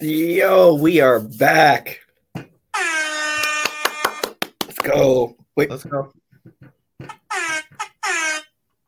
[0.00, 2.00] Yo, we are back.
[2.34, 2.48] Let's
[4.82, 5.36] go.
[5.56, 6.12] Wait, Let's go.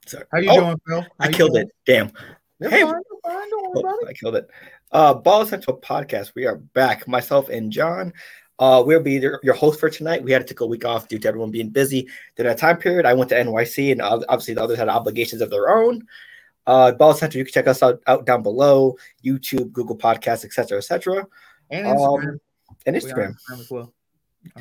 [0.06, 0.24] sorry.
[0.30, 1.00] How you Oh, doing, Phil?
[1.00, 1.66] How I killed doing?
[1.66, 1.72] it.
[1.86, 2.12] Damn.
[2.60, 2.82] You're Hey.
[2.82, 2.94] fine,
[3.24, 3.50] fine.
[3.50, 4.08] Don't worry Oh, about it.
[4.08, 4.50] I killed it.
[4.92, 6.32] Uh, Baller Central podcast.
[6.34, 7.08] We are back.
[7.08, 8.12] Myself and John.
[8.58, 10.22] Uh, we'll be your, your host for tonight.
[10.22, 12.76] We had to take a week off due to everyone being busy during that time
[12.76, 13.06] period.
[13.06, 16.06] I went to NYC, and obviously the others had obligations of their own.
[16.68, 17.38] Uh, Baller Central.
[17.38, 21.26] You can check us out, out down below: YouTube, Google Podcasts, etc., etc.,
[21.70, 22.38] And um, Instagram.
[22.86, 23.34] and Instagram.
[23.34, 23.94] Instagram as well.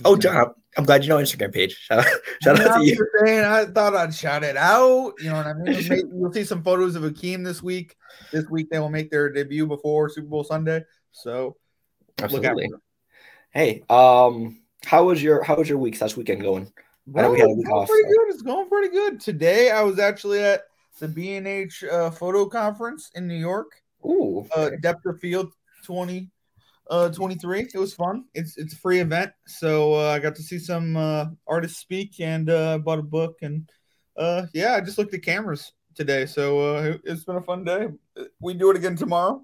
[0.05, 1.75] Oh, John, I'm glad you know Instagram page.
[1.87, 2.05] Shout out,
[2.41, 3.07] shout out to you.
[3.23, 5.13] saying, I thought I'd shout it out.
[5.19, 6.11] You know what I mean?
[6.13, 7.95] You'll see some photos of Akeem this week.
[8.31, 10.83] This week they will make their debut before Super Bowl Sunday.
[11.11, 11.57] So
[12.19, 12.69] Absolutely.
[13.51, 16.71] Hey, um, how was your how was your week slash weekend going?
[17.05, 18.33] Well, we had a week off, pretty so- good.
[18.33, 19.19] It's going pretty good.
[19.19, 20.63] Today I was actually at
[20.99, 23.71] the B and H uh, photo conference in New York.
[24.05, 24.69] Ooh, uh
[25.05, 25.51] of Field
[25.83, 26.29] 20
[26.89, 28.25] uh 23 it was fun.
[28.33, 29.31] It's it's a free event.
[29.47, 33.37] So uh, i got to see some uh artists speak and uh bought a book
[33.41, 33.69] and
[34.15, 36.25] uh yeah i just looked at cameras today.
[36.25, 37.87] So uh it- it's been a fun day.
[38.39, 39.43] We do it again tomorrow.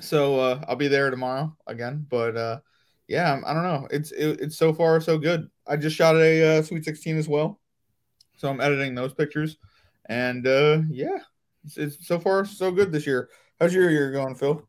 [0.00, 2.06] So uh i'll be there tomorrow again.
[2.08, 2.60] But uh
[3.08, 3.86] yeah i don't know.
[3.90, 5.50] It's it, it's so far so good.
[5.66, 7.60] I just shot a uh, sweet 16 as well.
[8.36, 9.58] So i'm editing those pictures
[10.06, 11.18] and uh yeah
[11.64, 13.28] it's, it's so far so good this year
[13.60, 14.66] how's your year going phil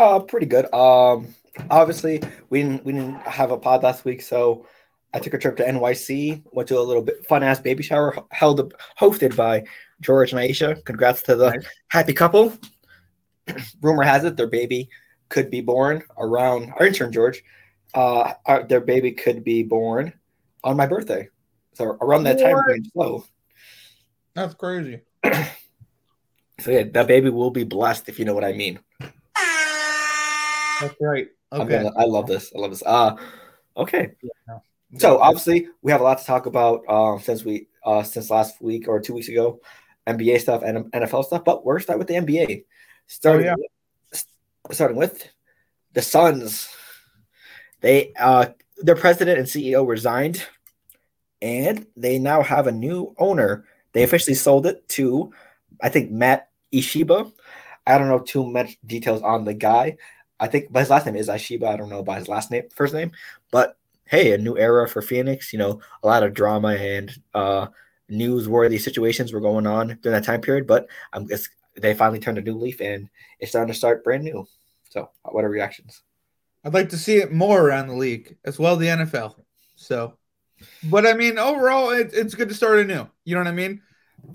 [0.00, 0.72] uh, pretty good.
[0.72, 1.34] Um,
[1.70, 4.66] obviously we didn't we didn't have a pod last week, so
[5.12, 6.42] I took a trip to NYC.
[6.52, 9.64] Went to a little bit fun ass baby shower held hosted by
[10.00, 10.82] George and Aisha.
[10.86, 11.66] Congrats to the Nice.
[11.88, 12.54] happy couple.
[13.82, 14.88] Rumor has it their baby
[15.28, 17.42] could be born around our intern George.
[17.92, 20.12] Uh, our, their baby could be born
[20.64, 21.28] on my birthday,
[21.74, 22.88] so around that time range.
[22.96, 23.24] So.
[24.34, 25.00] That's crazy.
[26.60, 28.78] So yeah, that baby will be blessed if you know what I mean.
[30.80, 31.28] That's right.
[31.52, 31.82] Okay.
[31.82, 32.52] gonna, I love this.
[32.54, 32.82] I love this.
[32.84, 33.16] Uh
[33.76, 34.12] okay.
[34.98, 38.60] So obviously we have a lot to talk about um, since we uh, since last
[38.60, 39.60] week or two weeks ago,
[40.06, 41.44] NBA stuff and NFL stuff.
[41.44, 42.64] But we're starting with the NBA.
[43.06, 43.54] Starting, yeah.
[43.56, 44.26] with,
[44.72, 45.28] starting with
[45.92, 46.68] the Suns.
[47.80, 48.46] They uh,
[48.78, 50.44] their president and CEO resigned,
[51.40, 53.64] and they now have a new owner.
[53.92, 55.32] They officially sold it to,
[55.80, 57.32] I think Mat Ishbia.
[57.86, 59.96] I don't know too much details on the guy.
[60.38, 61.68] I think but his last name is Ishbia.
[61.68, 63.12] I don't know about his last name, first name,
[63.50, 65.52] but hey, a new era for Phoenix.
[65.52, 67.66] You know, a lot of drama and uh,
[68.10, 70.66] newsworthy situations were going on during that time period.
[70.66, 71.28] But I'm
[71.76, 73.08] they finally turned a new leaf and
[73.38, 74.46] it's starting to start brand new.
[74.90, 76.02] So, what are reactions?
[76.64, 79.36] I'd like to see it more around the league as well, the NFL.
[79.76, 80.18] So,
[80.84, 83.06] but I mean, overall, it, it's good to start anew.
[83.24, 83.82] You know what I mean?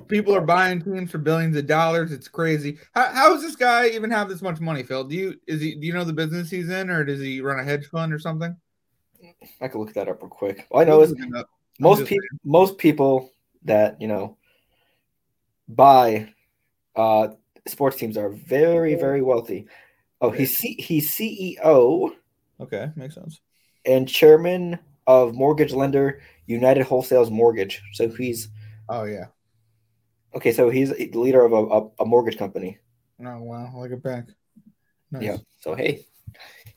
[0.07, 2.11] People are buying teams for billions of dollars.
[2.11, 2.77] It's crazy.
[2.93, 5.03] How, how does this guy even have this much money, Phil?
[5.03, 5.75] Do you is he?
[5.75, 8.19] Do you know the business he's in, or does he run a hedge fund or
[8.19, 8.55] something?
[9.61, 10.67] I can look that up real quick.
[10.69, 11.15] All I know is
[11.79, 13.31] most people most people
[13.63, 14.37] that you know
[15.67, 16.29] buy
[16.95, 17.29] uh
[17.67, 19.67] sports teams are very very wealthy.
[20.21, 22.11] Oh, he's C- he's CEO
[22.59, 23.41] Okay, makes sense.
[23.85, 27.81] and chairman of mortgage lender United Wholesale's Mortgage.
[27.93, 28.49] So he's
[28.87, 29.25] Oh yeah.
[30.35, 30.51] okay.
[30.51, 32.77] So he's the leader of a, a, mortgage company.
[33.23, 34.27] Oh wow, like it back.
[35.11, 35.23] Nice.
[35.23, 35.37] Yeah.
[35.61, 36.05] So hey,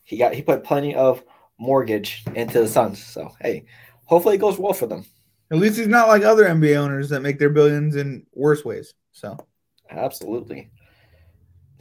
[0.02, 1.22] he got he put plenty of
[1.58, 3.02] mortgage into the Suns.
[3.02, 3.66] So hey,
[4.04, 5.04] hopefully it goes well for them.
[5.50, 8.94] At least he's not like other NBA owners that make their billions in worse ways.
[9.12, 9.36] So
[9.90, 10.70] Absolutely.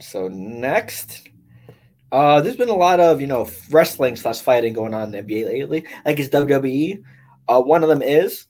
[0.00, 1.28] So next,
[2.10, 5.34] uh, there's been a lot of you know wrestling slash fighting going on in the
[5.34, 5.86] NBA lately.
[6.04, 7.02] Like it's WWE.
[7.48, 8.46] Uh, one of them is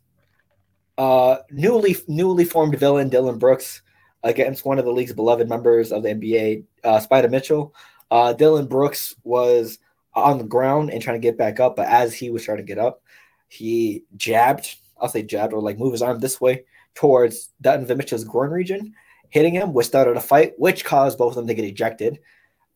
[0.97, 3.83] uh newly newly formed villain Dillon Brooks
[4.25, 7.75] against one of the league's beloved members of the NBA, uh, Spida Mitchell.
[8.11, 9.79] Uh, Dillon Brooks was
[10.15, 12.65] on the ground and trying to get back up, but as he was trying to
[12.65, 13.03] get up,
[13.49, 14.77] he jabbed.
[15.01, 16.65] I'll say jabbed or like move his arm this way
[16.95, 18.95] towards Donovan Mitchell's groin region,
[19.31, 22.19] hitting him, which started a fight, which caused both of them to get ejected.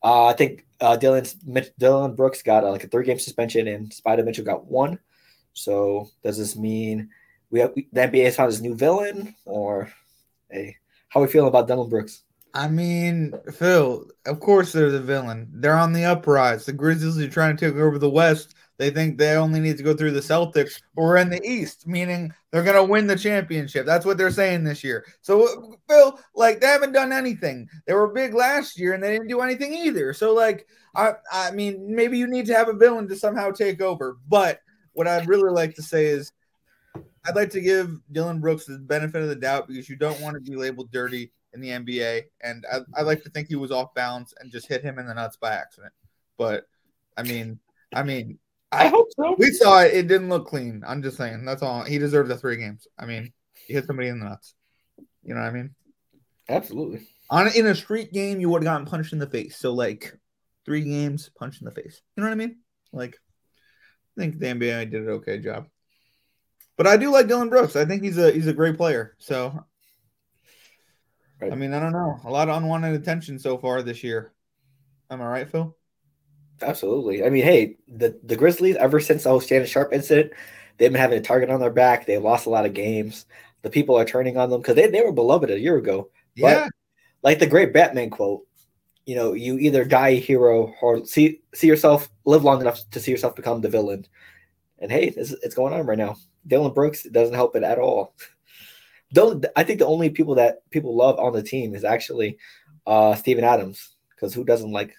[0.03, 1.25] Uh, I think uh, Dillon
[1.79, 4.99] Dillon Brooks got uh, like a three game suspension, and Spida Mitchell got one.
[5.55, 7.11] So does this mean
[7.51, 9.91] we have the NBA has found this new villain, or
[10.51, 10.77] hey,
[11.09, 12.23] how are we feeling about Dillon Brooks?
[12.55, 15.49] I mean, Phil, of course they're the villain.
[15.53, 16.67] They're on the uprise.
[16.67, 18.55] The Grizzlies are trying to take over the West.
[18.83, 22.35] They think they only need to go through the Celtics or in the East, meaning
[22.51, 23.87] they're going to win the championship.
[23.87, 25.07] That's what they're saying this year.
[25.21, 27.69] So, uh, Phil, like they haven't done anything.
[27.87, 30.13] They were big last year and they didn't do anything either.
[30.13, 33.81] So, like, I, I mean, maybe you need to have a villain to somehow take
[33.81, 34.17] over.
[34.27, 34.59] But
[34.95, 36.33] what I'd really like to say is
[37.25, 40.35] I'd like to give Dillon Brooks the benefit of the doubt because you don't want
[40.35, 43.71] to be labeled dirty in the NBA, and I, I like to think he was
[43.71, 45.93] off balance and just hit him in the nuts by accident.
[46.37, 46.67] But
[47.17, 47.61] I mean,
[47.95, 48.39] I mean,
[48.73, 49.37] I hope so.
[49.39, 50.83] we saw it; it didn't look clean.
[50.87, 51.85] I'm just saying that's all.
[51.85, 52.87] He deserved the three games.
[52.99, 53.33] I mean,
[53.67, 54.55] he hit somebody in the nuts.
[55.23, 55.75] You know what I mean?
[56.49, 57.07] Absolutely.
[57.31, 59.57] On in a street game, you would have gotten punched in the face.
[59.59, 60.17] So like
[60.65, 62.01] three games, punch in the face.
[62.17, 62.59] You know what I mean?
[62.93, 63.17] Like,
[64.17, 65.67] I think the NBA did an okay job.
[66.77, 67.77] But I do like Dillon Brooks.
[67.77, 69.15] I think he's a he's a great player.
[69.19, 69.65] So,
[71.43, 71.53] Right.
[71.53, 72.21] I mean, I don't know.
[72.25, 74.33] A lot of unwanted attention so far this year.
[75.11, 75.77] Am I right, Phil?
[76.61, 77.25] Absolutely.
[77.25, 80.33] I mean, hey, the, the Grizzlies, ever since the whole Shannon Sharpe incident,
[80.79, 82.07] they've been having a target on their back.
[82.07, 83.27] They lost a lot of games.
[83.63, 86.11] The people are turning on them because they, they were beloved a year ago.
[86.35, 86.69] Yeah.
[87.23, 88.43] Like the great Batman quote,
[89.07, 93.01] you know, you either die a hero or see see yourself live long enough to
[93.01, 94.07] see yourself become the villain.
[94.79, 96.17] And hey, this, it's going on right now.
[96.47, 98.15] Dillon Brooks doesn't help it at all.
[99.13, 102.39] Don't I think the only people that people love on the team is actually
[102.87, 104.95] uh Steven Adams because who doesn't like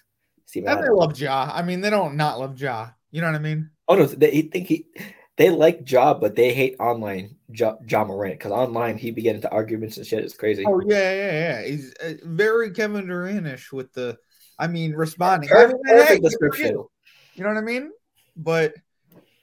[0.54, 1.50] And they love Ja.
[1.52, 2.90] I mean, they don't not love Ja.
[3.10, 3.70] You know what I mean?
[3.88, 4.86] Oh no, they think he
[5.36, 9.36] they like Ja, but they hate online Ja, ja Morant because online he be getting
[9.36, 10.24] into arguments and shit.
[10.24, 10.64] It's crazy.
[10.66, 11.62] Oh yeah, yeah, yeah.
[11.62, 14.16] He's uh, very Kevin Durant-ish with the,
[14.58, 15.48] I mean, responding.
[15.48, 16.66] Perfect, I mean, hey, perfect good for description.
[16.72, 16.90] you.
[17.34, 17.90] You know what I mean?
[18.36, 18.74] But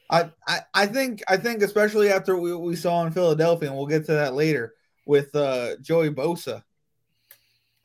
[0.09, 3.87] I, I, I think, I think, especially after we, we saw in Philadelphia, and we'll
[3.87, 4.73] get to that later
[5.05, 6.63] with uh, Joey Bosa.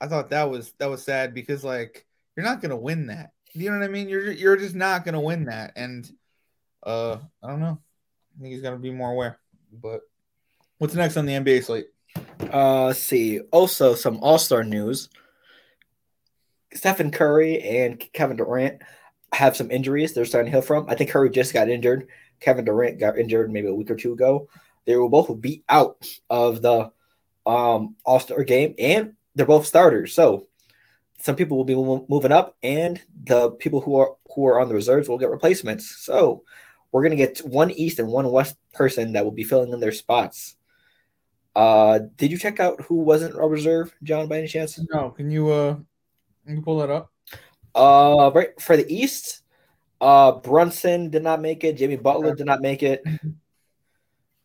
[0.01, 2.06] I thought that was that was sad because like
[2.37, 3.33] you're not gonna win that.
[3.55, 4.09] You know what I mean?
[4.09, 6.09] You're you're just not gonna win that, and
[6.83, 7.79] uh, I don't know.
[8.37, 9.39] I think he's gonna be more aware.
[9.73, 10.03] But
[10.79, 11.87] what's next on the NBA slate?
[12.53, 13.41] Uh, see.
[13.51, 15.09] Also, some All Star news.
[16.75, 18.83] Stephen Curry and Kevin Durant
[19.33, 20.89] have some injuries they're starting to heal from.
[20.89, 22.09] I think Curry just got injured.
[22.41, 24.49] Kevin Durant got injured maybe a week or two ago.
[24.85, 26.93] They will both be out of the
[27.47, 30.13] um, All Star game, and they're both starters.
[30.13, 30.46] So
[31.19, 31.75] some people will be
[32.09, 35.97] moving up, and the people who are who are on the reserves will get replacements.
[36.05, 36.43] So
[36.93, 39.93] we're gonna get one East and one West person that will be filling in their
[39.93, 40.57] spots.
[41.55, 44.79] Uh, did you check out who wasn't a reserve, John, by any chance?
[44.93, 45.77] No, can you uh,
[46.45, 47.11] can you pull that up?
[47.75, 49.43] Uh, right for the East,
[50.01, 51.77] uh, Brunson did not make it.
[51.77, 53.03] Jimmy Butler did not make it.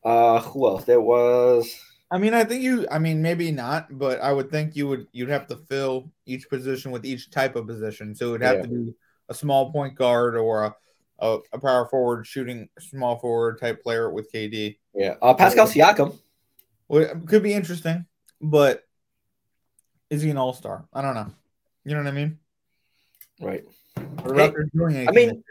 [0.04, 0.86] Uh, who else?
[0.86, 1.78] There was.
[2.12, 2.86] I mean, I think you.
[2.92, 5.08] I mean, maybe not, but I would think you would.
[5.14, 8.14] You'd have to fill each position with each type of position.
[8.14, 8.62] So it would have Yeah.
[8.64, 8.94] to be
[9.30, 10.76] a small point guard or a,
[11.20, 14.78] a a power forward shooting small forward type player with KD.
[14.94, 16.18] Yeah, uh, Pascal Siakam.
[16.90, 18.06] Well, could be interesting,
[18.42, 18.84] but
[20.10, 20.86] is he an all star?
[20.92, 21.32] I don't know.
[21.86, 22.38] You know what I mean?
[23.40, 23.64] Right.
[23.96, 25.44] Doing I mean,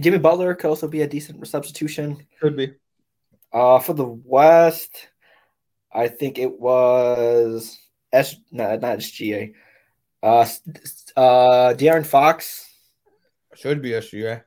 [0.00, 2.26] Jimmy Butler could also be a decent substitution.
[2.40, 2.72] could be.
[3.52, 5.08] Uh, for the West,
[5.96, 7.78] I think it was
[8.12, 8.36] S.
[8.52, 9.54] Not, not SGA.
[10.22, 10.46] Uh,
[11.16, 12.68] uh, De'Aaron Fox.
[13.54, 14.42] Should be SGA.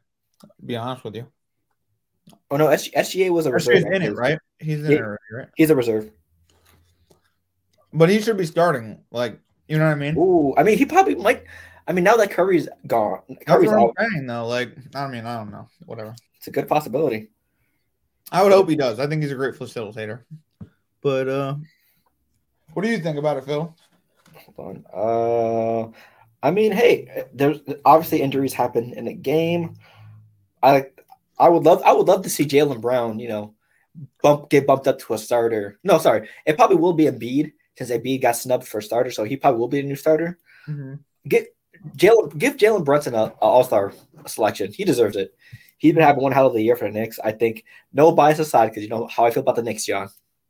[0.65, 1.27] Be honest with you.
[2.51, 3.77] Oh no, S- SGA was a reserve.
[3.83, 4.37] SGA's in it, right?
[4.59, 4.97] He's in Yeah.
[4.97, 5.47] it already, right?
[5.55, 6.11] He's a reserve.
[7.91, 9.03] But he should be starting.
[9.11, 10.15] Like, you know what I mean?
[10.17, 11.43] Ooh, I mean, he probably might.
[11.87, 13.95] I mean, now that Curry's gone, Curry's out.
[13.99, 14.45] Saying, though.
[14.47, 15.67] Like, I mean, I don't know.
[15.85, 16.15] Whatever.
[16.37, 17.31] It's a good possibility.
[18.31, 18.99] I would hope he does.
[18.99, 20.21] I think he's a great facilitator.
[21.01, 21.55] But uh
[22.73, 23.75] what do you think about it, Phil?
[24.55, 25.93] Hold on.
[25.93, 25.97] Uh,
[26.41, 29.75] I mean, hey, there's obviously injuries happen in a game.
[30.61, 30.85] I
[31.37, 33.55] I would love I would love to see Jaylen Brown, you know,
[34.21, 35.79] bump get bumped up to a starter.
[35.83, 39.23] No, sorry, it probably will be Embiid since Embiid got snubbed for a starter, so
[39.23, 40.37] he probably will be a new starter.
[41.27, 41.55] Get
[41.95, 43.93] Jalen, give Jalen Brunson a, a All Star
[44.27, 44.71] selection.
[44.71, 45.33] He deserves it.
[45.77, 47.19] He's been having one hell of a year for the Knicks.
[47.23, 50.09] I think no bias aside, because you know how I feel about the Knicks, John,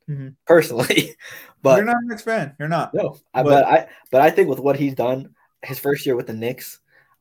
[0.10, 0.36] Mhm.
[0.46, 1.16] personally.
[1.62, 2.56] But You're not a Knicks fan.
[2.58, 2.94] You're not.
[2.94, 6.16] no, I, But- but I but I think with what he's done, his first year
[6.16, 6.80] with the Knicks,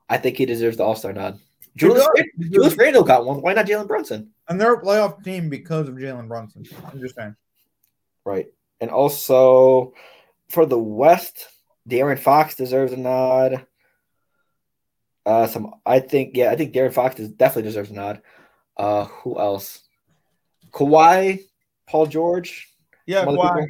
[0.08, 1.40] I think he deserves the All Star nod.
[1.76, 2.06] Julius.
[2.16, 2.76] Rand- Julius.
[2.76, 3.42] Randle got one.
[3.42, 4.30] Why not Jalen Brunson?
[4.48, 6.64] And they're a playoff team because of Jalen Brunson.
[6.86, 7.34] I'm just saying.
[8.24, 8.46] Right,
[8.80, 9.92] and also
[10.48, 11.48] for the West,
[11.88, 13.66] De'Aaron Fox deserves a nod.
[15.26, 18.22] Uh, some I think yeah, I think De'Aaron Fox is, definitely deserves a nod.
[18.76, 19.80] Uh, who else?
[20.70, 21.40] Kawhi,
[21.86, 22.68] Paul George.
[23.08, 23.66] Yeah, Kawhi.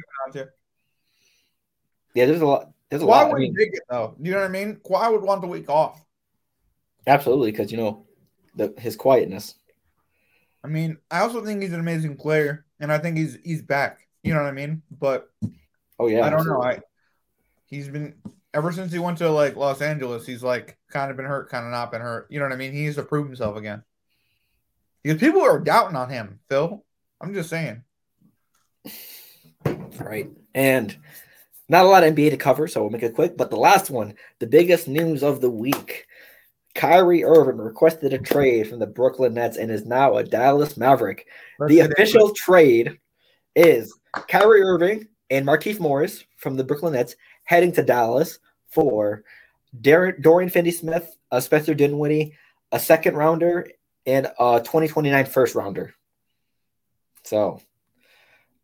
[2.13, 2.71] Yeah, there's a lot.
[2.89, 3.25] There's a Kawhi lot.
[3.27, 4.15] I would mean, take it though.
[4.19, 4.75] You know what I mean?
[4.85, 6.03] Kawhi would want the week off.
[7.07, 8.05] absolutely, because you know
[8.55, 9.55] the his quietness.
[10.61, 13.99] I mean, I also think he's an amazing player, and I think he's he's back.
[14.23, 14.81] You know what I mean?
[14.91, 15.29] But
[15.97, 16.61] Oh yeah, I don't know.
[16.61, 16.81] I
[17.67, 18.15] he's been
[18.53, 21.65] ever since he went to like Los Angeles, he's like kind of been hurt, kind
[21.65, 22.27] of not been hurt.
[22.29, 22.73] You know what I mean?
[22.73, 23.83] He needs to prove himself again.
[25.01, 26.83] Because people are doubting on him, Phil.
[27.21, 27.83] I'm just saying.
[29.65, 30.29] Right.
[30.53, 30.95] And
[31.67, 33.37] Not a lot of NBA to cover, so we'll make it quick.
[33.37, 36.07] But the last one, the biggest news of the week.
[36.75, 41.27] Kyrie Irving requested a trade from the Brooklyn Nets and is now a Dallas Maverick.
[41.59, 42.99] Let's the official trade
[43.55, 48.39] is Kyrie Irving and Markieff Morris from the Brooklyn Nets heading to Dallas
[48.69, 49.23] for
[49.79, 52.35] Darren, Dorian Finney-Smith, uh, Spencer Dinwiddie,
[52.71, 53.67] a second rounder,
[54.05, 55.93] and a 2029 first rounder.
[57.23, 57.61] So,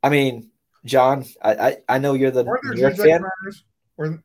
[0.01, 0.51] I mean,
[0.85, 2.59] John, I I, I know you're the it.
[2.63, 3.23] New York fan.
[3.23, 3.63] rounders?
[3.97, 4.23] Were-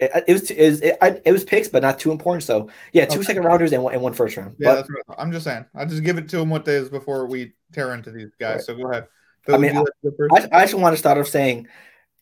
[0.00, 2.42] It, it was it was, it, I- it was picks, but not too important.
[2.42, 3.26] So, yeah, two Okay.
[3.26, 4.56] second rounders and one, and one first round.
[4.58, 5.66] Yeah, But that's what I'm just saying.
[5.74, 8.56] I just give it to them what they is before we tear into these guys.
[8.56, 8.64] Right.
[8.64, 9.06] So go ahead.
[9.48, 10.52] I mean, Phil, would you like to go first?
[10.52, 11.68] I, I just want to start off saying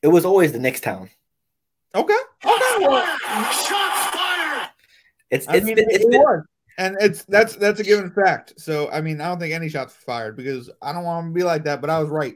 [0.03, 1.09] it was always the next town.
[1.95, 2.13] okay.
[2.45, 2.77] Okay.
[2.81, 3.07] Well,
[5.31, 6.45] It's I it's mean, been, it it's been was.
[6.79, 8.55] And it's that's that's a given fact.
[8.59, 11.43] So I mean, I don't think any shots fired because I don't want to be
[11.43, 12.35] like that, but I was right.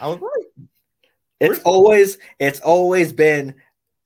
[0.00, 0.68] I was right.
[1.40, 3.54] it's always it's always been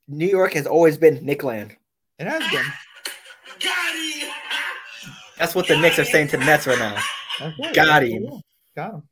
[0.07, 1.73] New York has always been Nickland.
[2.19, 2.65] It has been.
[5.39, 6.97] That's what the Knicks are saying to the Nets right now.
[7.39, 7.75] That's right.
[7.75, 8.23] Got him.
[8.25, 8.43] what it is.
[8.75, 9.03] Got him.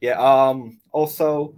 [0.00, 0.20] Yeah.
[0.20, 0.80] Um.
[0.92, 1.54] Also,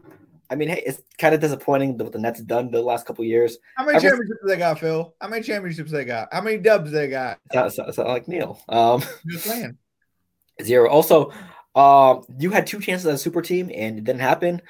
[0.48, 3.58] I mean, hey, it's kind of disappointing what the Nets done the last couple years.
[3.76, 5.14] How many Every- championships they got, Phil?
[5.20, 6.28] How many championships they got?
[6.32, 7.40] How many dubs they got?
[7.52, 8.58] Sound, sound, sound like Neil.
[8.68, 9.02] Um.
[9.26, 9.76] Just saying.
[10.62, 10.88] Zero.
[10.88, 11.32] Also,
[11.75, 14.62] um, you had two chances as a super team and it didn't happen.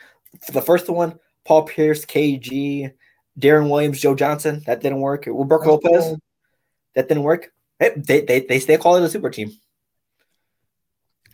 [0.45, 2.93] For the first one, Paul Pierce, KG,
[3.39, 5.25] Deron Williams, Joe Johnson, that didn't work.
[5.25, 6.17] Brook Lopez,
[6.95, 7.53] that didn't work.
[7.79, 9.51] Hey, they, they they still call it a super team.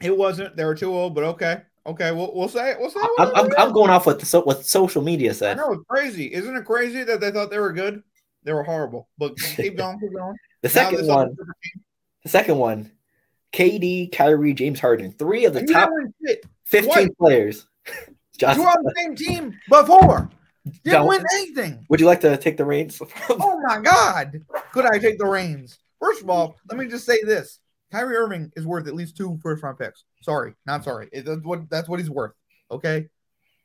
[0.01, 0.57] It wasn't.
[0.57, 1.63] They were too old, but okay.
[1.87, 2.79] Okay, we'll, we'll say it.
[2.81, 3.11] We'll say it.
[3.19, 5.57] I'm, I'm, I'm going off what so, what social media I said.
[5.57, 6.33] know it's crazy.
[6.33, 8.03] Isn't it crazy that they thought they were good?
[8.43, 9.09] They were horrible.
[9.19, 10.37] But keep going, keep going.
[10.63, 11.83] The Now second one, other super team-
[12.23, 12.93] the second one,
[13.53, 16.45] KD, Kyrie, James Harden, three of the And top didn't win shit.
[16.65, 17.19] 15 What?
[17.19, 17.67] players.
[18.43, 20.31] You Josh, were on the same team before.
[20.65, 21.85] Didn't Don't- win anything.
[21.91, 22.99] would you like to take the reins?
[23.29, 24.41] Oh my God.
[24.73, 25.79] Could I take the reins?
[26.01, 27.59] First of all, let me just say this.
[27.93, 30.05] Kyrie Irving is worth at least two first round picks.
[30.23, 31.11] Sorry, not sorry.
[31.13, 32.33] It- that's what that's what he's worth.
[32.71, 33.09] Okay.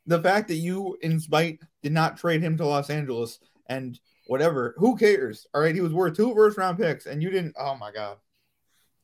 [0.08, 4.76] The fact that you, in spite, did not trade him to Los Angeles and whatever,
[4.78, 5.48] who cares?
[5.54, 7.56] All right, he was worth two first round picks, and you didn't.
[7.58, 8.18] Oh my God,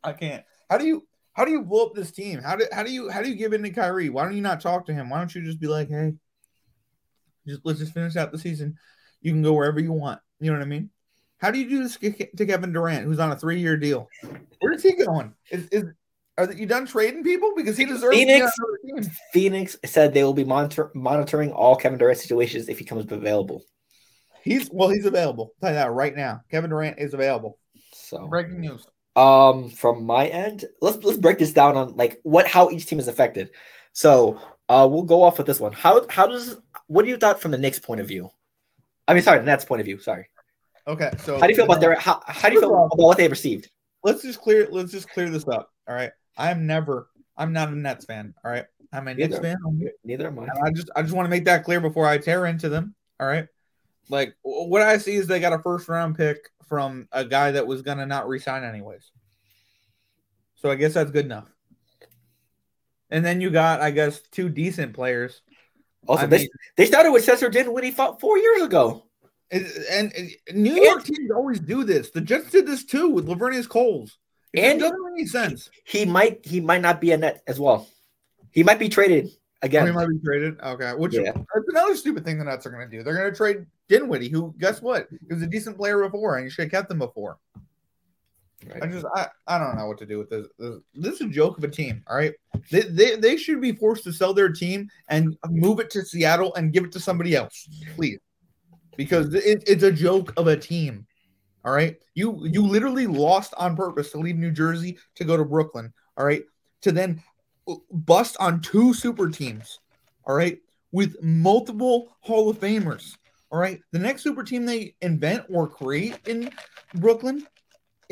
[0.03, 0.43] I can't.
[0.71, 2.41] How do you how do you blow up this team?
[2.41, 4.09] How do how do you how do you give in to Kyrie?
[4.09, 5.09] Why don't you not talk to him?
[5.09, 6.13] Why don't you just be like, hey,
[7.45, 8.77] just let's just finish out the season.
[9.21, 10.21] You can go wherever you want.
[10.39, 10.89] You know what I mean?
[11.39, 14.07] How do you do this to Kevin Durant, who's on a three-year deal?
[14.59, 15.33] Where's he going?
[15.49, 15.85] Is, is
[16.37, 18.55] are you done trading people because he deserves Phoenix?
[18.55, 19.15] to be on another team?
[19.33, 23.63] Phoenix said they will be monitor- monitoring all Kevin Durant situations if he comes available.
[24.41, 25.51] He's well, he's available.
[25.55, 26.41] I'll tell you that right now.
[26.49, 27.59] Kevin Durant is available.
[27.93, 28.85] So, Breaking news.
[29.15, 32.99] Um, from my end, let's let's break this down on like what how each team
[32.99, 33.49] is affected.
[33.93, 34.39] So,
[34.69, 35.73] uh, we'll go off with this one.
[35.73, 38.29] How how does what do you thought from the Knicks' point of view?
[39.07, 39.99] I mean, sorry, the Nets' point of view.
[39.99, 40.29] Sorry.
[40.87, 43.17] Okay, so How do you feel about their how, how do you feel about what
[43.17, 43.69] they received?
[44.03, 44.67] Let's just clear.
[44.71, 45.71] Let's just clear this up.
[45.87, 47.09] All right, I'm never.
[47.37, 48.33] I'm not a Nets fan.
[48.43, 49.57] All right, I'm a Knicks fan.
[50.03, 50.43] Neither am I.
[50.43, 52.95] And I just I just want to make that clear before I tear into them.
[53.19, 53.47] All right.
[54.09, 57.67] Like what I see is they got a first round pick from a guy that
[57.67, 59.11] was gonna not resign anyways.
[60.55, 61.49] So I guess that's good enough.
[63.09, 65.41] And then you got, I guess, two decent players.
[66.07, 69.03] Also, I they, mean- they started with Cesar Dinwiddie fought four years ago.
[69.51, 70.31] And, and, and
[70.63, 72.11] New York teams always do this.
[72.11, 74.17] The Jets did this too with Laveranues Coles.
[74.53, 75.69] It And- doesn't make any sense.
[75.83, 77.85] He might he might not be a net as well.
[78.51, 79.27] He might be traded
[79.61, 79.83] again.
[79.83, 80.57] Oh, he might be traded.
[80.61, 81.33] Okay, which Yeah.
[81.33, 83.03] that's another stupid thing the Nets are going to do.
[83.03, 85.09] They're going to trade Dinwiddie, who guess what?
[85.11, 87.37] He was a decent player before, and you should have kept him before.
[88.65, 88.83] Right.
[88.83, 90.47] I just I, I don't know what to do with this.
[90.57, 92.01] This, this is a joke of a team.
[92.07, 92.33] All right,
[92.71, 96.55] they, they they should be forced to sell their team and move it to Seattle
[96.55, 98.19] and give it to somebody else, please,
[98.95, 101.05] because it, it's a joke of a team.
[101.65, 105.43] All right, you you literally lost on purpose to leave New Jersey to go to
[105.43, 105.91] Brooklyn.
[106.15, 106.43] All right,
[106.81, 107.21] to then
[107.91, 109.79] bust on two super teams.
[110.25, 110.59] All right,
[110.93, 113.17] with multiple Hall of Famers.
[113.51, 116.51] All right, the next super team they invent or create in
[116.95, 117.45] Brooklyn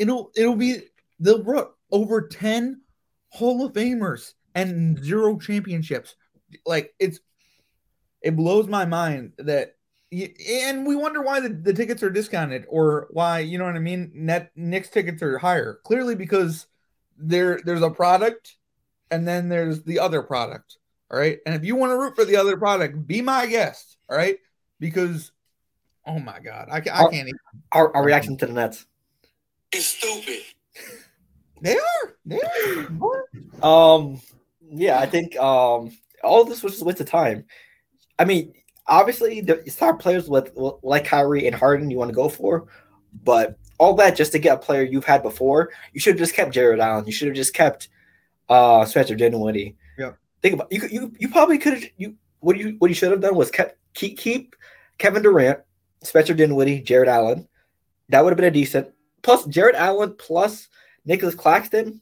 [0.00, 0.80] it'll it'll be
[1.20, 2.80] they'll brought over 10
[3.28, 6.16] Hall of Famers and zero championships.
[6.66, 7.20] Like it's
[8.22, 9.76] it blows my mind that
[10.10, 13.80] and we wonder why the, the tickets are discounted or why you know what I
[13.80, 15.78] mean net Knicks tickets are higher.
[15.84, 16.66] Clearly because
[17.16, 18.56] there there's a product
[19.10, 20.78] and then there's the other product.
[21.10, 21.38] All right.
[21.44, 23.98] And if you want to root for the other product, be my guest.
[24.08, 24.38] All right.
[24.80, 25.30] Because
[26.06, 27.38] oh my god, I, ca- I Our- can't even
[27.72, 28.86] Our, our reaction to the Nets.
[29.72, 30.42] It's stupid.
[31.62, 34.20] they are they are Um,
[34.68, 37.44] yeah, I think um all this was just a waste of time.
[38.18, 38.52] I mean,
[38.86, 40.50] obviously the star players with
[40.82, 42.66] like Kyrie and Harden you want to go for,
[43.24, 46.34] but all that just to get a player you've had before, you should have just
[46.34, 47.06] kept Jarrett Allen.
[47.06, 47.88] You should have just kept
[48.48, 49.76] uh Spencer Dinwiddie.
[49.98, 50.12] Yeah.
[50.42, 50.82] Think about you.
[50.90, 53.76] You you probably could have you what you what you should have done was kept
[53.94, 54.56] keep keep
[55.00, 55.58] Kevin Durant,
[56.04, 57.48] Spencer Dinwiddie, Jarrett Allen.
[58.10, 58.88] That would have been a decent
[59.22, 60.68] plus Jarrett Allen plus
[61.04, 62.00] Nicholas Claxton.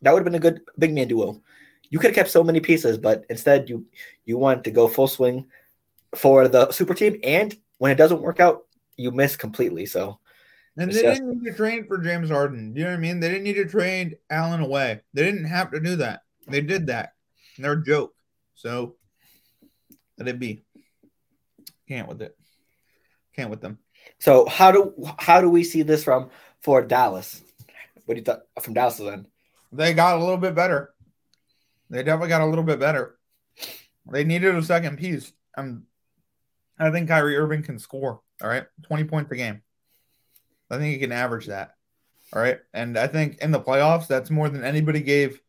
[0.00, 1.42] That would have been a good big man duo.
[1.90, 3.86] You could have kept so many pieces, but instead you
[4.24, 5.46] you wanted to go full swing
[6.14, 9.86] for the super team, and when it doesn't work out, you miss completely.
[9.86, 10.18] So
[10.76, 12.74] And they just- didn't need to train for James Harden.
[12.76, 13.18] You know what I mean?
[13.20, 15.00] They didn't need to trade Allen away.
[15.14, 16.20] They didn't have to do that.
[16.46, 17.14] They did that.
[17.58, 18.14] They're a joke.
[18.54, 18.96] So
[20.18, 20.65] let it be.
[21.88, 22.36] Can't with it.
[23.34, 23.78] Can't with them.
[24.18, 27.42] so how do how do we see this from for Dallas?
[28.04, 29.26] What do you thought from Dallas end?
[29.72, 30.94] They got a little bit better.
[31.90, 33.16] They definitely got a little bit better.
[34.10, 35.32] They needed a second piece.
[35.56, 35.84] Um,
[36.78, 38.20] I think Kyrie Irving can score.
[38.42, 39.62] All right, twenty points a game.
[40.70, 41.74] I think he can average that.
[42.32, 45.40] All right, and I think in the playoffs, that's more than anybody gave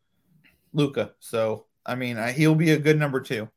[0.72, 1.12] Luka.
[1.20, 3.48] So I mean, he'll be a good number two,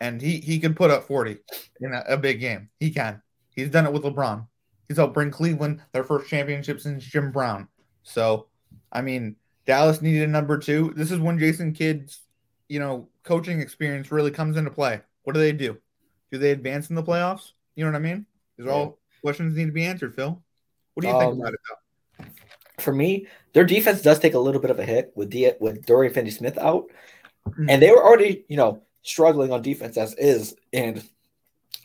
[0.00, 1.38] and he he can put up forty
[1.80, 2.68] in a, a big game.
[2.80, 3.22] He can.
[3.50, 4.46] He's done it with LeBron.
[4.86, 7.68] He's helped bring Cleveland their first championship since Jim Brown.
[8.02, 8.46] So,
[8.92, 9.36] I mean,
[9.66, 10.92] Dallas needed a number two.
[10.96, 12.20] This is when Jason Kidd's,
[12.68, 15.00] you know, coaching experience really comes into play.
[15.24, 15.76] What do they do?
[16.30, 17.52] Do they advance in the playoffs?
[17.74, 18.24] You know what I mean?
[18.56, 20.42] These are all questions need to be answered, Phil.
[20.94, 21.60] What do you think Um, about it?
[21.68, 22.24] Though?
[22.78, 25.84] For me, their defense does take a little bit of a hit with D- with
[25.84, 26.86] Dorian Finney-Smith out,
[27.48, 27.66] Mhm.
[27.68, 31.02] and they were already you know struggling on defense as is, and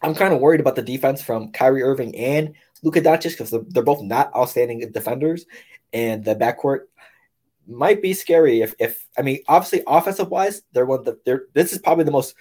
[0.01, 2.53] I'm kind of worried about the defense from Kyrie Irving and
[2.84, 5.46] Luka Doncic because they're, they're both not outstanding defenders,
[5.92, 6.82] and the backcourt
[7.65, 11.46] might be scary if if I mean obviously offensive wise they're one of the they're
[11.53, 12.36] this is probably the most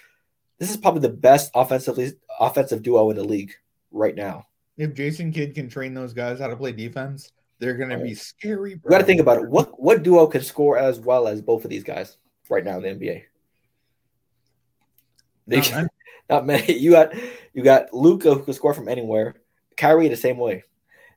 [0.59, 3.53] this is probably the best offensively offensive duo in the league
[3.91, 4.47] right now.
[4.77, 8.71] If Jason Kidd can train those guys how to play defense, they're gonna be scary.
[8.71, 9.49] You got to think about it.
[9.49, 12.17] What what duo can score as well as both of these guys
[12.49, 13.23] right now in the NBA?
[15.47, 15.87] They Not many.
[16.29, 16.73] not many.
[16.73, 17.13] You got
[17.53, 19.35] you got Luka who can score from anywhere.
[19.77, 20.63] Kyrie the same way.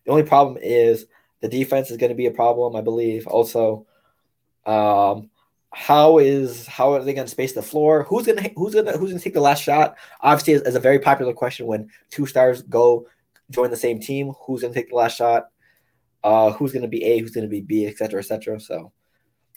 [0.05, 1.07] The only problem is
[1.41, 3.27] the defense is going to be a problem, I believe.
[3.27, 3.87] Also,
[4.65, 5.31] um,
[5.73, 8.05] how is how are they going to space the floor?
[8.05, 9.97] Who's gonna who's gonna who's gonna take the last shot?
[10.21, 13.07] Obviously, is, a very popular question when two stars go
[13.51, 14.33] join the same team.
[14.47, 15.49] Who's gonna take the last shot?
[16.25, 17.19] Uh, who's gonna be A?
[17.21, 17.87] Who's gonna be B?
[17.87, 18.59] Et cetera, et cetera.
[18.59, 18.93] So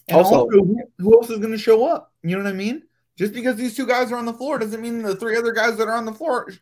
[0.08, 2.12] And Also- also, who, who else is going to show up?
[2.24, 2.84] You know what I mean?
[3.20, 5.76] Just because these two guys are on the floor doesn't mean the three other guys
[5.76, 6.54] that are on the floor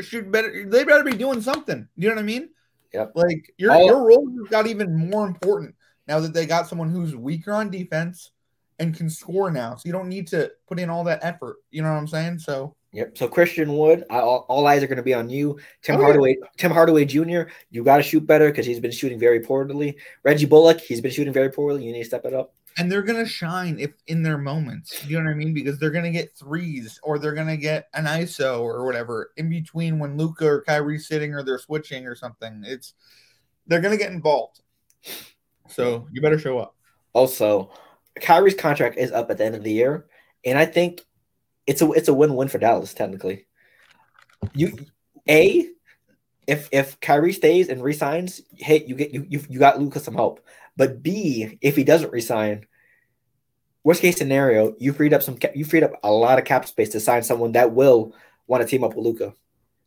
[0.00, 0.64] should better.
[0.66, 1.86] They better be doing something.
[1.96, 2.48] You know what I mean?
[2.94, 3.12] Yep.
[3.14, 5.74] Like your All- your role has got even more important
[6.06, 8.30] now that they got someone who's weaker on defense
[8.78, 9.74] and can score now.
[9.74, 11.56] So you don't need to put in all that effort.
[11.70, 12.38] You know what I'm saying?
[12.38, 13.18] So Yep.
[13.18, 15.58] So Christian Wood, I, all, all eyes are going to be on you.
[15.82, 16.04] Tim Oh, yeah.
[16.06, 17.42] Hardaway, Tim Hardaway Jr.
[17.70, 19.98] You got to shoot better because he's been shooting very poorly.
[20.22, 21.84] Reggie Bullock, he's been shooting very poorly.
[21.84, 22.54] You need to step it up.
[22.76, 25.04] And they're gonna shine if in their moments.
[25.04, 25.52] You know what I mean?
[25.52, 29.98] Because they're gonna get threes or they're gonna get an ISO or whatever in between
[29.98, 32.62] when Luka or Kyrie's sitting or they're switching or something.
[32.64, 32.94] It's
[33.66, 34.60] they're gonna get involved.
[35.68, 36.76] So you better show up.
[37.12, 37.70] Also,
[38.20, 40.06] Kyrie's contract is up at the end of the year,
[40.44, 41.04] and I think
[41.66, 43.46] it's a it's a win win for Dallas technically.
[44.54, 44.78] You
[45.28, 45.68] a
[46.48, 50.14] if if Kyrie stays and resigns, hey, you get you you, you got Luka some
[50.14, 50.40] help.
[50.78, 52.64] But B, if he doesn't resign,
[53.82, 56.90] worst case scenario, you freed up some you freed up a lot of cap space
[56.90, 58.14] to sign someone that will
[58.46, 59.34] want to team up with Luka.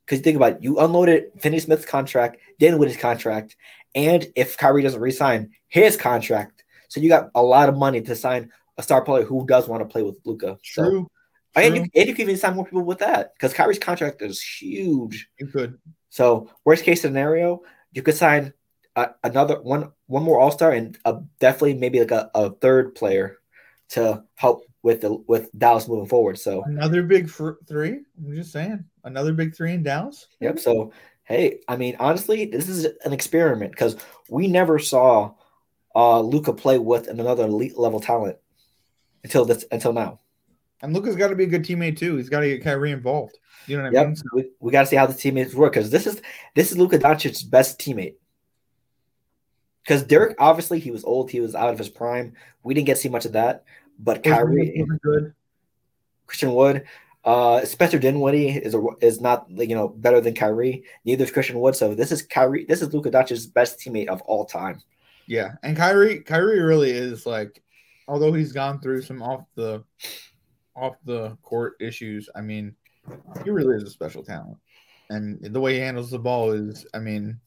[0.05, 3.55] Because you think about it, you unloaded Finney Smith's contract, then with his contract,
[3.95, 6.65] and if Kyrie doesn't resign, his contract.
[6.89, 9.81] So you got a lot of money to sign a star player who does want
[9.81, 10.57] to play with Luka.
[10.61, 11.07] So, True.
[11.55, 14.41] and, you, and you can even sign more people with that because Kyrie's contract is
[14.41, 15.29] huge.
[15.39, 15.79] You could.
[16.09, 17.61] So worst case scenario,
[17.93, 18.53] you could sign
[18.95, 22.95] a, another one, one more All Star, and a, definitely maybe like a, a third
[22.95, 23.37] player
[23.89, 26.39] to help with the with Dallas moving forward.
[26.39, 27.99] So Another big fr- three.
[28.17, 28.83] I'm just saying.
[29.03, 30.27] Another big three in Dallas.
[30.39, 30.59] yep.
[30.59, 30.91] So
[31.23, 33.95] hey, I mean honestly, this is an experiment because
[34.29, 35.33] we never saw
[35.95, 38.37] uh Luka play with another elite level talent
[39.23, 40.19] until this until now.
[40.81, 42.17] And Luka's got to be a good teammate too.
[42.17, 43.37] He's got to get Kyrie involved.
[43.67, 44.15] You know what I Yep, mean?
[44.15, 46.21] So- we, we got to see how the teammates work because this is
[46.55, 48.15] this is Luka Doncic's best teammate.
[49.83, 52.33] Because Derek, obviously, he was old, he was out of his prime.
[52.63, 53.63] We didn't get to see much of that,
[53.99, 55.33] but Kyrie, good.
[56.27, 56.85] Christian Wood,
[57.25, 60.83] uh, Spencer Dinwiddie is a, is not you know better than Kyrie.
[61.05, 61.75] Neither is Christian Wood.
[61.75, 62.65] So this is Kyrie.
[62.65, 64.81] This is Luka Doncic's best teammate of all time.
[65.27, 67.63] Yeah, and Kyrie, Kyrie really is like,
[68.07, 69.83] although he's gone through some off the,
[70.75, 72.29] off the court issues.
[72.35, 72.75] I mean,
[73.43, 74.57] he really is a special talent.
[75.09, 77.39] and the way he handles the ball is, I mean,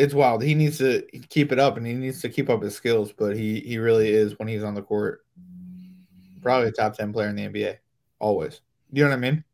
[0.00, 0.42] it's wild.
[0.42, 3.12] He needs to keep it up, and he needs to keep up his skills.
[3.12, 5.24] But he he really is when he's on the court,
[6.42, 7.76] probably a top ten player in the NBA,
[8.18, 8.60] always.
[8.92, 9.44] You know what I mean?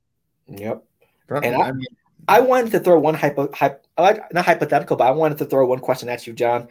[0.49, 0.85] Yep.
[1.27, 1.87] Probably, And I- I mean,
[2.29, 5.79] I wanted to throw one hypo, hype, not hypothetical, but I wanted to throw one
[5.81, 6.69] question at you, John.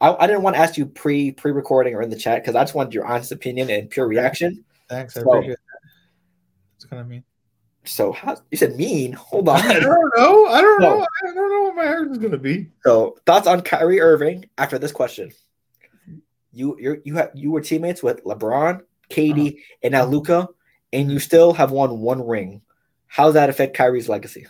[0.00, 2.54] I, I didn't want to ask you pre pre recording or in the chat because
[2.56, 4.64] I just wanted your honest opinion and pure reaction.
[4.88, 5.16] thanks.
[5.16, 5.90] I So- appreciate that.
[6.76, 7.24] It's kind of mean.
[7.88, 9.12] So how you said mean?
[9.14, 9.60] Hold on.
[9.60, 10.46] I don't know.
[10.46, 10.98] I don't No.
[10.98, 11.06] know.
[11.26, 12.68] I don't know what my heart is gonna be.
[12.84, 15.32] So thoughts on Kyrie Irving after this question?
[16.52, 19.60] You you you have you were teammates with LeBron, KD, uh-huh.
[19.82, 20.48] and now Luka,
[20.92, 22.62] and you still have won one ring.
[23.06, 24.46] How does that affect Kyrie's legacy?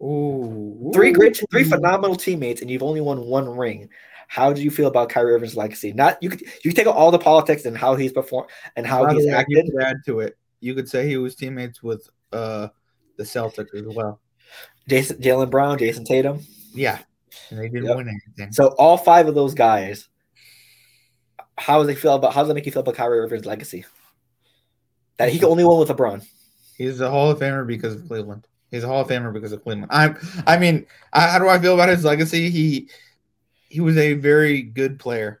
[0.00, 3.88] Ooh, Three great, three phenomenal teammates, and you've only won one ring.
[4.28, 5.92] How do you feel about Kyrie Irving's legacy?
[5.92, 9.06] Not you could you could take all the politics and how he's performed and how
[9.06, 9.70] he's acted.
[9.80, 10.37] Add to it.
[10.60, 12.68] You could say he was teammates with uh
[13.16, 14.20] the Celtics as well.
[14.88, 16.40] Jason Jaylen Brown, Jayson Tatum.
[16.72, 16.98] Yeah,
[17.50, 17.96] and they didn't Yep.
[17.96, 18.52] win anything.
[18.52, 20.08] So all five of those guys.
[21.56, 23.84] How does they feel about how does that make you feel about Kyrie Irving's legacy?
[25.16, 26.24] That he only won with LeBron.
[26.76, 28.46] He's a Hall of Famer because of Cleveland.
[28.70, 29.90] He's a Hall of Famer because of Cleveland.
[29.90, 30.14] I,
[30.46, 32.50] I mean, I, how do I feel about his legacy?
[32.50, 32.88] He,
[33.68, 35.40] he was a very good player.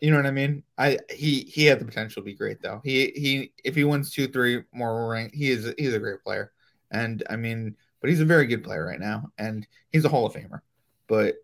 [0.00, 0.62] You know what I mean?
[0.78, 2.80] I he he had the potential to be great though.
[2.82, 6.52] He he if he wins two three more ring, he is he's a great player.
[6.90, 10.26] And I mean, but he's a very good player right now, and he's a Hall
[10.26, 10.60] of Famer.
[11.06, 11.36] But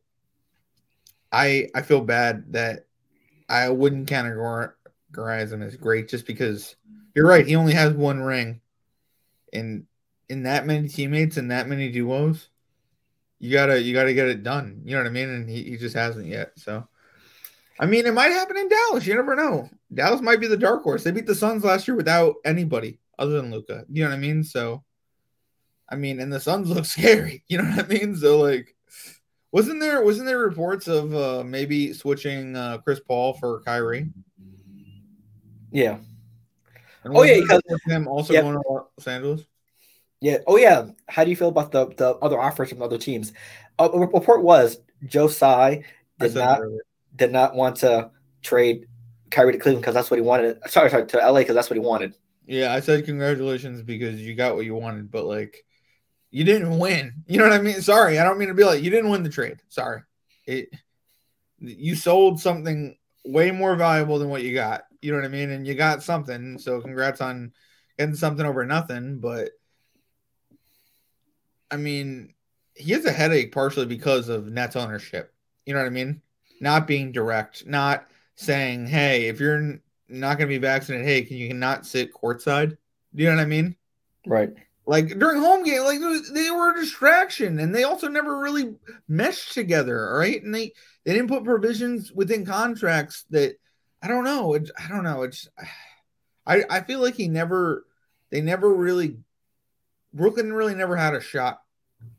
[1.30, 2.86] I I feel bad that
[3.48, 4.72] I wouldn't categorize
[5.52, 6.76] him as great just because
[7.14, 7.46] you're right.
[7.46, 8.60] He only has one ring,
[9.52, 9.86] and
[10.28, 12.48] in that many teammates and that many duos,
[13.38, 14.82] you gotta you gotta get it done.
[14.84, 15.28] You know what I mean?
[15.28, 16.52] And he, he just hasn't yet.
[16.56, 16.88] So,
[17.78, 19.06] I mean, it might happen in Dallas.
[19.06, 19.68] You never know.
[19.92, 21.04] Dallas might be the dark horse.
[21.04, 23.84] They beat the Suns last year without anybody other than Luka.
[23.90, 24.42] You know what I mean?
[24.44, 24.82] So,
[25.88, 27.44] I mean, and the Suns look scary.
[27.48, 28.16] You know what I mean?
[28.16, 28.74] So, like,
[29.52, 34.10] wasn't there wasn't there reports of uh, maybe switching uh, Chris Paul for Kyrie?
[35.70, 35.98] Yeah.
[37.04, 38.42] Oh, yeah, because- him also Yep.
[38.42, 39.42] going to Los Angeles.
[40.20, 40.38] Yeah.
[40.46, 40.86] Oh yeah.
[41.08, 43.32] How do you feel about the, the other offers from other teams?
[43.78, 45.84] Uh, a report was Joe Tsai
[46.18, 46.80] did not earlier.
[47.16, 48.11] Did not want to
[48.42, 48.87] trade
[49.31, 50.59] Kyrie to Cleveland because that's what he wanted.
[50.68, 52.14] Sorry, sorry, to LA because that's what he wanted.
[52.46, 55.64] Yeah, I said congratulations because you got what you wanted, but like
[56.31, 57.24] you didn't win.
[57.26, 57.81] You know what I mean?
[57.81, 59.61] Sorry, I don't mean to be like you didn't win the trade.
[59.68, 60.02] Sorry.
[60.46, 60.68] It
[61.59, 64.83] you sold something way more valuable than what you got.
[65.00, 65.50] You know what I mean?
[65.50, 66.59] And you got something.
[66.59, 67.52] So congrats on
[67.98, 69.50] getting something over nothing, but
[71.70, 72.35] I mean,
[72.74, 75.33] he has a headache partially because of Nets ownership.
[75.64, 76.22] You know what I mean?
[76.60, 81.36] Not being direct, not saying, "Hey, if you're not going to be vaccinated, hey, can
[81.36, 82.76] you not sit courtside?"
[83.14, 83.76] Do you know what I mean?
[84.26, 84.50] Right.
[84.86, 86.00] Like during home game, like
[86.32, 88.74] they were a distraction, and they also never really
[89.08, 90.40] meshed together, all right?
[90.42, 90.72] And they
[91.04, 93.56] they didn't put provisions within contracts that
[94.00, 94.54] I don't know.
[94.54, 95.22] It, I don't know.
[95.22, 95.48] It's
[96.46, 97.84] I I feel like he never
[98.30, 99.16] they never really
[100.12, 101.60] Brooklyn really never had a shot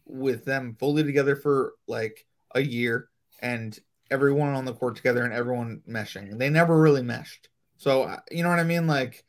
[0.05, 3.77] with them fully together for like a year and
[4.09, 6.37] everyone on the court together and everyone meshing.
[6.37, 7.49] They never really meshed.
[7.77, 8.87] So you know what I mean?
[8.87, 9.23] Like,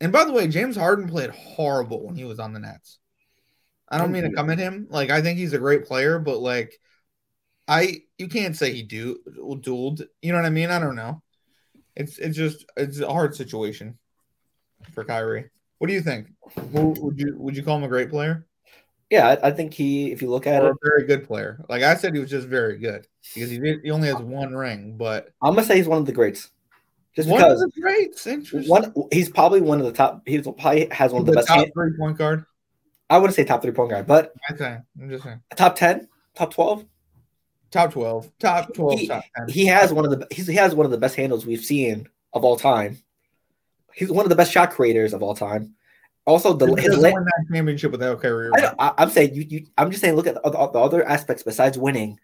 [0.00, 2.98] and by the way, James Harden played horrible when he was on the Nets.
[3.88, 4.88] I don't mean to come at him.
[4.90, 6.78] Like, I think he's a great player, but like,
[7.68, 10.02] I you can't say he do dueled.
[10.22, 10.70] You know what I mean?
[10.70, 11.22] I don't know.
[11.94, 13.98] It's it's just it's a hard situation
[14.92, 15.50] for Kyrie.
[15.78, 16.28] What do you think?
[16.72, 18.46] Would you would you call him a great player
[19.10, 20.10] Yeah, I, I think he.
[20.10, 21.64] If you look at or it, a very good player?
[21.68, 23.80] Like I said, he was just very good because he did.
[23.84, 26.50] He only has one ring, but I'm gonna say he's one of the greats.
[27.14, 28.26] Just one because of the greats.
[28.26, 28.68] Interesting.
[28.68, 30.22] one, he's probably one of the top.
[30.26, 31.48] He's probably has one of the, the best.
[31.48, 32.44] top hand- three point guard.
[33.08, 36.52] I wouldn't say top three point guard, but think I'm just saying top ten, top
[36.52, 36.84] twelve.
[37.70, 39.48] top twelve, top twelve, He- top ten.
[39.48, 40.26] He has one of the.
[40.32, 42.98] He's, he has one of the best handles we've seen of all time.
[43.94, 45.74] He's one of the best shot creators of all time.
[46.26, 48.50] Also, the He his win that championship without Kyrie.
[48.78, 49.66] I I'm saying you, you.
[49.78, 50.16] I'm just saying.
[50.16, 52.18] Look at the, other- the other aspects besides winning.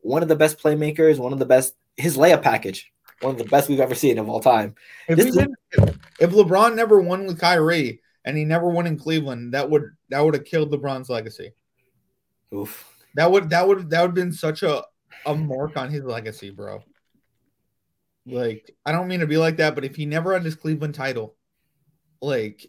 [0.00, 1.18] One of the best playmakers.
[1.18, 1.74] One of the best.
[1.96, 2.92] His layup package.
[3.20, 4.76] One of the best we've ever seen of all time.
[5.08, 8.68] If, This he is- didn't- if, if LeBron never won with Kyrie and he never
[8.68, 11.52] won in Cleveland, that would that would have killed LeBron's legacy.
[12.54, 12.86] Oof.
[13.16, 14.84] That would that would that would have been such a
[15.26, 16.80] a mark on his legacy, bro.
[18.24, 20.94] Like I don't mean to be like that, but if he never had his Cleveland
[20.94, 21.34] title,
[22.22, 22.64] like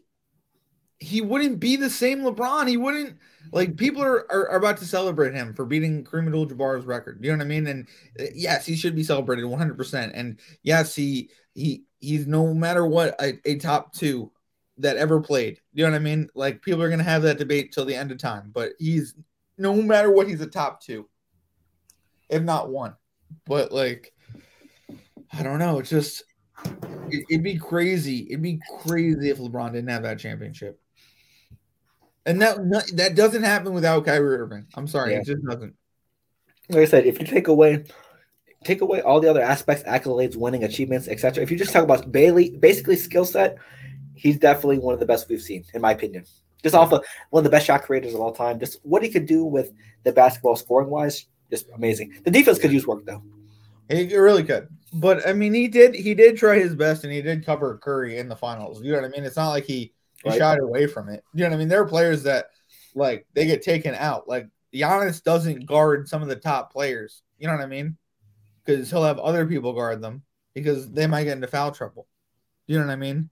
[1.00, 2.68] he wouldn't be the same LeBron.
[2.68, 3.18] He wouldn't
[3.52, 7.20] like people are, are, are about to celebrate him for beating Kareem Abdul-Jabbar's record.
[7.22, 7.68] You know what I mean?
[7.68, 7.88] And
[8.20, 9.78] uh, yes, he should be celebrated 100.
[9.78, 14.32] percent And yes, he he he's no matter what a, a top two
[14.78, 15.60] that ever played.
[15.74, 16.30] You know what I mean?
[16.36, 19.16] Like people are gonna have that debate till the end of time, but he's
[19.58, 21.08] no matter what, he's a top two,
[22.30, 22.96] if not one.
[23.46, 24.14] But like,
[25.32, 25.80] I don't know.
[25.80, 26.24] It's just
[27.10, 28.28] it, it'd be crazy.
[28.30, 30.80] It'd be crazy if LeBron didn't have that championship.
[32.30, 32.58] And that
[32.96, 34.68] that doesn't happen without Kyrie Irving.
[34.76, 35.20] I'm sorry, Yeah.
[35.20, 35.74] it just doesn't.
[36.70, 37.84] like I said, if you take away
[38.64, 41.42] take away all the other aspects, accolades, winning, achievements, etc.
[41.42, 43.58] If you just talk about Bailey, basically skill set,
[44.16, 46.26] he's definitely one of the best we've seen, in my opinion.
[46.62, 48.60] Just off of one of the best shot creators of all time.
[48.60, 49.72] Just what he could do with
[50.04, 52.14] the basketball scoring wise, just amazing.
[52.26, 53.24] The defense could use work though.
[53.90, 54.68] He really could.
[54.94, 58.18] But I mean, he did he did try his best and he did cover Curry
[58.18, 58.84] in the finals.
[58.84, 59.24] You know what I mean?
[59.24, 60.38] It's not like he, he Right.
[60.38, 61.24] shied away from it.
[61.34, 61.68] You know what I mean?
[61.68, 62.48] There are players that
[62.96, 64.28] like they get taken out.
[64.28, 67.24] Like Giannis doesn't guard some of the top players.
[67.38, 67.98] You know what I mean?
[68.64, 72.08] Because he'll have other people guard them because they might get into foul trouble.
[72.68, 73.30] You know what I mean?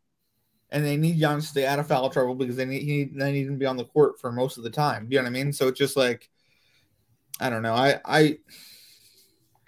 [0.70, 3.32] And they need Giannis to stay out of foul trouble because they need he they
[3.32, 5.08] need him to be on the court for most of the time.
[5.10, 5.54] You know what I mean?
[5.54, 6.30] So it's just like
[7.40, 7.74] I don't know.
[7.76, 8.38] I I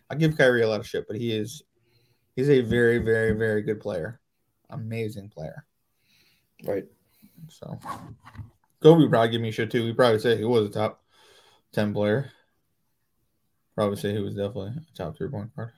[0.10, 1.62] I give Kyrie a lot of shit, but he is
[2.36, 4.20] he's a very, very, very good player.
[4.70, 5.66] Amazing player.
[6.64, 6.86] Right.
[7.48, 7.80] So
[8.82, 9.86] Kobe would probably give me shit too.
[9.86, 11.02] He'd probably say he was a top
[11.72, 12.32] ten player.
[13.76, 15.72] Probably say he was definitely a top three point guard.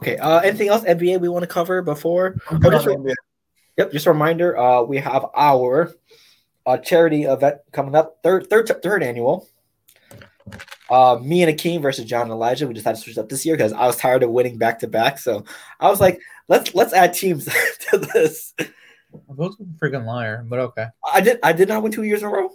[0.00, 0.16] Okay.
[0.18, 2.36] Uh, anything else NBA we want to cover before?
[2.50, 3.14] Oh, just a-
[3.76, 3.92] Yep.
[3.92, 4.56] Just a reminder.
[4.56, 5.92] Uh, we have our
[6.64, 9.48] uh, charity event coming up, third third third annual.
[10.88, 12.66] Uh, me and Akeem versus John and Elijah.
[12.66, 14.86] We decided to switch up this year because I was tired of winning back to
[14.88, 15.18] back.
[15.18, 15.44] So
[15.80, 17.44] I was like, let's let's add teams
[17.90, 18.54] to this.
[19.28, 20.86] Those a freaking liar, but okay.
[21.12, 22.50] I did I did not win two years in a row.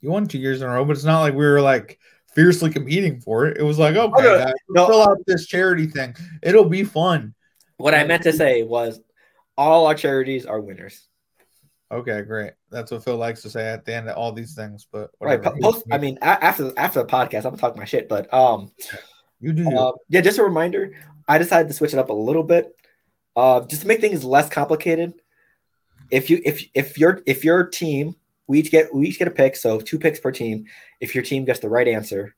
[0.00, 1.98] You won two years in a row, but it's not like we were like
[2.34, 3.56] fiercely competing for it.
[3.56, 4.86] It was like, okay, no, guys, no.
[4.86, 6.14] fill out this charity thing.
[6.42, 7.34] It'll be fun.
[7.76, 9.00] What I meant to say was,
[9.56, 11.08] all our charities are winners.
[11.90, 12.52] Okay, great.
[12.70, 14.86] That's what Phil likes to say at the end of all these things.
[14.90, 15.38] But Right.
[15.38, 15.56] whatever.
[15.56, 15.84] po- Post.
[15.92, 18.08] I mean, after after the podcast, I'm gonna talk my shit.
[18.08, 18.72] But um,
[19.40, 19.70] you do.
[19.70, 20.92] Uh, yeah, just a reminder.
[21.28, 22.74] I decided to switch it up a little bit,
[23.36, 25.14] uh, just to make things less complicated.
[26.10, 29.32] If you if if your if your team, we each get we each get a
[29.32, 30.66] pick, so two picks per team.
[31.00, 32.34] If your team gets the right answer,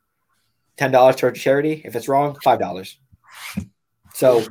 [0.76, 1.82] ten dollars towards charity.
[1.84, 2.98] If it's wrong, five dollars.
[4.14, 4.46] So,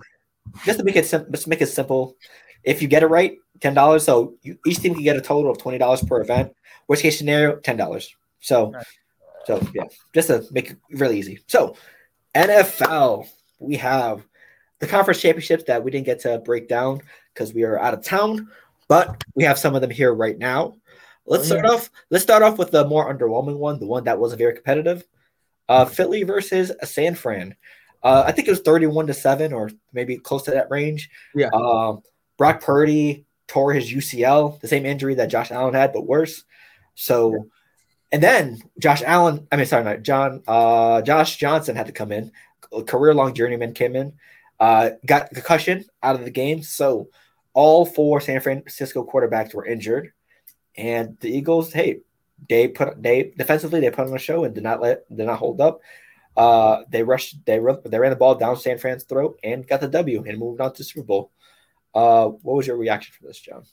[0.65, 2.15] just to make it simple, just make it simple.
[2.63, 4.03] If you get it right, ten dollars.
[4.03, 6.53] So you, each team can get a total of twenty dollars per event.
[6.87, 8.13] Worst case scenario, ten dollars.
[8.39, 8.85] So, Right.
[9.45, 11.39] so yeah, just to make it really easy.
[11.47, 11.75] So,
[12.35, 13.27] NFL,
[13.59, 14.25] we have
[14.79, 17.01] the conference championships that we didn't get to break down
[17.33, 18.49] because we are out of town,
[18.87, 20.75] but we have some of them here right now.
[21.25, 21.89] Let's Oh, start off.
[22.09, 25.03] Let's start off with the more underwhelming one, the one that wasn't very competitive.
[25.67, 27.55] Uh, Philly versus San Fran.
[28.03, 31.09] Uh, I think it was thirty-one to seven, or maybe close to that range.
[31.33, 31.49] Yeah.
[31.53, 32.03] Um,
[32.37, 36.43] Brock Purdy tore his UCL, the same injury that Josh Allen had, but worse.
[36.93, 37.47] So,
[38.11, 39.47] and then Josh Allen.
[39.51, 40.43] I mean, sorry, not John.
[40.47, 42.31] Uh, Josh Johnson had to come in.
[42.85, 44.13] Career-long journeyman came in.
[44.59, 46.61] Uh, got concussion out of the game.
[46.61, 47.09] So,
[47.55, 50.11] all four San Francisco quarterbacks were injured,
[50.77, 51.73] and the Eagles.
[51.73, 52.01] Hey,
[52.47, 55.39] they put they defensively they put on a show and did not let did not
[55.39, 55.79] hold up.
[56.37, 59.79] Uh, they rushed they ru- they ran the ball down San Fran's throat and got
[59.81, 61.31] the W and moved on to Super Bowl.
[61.95, 63.63] Uh, what was your reaction for this, John?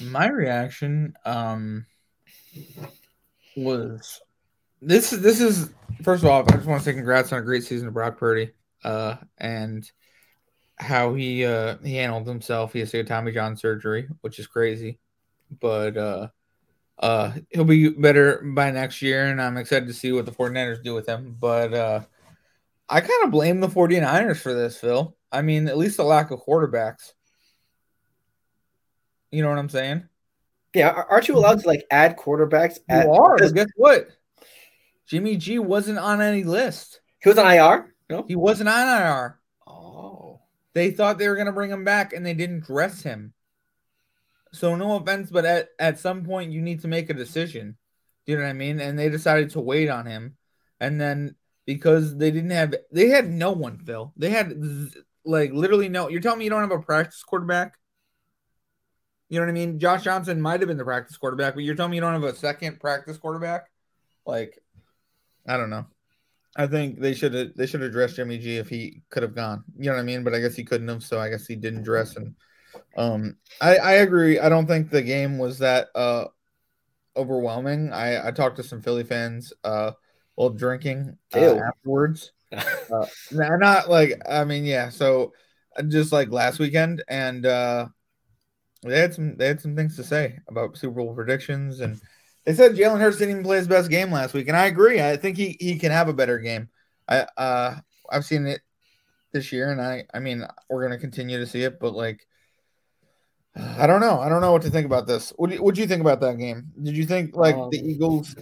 [0.00, 1.84] My reaction um
[3.54, 4.20] was
[4.80, 5.70] this this is
[6.02, 8.18] first of all, I just want to say congrats on a great season to Brock
[8.18, 8.52] Purdy.
[8.82, 9.88] Uh and
[10.76, 12.72] how he uh he handled himself.
[12.72, 14.98] He has to get Tommy John surgery, which is crazy.
[15.60, 16.28] But uh
[16.98, 20.82] uh he'll be better by next year, and I'm excited to see what the 49ers
[20.82, 21.36] do with him.
[21.38, 22.00] But uh
[22.88, 25.16] I kind of blame the 49ers for this, Phil.
[25.30, 27.12] I mean, at least the lack of quarterbacks.
[29.30, 30.04] You know what I'm saying?
[30.74, 32.78] Yeah, aren't you allowed to like add quarterbacks?
[32.88, 34.08] At, You are, because guess what?
[35.06, 37.00] Jimmy G wasn't on any list.
[37.22, 37.94] he was on IR.
[38.08, 38.24] No.
[38.26, 39.38] He wasn't on IR.
[40.74, 43.34] They thought they were gonna bring him back, and they didn't dress him.
[44.52, 47.76] So no offense, but at, at some point you need to make a decision.
[48.26, 48.80] Do you know what I mean?
[48.80, 50.36] And they decided to wait on him,
[50.80, 53.78] and then because they didn't have, they had no one.
[53.78, 54.54] Phil, they had
[55.24, 56.08] like literally no.
[56.08, 57.74] You're telling me you don't have a practice quarterback?
[59.28, 59.78] You know what I mean?
[59.78, 62.22] Josh Johnson might have been the practice quarterback, but you're telling me you don't have
[62.22, 63.70] a second practice quarterback?
[64.26, 64.58] Like,
[65.46, 65.86] I don't know.
[66.54, 69.34] I think they should have they should have dressed Jimmy G if he could have
[69.34, 69.64] gone.
[69.78, 70.22] You know what I mean?
[70.22, 72.16] But I guess he couldn't have, so I guess he didn't dress.
[72.16, 72.34] And
[72.96, 74.38] um, I I agree.
[74.38, 76.26] I don't think the game was that uh
[77.16, 77.92] overwhelming.
[77.92, 79.92] I I talked to some Philly fans uh
[80.34, 82.32] while drinking uh, afterwards.
[82.92, 84.90] Uh, not like I mean, yeah.
[84.90, 85.32] So
[85.74, 87.86] uh, just like last weekend, and uh
[88.82, 91.98] they had some they had some things to say about Super Bowl predictions, and
[92.44, 95.00] they said Jalen Hurts didn't even play his best game last week, and I agree.
[95.00, 96.68] I think he he can have a better game.
[97.08, 97.76] I uh
[98.10, 98.60] I've seen it
[99.32, 102.26] this year, and I I mean we're gonna continue to see it, but like.
[103.54, 104.18] I don't know.
[104.18, 105.30] I don't know what to think about this.
[105.36, 106.72] What do you, what do you think about that game?
[106.82, 108.34] Did you think like Um, the Eagles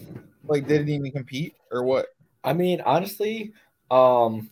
[0.47, 2.07] like didn't even compete or what?
[2.45, 3.53] I mean, honestly,
[3.91, 4.51] um,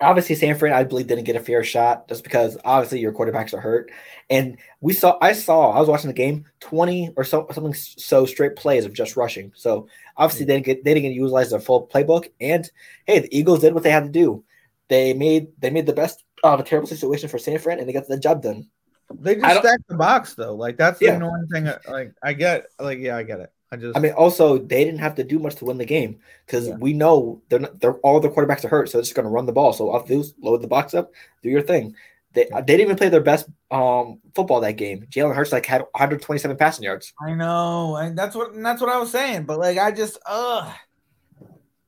[0.00, 3.52] obviously San Fran, I believe, didn't get a fair shot just because obviously your quarterbacks
[3.54, 3.90] are hurt,
[4.28, 8.26] and we saw, I saw, I was watching the game, twenty or so something so
[8.26, 9.52] straight plays of just rushing.
[9.54, 12.68] So obviously they didn't get they didn't get utilize their full playbook, and
[13.06, 14.44] hey, the Eagles did what they had to do.
[14.88, 17.92] They made they made the best of a terrible situation for San Fran, and they
[17.92, 18.68] got the job done.
[19.12, 20.54] They just stacked the box though.
[20.54, 21.16] Like that's the Yeah.
[21.16, 21.68] annoying thing.
[21.88, 23.52] Like I get, like yeah, I get it.
[23.72, 26.18] I just, I mean, also they didn't have to do much to win the game
[26.44, 26.76] because Yeah.
[26.80, 29.30] we know they're not, they're all the quarterbacks are hurt, so they're just going to
[29.30, 29.72] run the ball.
[29.72, 31.94] So off those, load the box up, do your thing.
[32.32, 35.06] They they didn't even play their best um football that game.
[35.10, 37.12] Jalen Hurts like had 127 passing yards.
[37.24, 39.44] I know, and that's what and that's what I was saying.
[39.44, 40.72] But like, I just, uh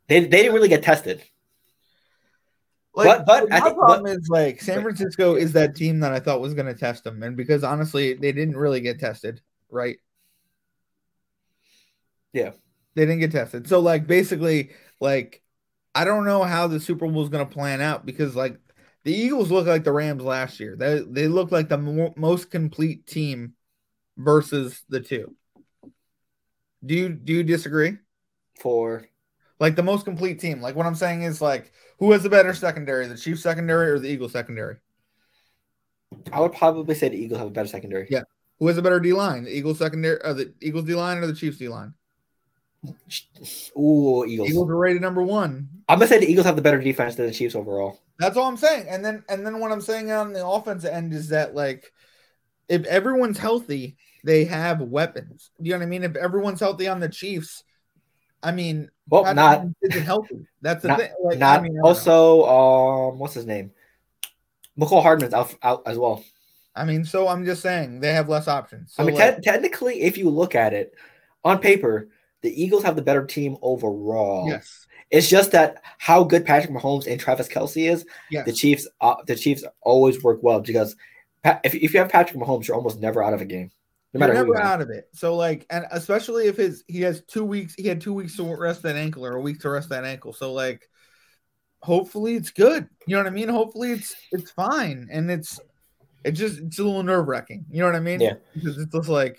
[0.09, 1.23] They they didn't really get tested.
[2.95, 6.13] like, But- but my I think- problem is like San Francisco is that team that
[6.13, 9.41] I thought was going to test them, and because honestly, they didn't really get tested,
[9.71, 9.97] right?
[12.33, 12.53] Yeah.
[12.95, 13.69] they didn't get tested.
[13.69, 15.43] So like, basically, like,
[15.95, 18.59] I don't know how the Super Bowl is going to plan out because like
[19.05, 20.77] the Eagles look like the Rams last year.
[20.77, 23.55] They they look like the mo- most complete team
[24.17, 25.37] versus the two.
[26.85, 27.99] Do you do you disagree?
[28.59, 29.07] For
[29.61, 30.61] Like the most complete team.
[30.63, 33.99] Like what I'm saying is like who has the better secondary, the Chiefs secondary or
[33.99, 34.77] the Eagles secondary?
[36.33, 38.07] I would probably say the Eagles have a better secondary.
[38.11, 38.23] Yeah.
[38.59, 41.19] Who has a better D line, the Eagles secondary, or uh, the Eagles D line
[41.19, 41.95] or the Chiefs D line?
[43.79, 44.51] Ooh, Eagles.
[44.51, 45.69] Eagles are rated number one.
[45.89, 48.01] I'm gonna say the Eagles have the better defense than the Chiefs overall.
[48.19, 48.87] That's all I'm saying.
[48.89, 51.93] And then and then what I'm saying on the offense end is that like
[52.69, 55.51] if everyone's healthy, they have weapons.
[55.61, 56.03] You know what I mean?
[56.05, 57.65] If everyone's healthy on the Chiefs,
[58.43, 60.47] I mean, Well, Patrick not isn't healthy.
[60.61, 61.11] That's the not- thing.
[61.23, 61.89] Like, not I mean, I don't know.
[61.89, 63.73] also um what's his name?
[64.79, 66.25] Mecole Hardman's out out as well.
[66.75, 68.95] I mean, so I'm just saying they have less options.
[68.95, 70.95] So I mean, like, te- technically, if you look at it
[71.45, 72.09] on paper,
[72.43, 74.49] the Eagles have the better team overall.
[74.49, 78.89] yes, It's just that how good Patrick Mahomes and Travis Kelce is, yes, the Chiefs,
[79.01, 80.97] uh, the Chiefs always work well because
[81.45, 83.71] if, if you have Patrick Mahomes, you're almost never out of a game,
[84.15, 85.09] no You're matter who never out of it.
[85.15, 88.55] So like, and especially if his he has two weeks, he had two weeks to
[88.57, 90.33] rest that ankle or a week to rest that ankle.
[90.33, 90.89] So like,
[91.81, 92.89] hopefully it's good.
[93.07, 93.49] You know what I mean?
[93.49, 95.59] Hopefully it's it's fine, and it's
[96.25, 97.65] it just it's a little nerve wracking.
[97.71, 98.21] You know what I mean?
[98.21, 98.35] Yeah.
[98.55, 99.39] Because it's just like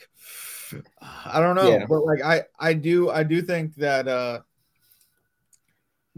[1.02, 1.86] I don't know, Yeah.
[1.88, 4.40] but like I I do I do think that uh.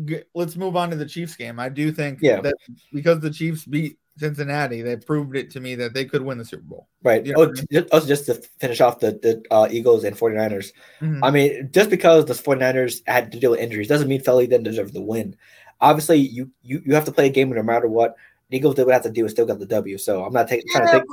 [0.05, 1.59] g- Let's move on to the Chiefs game.
[1.59, 2.41] I do think Yeah.
[2.41, 2.55] that
[2.93, 6.45] because the Chiefs beat Cincinnati, they proved it to me that they could win the
[6.45, 6.87] Super Bowl.
[7.03, 7.25] Right.
[7.25, 10.15] You know Oh, I just, also just to finish off the, the uh, Eagles and
[10.17, 10.71] 49ers.
[11.01, 11.19] Mhm.
[11.21, 14.63] I mean, just because the 49ers had to deal with injuries doesn't mean Philly didn't
[14.63, 15.35] deserve the win.
[15.81, 18.15] Obviously, you you, you have to play a game no matter what.
[18.49, 19.97] The Eagles did what they have to do and still got the W.
[19.97, 21.03] So I'm not taking trying to take.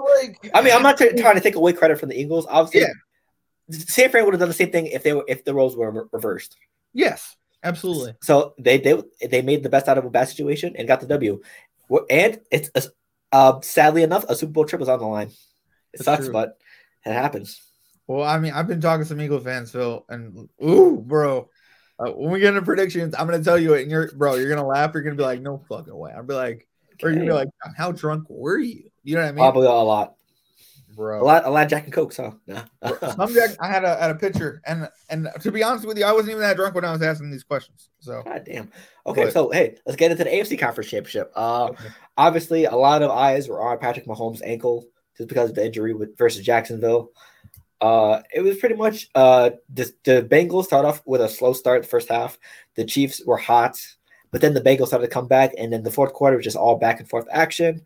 [0.42, 2.46] like, I mean, I'm not t- trying to take away credit from the Eagles.
[2.48, 2.92] Obviously, Yeah.
[3.70, 5.90] San Fran would have done the same thing if they were if the roles were
[5.90, 6.56] re- reversed.
[6.92, 8.14] Yes, absolutely.
[8.22, 11.06] So they they they made the best out of a bad situation and got the
[11.06, 11.40] W.
[12.10, 12.70] And it's
[13.32, 15.28] uh, sadly enough, a Super Bowl trip was on the line.
[15.28, 15.34] It
[15.98, 16.32] That's sucks, true.
[16.32, 16.58] but
[17.04, 17.60] it happens.
[18.06, 21.48] Well, I mean, I've been talking to some Eagle fans, Phil, and ooh, bro.
[21.98, 24.48] Uh, when we get into predictions, I'm gonna tell you it, and you're, bro, you're
[24.48, 24.92] gonna laugh.
[24.92, 26.66] You're gonna be like, "No fucking way." I'll be like,
[27.02, 29.66] or you're gonna be like, "How drunk were you?" You know what I mean, Probably
[29.66, 30.14] a lot,
[30.92, 31.24] a bro?
[31.24, 32.32] lot, a lot of Jack and Cokes, huh?
[33.16, 36.04] Some Jack, I had a had a picture, and and to be honest with you,
[36.04, 37.88] I wasn't even that drunk when I was asking these questions.
[38.00, 38.70] So God damn.
[39.06, 41.32] Okay, But- so hey, let's get into the AFC Conference Championship.
[41.34, 41.84] Uh, Okay.
[42.16, 45.94] obviously, a lot of eyes were on Patrick Mahomes' ankle just because of the injury
[45.94, 47.10] with versus Jacksonville.
[47.80, 51.82] Uh, it was pretty much uh the, the Bengals start off with a slow start
[51.82, 52.38] the first half.
[52.76, 53.76] The Chiefs were hot,
[54.30, 56.56] but then the Bengals started to come back, and then the fourth quarter was just
[56.56, 57.84] all back and forth action.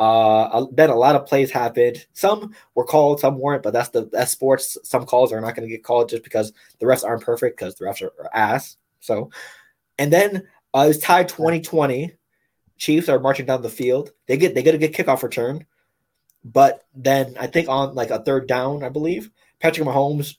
[0.00, 2.06] Uh, then a lot of plays happened.
[2.14, 4.78] Some were called, some weren't, but that's the that's sports.
[4.82, 7.74] Some calls are not going to get called just because the refs aren't perfect because
[7.74, 8.78] the refs are, are ass.
[9.00, 9.30] So,
[9.98, 12.14] and then uh, it's tied 2020.
[12.78, 14.12] Chiefs are marching down the field.
[14.26, 15.66] They get they get a good kickoff return,
[16.44, 19.30] but then I think on like a third down, I believe
[19.60, 20.36] Patrick Mahomes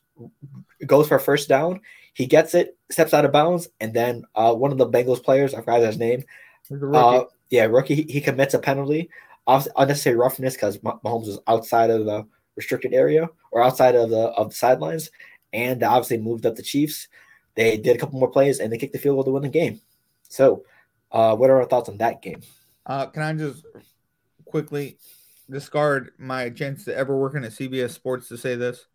[0.88, 1.82] goes for a first down.
[2.16, 5.54] He gets it, steps out of bounds, and then uh, one of the Bengals players,
[5.54, 6.24] I forgot his name,
[6.72, 6.98] rookie.
[6.98, 9.10] uh, yeah, rookie, he, he commits a penalty,
[9.48, 12.26] unnecessary roughness because Mahomes was outside of the
[12.56, 15.12] restricted area or outside of the of the sidelines,
[15.54, 17.08] and obviously moved up the Chiefs.
[17.56, 19.50] They did a couple more plays and they kicked the field goal to win the
[19.50, 19.82] game.
[20.30, 20.64] So,
[21.12, 22.42] uh, what are our thoughts on that game?
[22.86, 23.66] Uh, can I just
[24.46, 24.98] quickly?
[25.52, 28.88] discard my chance to ever work in a CBS Sports to say this.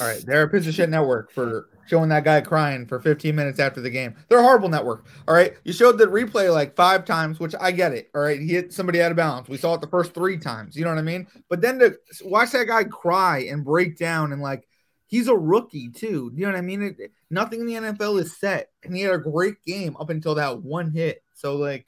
[0.00, 3.34] All right, they're a piece of shit network for showing that guy crying for 15
[3.34, 4.14] minutes after the game.
[4.28, 5.06] They're a horrible network.
[5.28, 8.10] All right, you showed the replay like five times, which I get it.
[8.14, 9.48] All right, he hit somebody out of bounds.
[9.48, 10.76] We saw it the first three times.
[10.76, 11.26] You know what I mean?
[11.48, 14.66] But then to watch that guy cry and break down and like
[15.06, 16.30] he's a rookie too.
[16.34, 16.82] You know what I mean?
[16.82, 20.34] It, nothing in the NFL is set, and he had a great game up until
[20.36, 21.22] that one hit.
[21.34, 21.86] So like,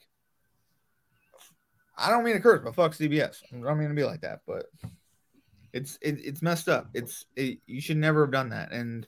[1.97, 3.41] I don't mean to curse, but fuck CBS.
[3.53, 4.67] I don't mean to be like that, but
[5.73, 6.89] it's it, it's messed up.
[6.93, 8.71] It's it, you should never have done that.
[8.71, 9.07] And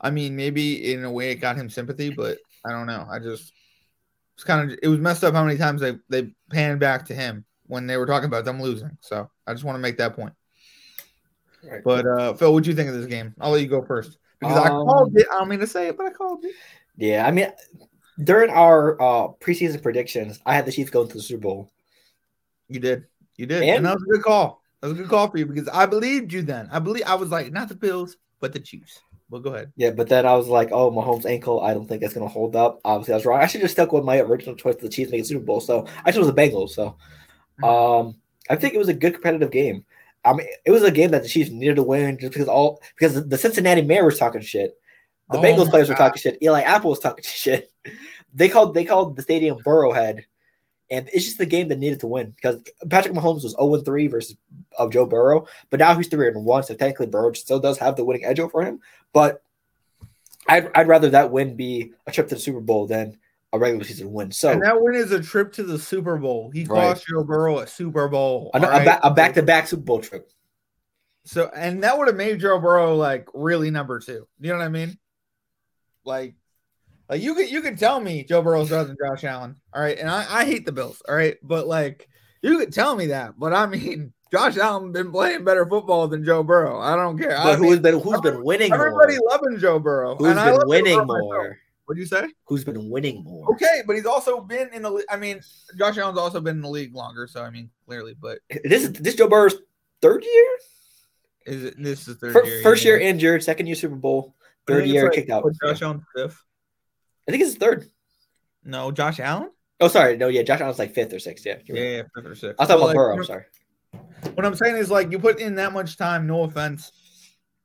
[0.00, 3.06] I mean, maybe in a way it got him sympathy, but I don't know.
[3.10, 3.52] I just
[4.34, 7.14] it's kind of it was messed up how many times they they panned back to
[7.14, 8.96] him when they were talking about them losing.
[9.00, 10.32] So I just want to make that point.
[11.62, 11.82] Right.
[11.84, 13.34] But uh Phil, what do you think of this game?
[13.40, 15.26] I'll let you go first because I Um, called it.
[15.30, 16.54] I don't mean to say it, but I called it.
[16.96, 17.52] Yeah, I mean,
[18.22, 21.70] during our uh, preseason predictions, I had the Chiefs going to the Super Bowl.
[22.68, 23.04] You did,
[23.36, 24.59] you did, and, And- that was a good call.
[24.80, 26.68] That was a good call for you because I believed you then.
[26.72, 29.00] I believe I was like not the Bills, but the Chiefs.
[29.28, 29.72] Well, go ahead.
[29.76, 32.32] Yeah, but then I was like, oh, Mahomes' ankle, I don't think it's going to
[32.32, 32.80] hold up.
[32.84, 33.40] Obviously, I was wrong.
[33.40, 35.60] I should just stuck with my original choice of the Chiefs making Super Bowl.
[35.60, 36.70] So I chose the Bengals.
[36.70, 36.96] So
[37.62, 38.16] um,
[38.48, 39.84] I think it was a good competitive game.
[40.24, 42.82] I mean, it was a game that the Chiefs needed to win just because all
[42.98, 44.76] because the Cincinnati mayor was talking shit.
[45.30, 46.42] The Oh Bengals players were talking shit.
[46.42, 47.70] Eli Apple was talking shit.
[48.34, 50.24] They called they called the stadium Burrowhead,
[50.90, 54.08] and it's just the game that needed to win because Patrick Mahomes was 0 3
[54.08, 54.36] versus
[54.78, 56.62] of Joe Burrow, but now he's 3 and 1.
[56.64, 58.80] So technically, Burrow still does have the winning edge over him.
[59.12, 59.42] But
[60.48, 63.18] I'd, I'd rather that win be a trip to the Super Bowl than
[63.52, 64.32] a regular season win.
[64.32, 66.50] So and that win is a trip to the Super Bowl.
[66.52, 66.88] He Right.
[66.88, 68.50] cost Joe Burrow a Super Bowl.
[68.54, 68.98] a, right?
[69.02, 70.30] a, back to back Super Bowl trip.
[71.24, 74.26] So, and that would have made Joe Burrow like really number two.
[74.40, 74.98] You know what I mean?
[76.04, 76.34] Like,
[77.10, 79.56] like you could you could tell me Joe Burrow's better than Josh Allen.
[79.74, 81.02] All right, and I, I hate the Bills.
[81.08, 82.08] All right, but like
[82.42, 86.24] you could tell me that, but I mean Josh Allen been playing better football than
[86.24, 86.78] Joe Burrow.
[86.80, 87.36] I don't care.
[87.36, 89.28] I But mean, who's been who's been winning everybody more?
[89.30, 90.14] loving Joe Burrow.
[90.16, 91.58] Who's and been winning more?
[91.86, 92.28] What'd you say?
[92.44, 93.50] Who's been winning more?
[93.54, 95.04] Okay, but he's also been in the.
[95.10, 95.40] I mean,
[95.76, 98.14] Josh Allen's also been in the league longer, so I mean, clearly.
[98.20, 99.56] But This is this Joe Burrow's
[100.00, 100.56] third year?
[101.46, 102.62] is it this is third year?
[102.62, 102.90] First yeah.
[102.92, 104.36] year injured, second year Super Bowl,
[104.68, 105.42] third year like- kicked out.
[105.42, 106.40] what, Josh Allen fifth.
[107.30, 107.88] I think it's third.
[108.64, 109.50] No, Josh Allen.
[109.78, 110.16] Oh, sorry.
[110.16, 111.46] No, yeah, Josh Allen's like fifth or sixth.
[111.46, 111.58] Yeah.
[111.64, 111.90] Yeah, right.
[111.90, 112.56] yeah, fifth or sixth.
[112.58, 113.16] I talking But, about like, Burrow.
[113.16, 113.44] I'm sorry.
[114.34, 116.26] What I'm saying is like you put in that much time.
[116.26, 116.90] No offense,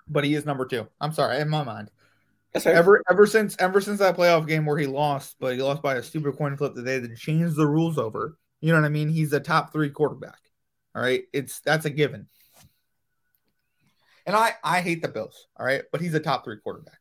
[0.07, 0.87] but he is number two.
[1.01, 1.89] I'm sorry, in my mind.
[2.53, 2.75] That's right.
[2.75, 5.95] Ever ever since ever since that playoff game where he lost, but he lost by
[5.95, 8.37] a stupid coin flip that they had to change the rules over.
[8.61, 9.09] You know what I mean?
[9.09, 10.37] He's a top three quarterback.
[10.93, 12.27] All right, it's that's a given.
[14.27, 15.47] And I I hate the Bills.
[15.57, 16.99] All right, but he's a top three quarterback.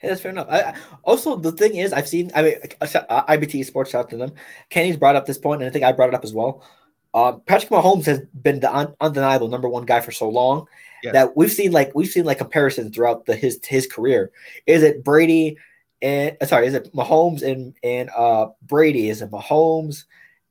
[0.00, 0.48] Hey, that's fair enough.
[0.50, 0.74] I,
[1.04, 2.30] also, the thing is, I've seen.
[2.34, 4.32] I mean, uh, uh, IBT Sports shout out to them.
[4.70, 6.64] Kenny's brought up this point, and I think I brought it up as well.
[7.12, 10.66] Um, Patrick Mahomes has been the un- undeniable number one guy for so long
[11.02, 11.12] Yes.
[11.14, 14.30] that we've seen like we've seen like comparisons throughout the his his career.
[14.66, 15.56] Is it Brady
[16.02, 19.08] and uh, sorry, is it Mahomes and and uh Brady?
[19.08, 20.04] Is it Mahomes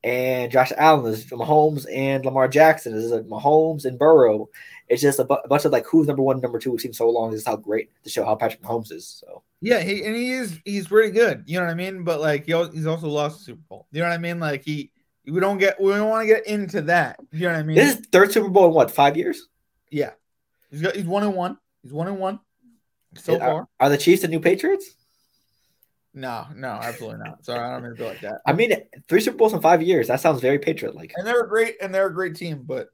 [0.03, 1.13] and Josh Allen?
[1.13, 2.93] Is it Mahomes and Lamar Jackson?
[2.95, 4.49] Is it Mahomes and Burrow?
[4.89, 6.71] It's just a, bu- a bunch of like who's number one, number two.
[6.71, 7.31] We've seen so long.
[7.31, 9.07] This is how great to show how Patrick Mahomes is.
[9.07, 9.43] So.
[9.61, 11.43] Yeah, he and he is he's pretty good.
[11.45, 12.03] You know what I mean?
[12.03, 13.87] But like he he's also lost the Super Bowl.
[13.91, 14.39] You know what I mean?
[14.39, 14.91] Like he
[15.25, 17.19] we don't get we don't want to get into that.
[17.31, 17.75] You know what I mean?
[17.75, 19.47] This is third Super Bowl in what five years?
[19.91, 20.11] yeah,
[20.71, 21.57] he's got he's one and one.
[21.83, 22.39] He's one and one
[23.15, 23.67] so are, far.
[23.79, 24.95] are the Chiefs the new Patriots?
[26.13, 27.45] No, no, absolutely not.
[27.45, 28.41] Sorry, I don't mean to feel like that.
[28.45, 28.73] I mean,
[29.07, 30.07] three Super Bowls in five years.
[30.07, 31.13] That sounds very Patriot like.
[31.15, 32.89] And they're a great and they're a great team, but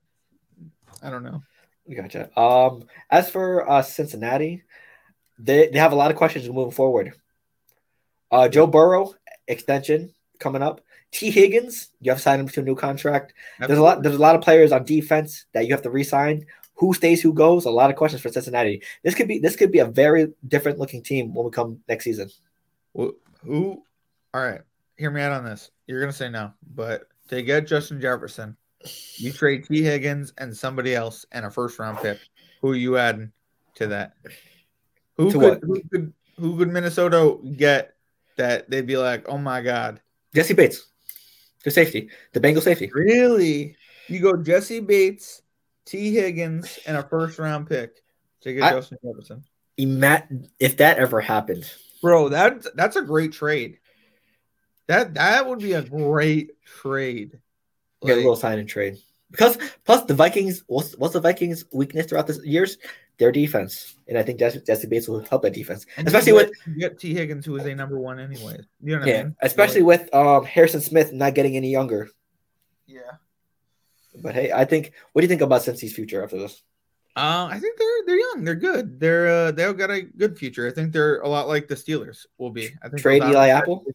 [1.01, 1.41] I don't know.
[1.93, 2.37] Gotcha.
[2.39, 4.63] Um, as for uh, Cincinnati,
[5.37, 7.13] they they have a lot of questions moving forward.
[8.31, 9.13] Uh, Joe Burrow
[9.47, 10.81] extension coming up.
[11.11, 13.33] Tee Higgins, you have to sign him to a new contract.
[13.59, 14.03] There's a lot.
[14.03, 16.45] There's a lot of players on defense that you have to re-sign.
[16.75, 17.21] Who stays?
[17.21, 17.65] Who goes?
[17.65, 18.81] A lot of questions for Cincinnati.
[19.03, 22.03] This could be this could be a very different looking team when we come next
[22.03, 22.29] season.
[22.93, 23.83] Who, who?
[24.33, 24.61] All right,
[24.97, 25.71] hear me out on this.
[25.87, 28.57] You're gonna say no, but they get Justin Jefferson,
[29.17, 32.19] you trade Tee Higgins and somebody else and a first round pick.
[32.61, 33.31] Who are you adding
[33.75, 34.13] to that?
[35.17, 37.95] Who To could who could who could Minnesota get
[38.37, 40.01] that they'd be like, oh my god,
[40.33, 40.87] Jessie Bates,
[41.63, 42.89] the safety, the Bengal safety.
[42.93, 43.75] really?
[44.07, 45.41] You go Jessie Bates,
[45.85, 48.01] Tee Higgins, and a first round pick
[48.41, 49.43] to get I- Justin Jefferson.
[49.77, 50.27] Ima-
[50.59, 51.69] if that ever happened,
[52.01, 53.79] Bro, that that's a great trade.
[54.87, 57.39] That that would be a great trade.
[58.05, 58.97] Get a little sign and trade.
[59.31, 62.77] Because plus the Vikings, what's what's the Vikings' weakness throughout the years?
[63.17, 66.47] their defense, and I think Jessie, Jessie Bates will help that defense, And especially with
[66.47, 68.59] get- you get Tee Higgins, who is a number one anyway.
[68.83, 69.35] You know what yeah, I mean?
[69.41, 72.09] especially with um Harrison Smith not getting any younger.
[72.87, 73.11] yeah.
[74.21, 74.93] But hey, I think.
[75.11, 76.63] What do you think about Cincy's future after this?
[77.17, 78.43] Uh, I think they're they're young.
[78.45, 78.99] They're good.
[78.99, 80.67] They're uh, they've got a good future.
[80.67, 82.69] I think they're a lot like the Steelers will be.
[82.81, 83.85] I think Trade Eli Apple?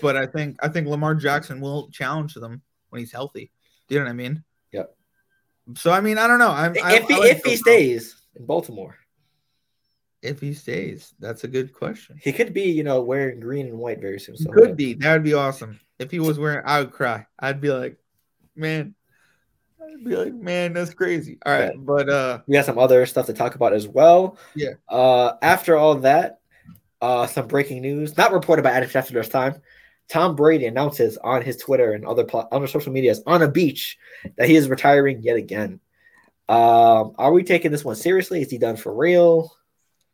[0.00, 3.50] but I think I think Lamar Jackson will challenge them when he's healthy.
[3.88, 4.44] Do you know what I mean?
[4.72, 4.96] Yep.
[5.76, 6.50] So I mean, I don't know.
[6.50, 8.96] I'm, I, if he I like if he stays in Baltimore,
[10.22, 12.18] if he stays, that's a good question.
[12.22, 14.36] he could be you know wearing green and white very soon.
[14.36, 14.94] So could be.
[14.94, 15.78] That would be awesome.
[15.98, 17.26] If he was wearing, I would cry.
[17.38, 17.96] I'd be like,
[18.54, 18.94] man.
[19.80, 21.38] I'd be like, man, that's crazy.
[21.46, 21.78] All right, Yeah.
[21.80, 24.36] but uh, we got some other stuff to talk about as well.
[24.54, 24.72] Yeah.
[24.88, 26.40] Uh, after all that,
[27.00, 29.62] uh, some breaking news, not reported by Adam Schefter this time.
[30.08, 33.98] Tom Brady announces on his Twitter and other pl- other social medias on a beach
[34.36, 35.80] that he is retiring yet again.
[36.48, 38.40] Um, are we taking this one seriously?
[38.40, 39.52] Is he done for real?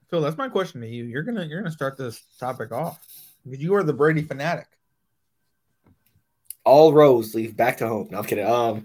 [0.08, 1.04] Phil, that's my question to you.
[1.04, 2.98] You're gonna you're gonna start this topic off
[3.44, 4.66] because you are the Brady fanatic.
[6.64, 8.08] All roads lead back to home.
[8.10, 8.46] No, I'm kidding.
[8.46, 8.84] Um,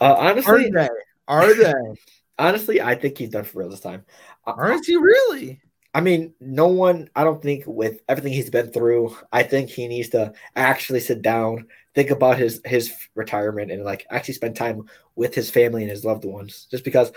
[0.00, 0.88] uh, Are honestly, they?
[1.28, 1.72] Are they?
[2.38, 4.04] honestly, I think he's done for real this time.
[4.46, 5.60] I- Are he really?
[5.94, 9.86] I mean, no one, I don't think with everything he's been through, I think he
[9.86, 14.88] needs to actually sit down, think about his his retirement and like actually spend time
[15.14, 16.66] with his family and his loved ones.
[16.68, 17.12] Just because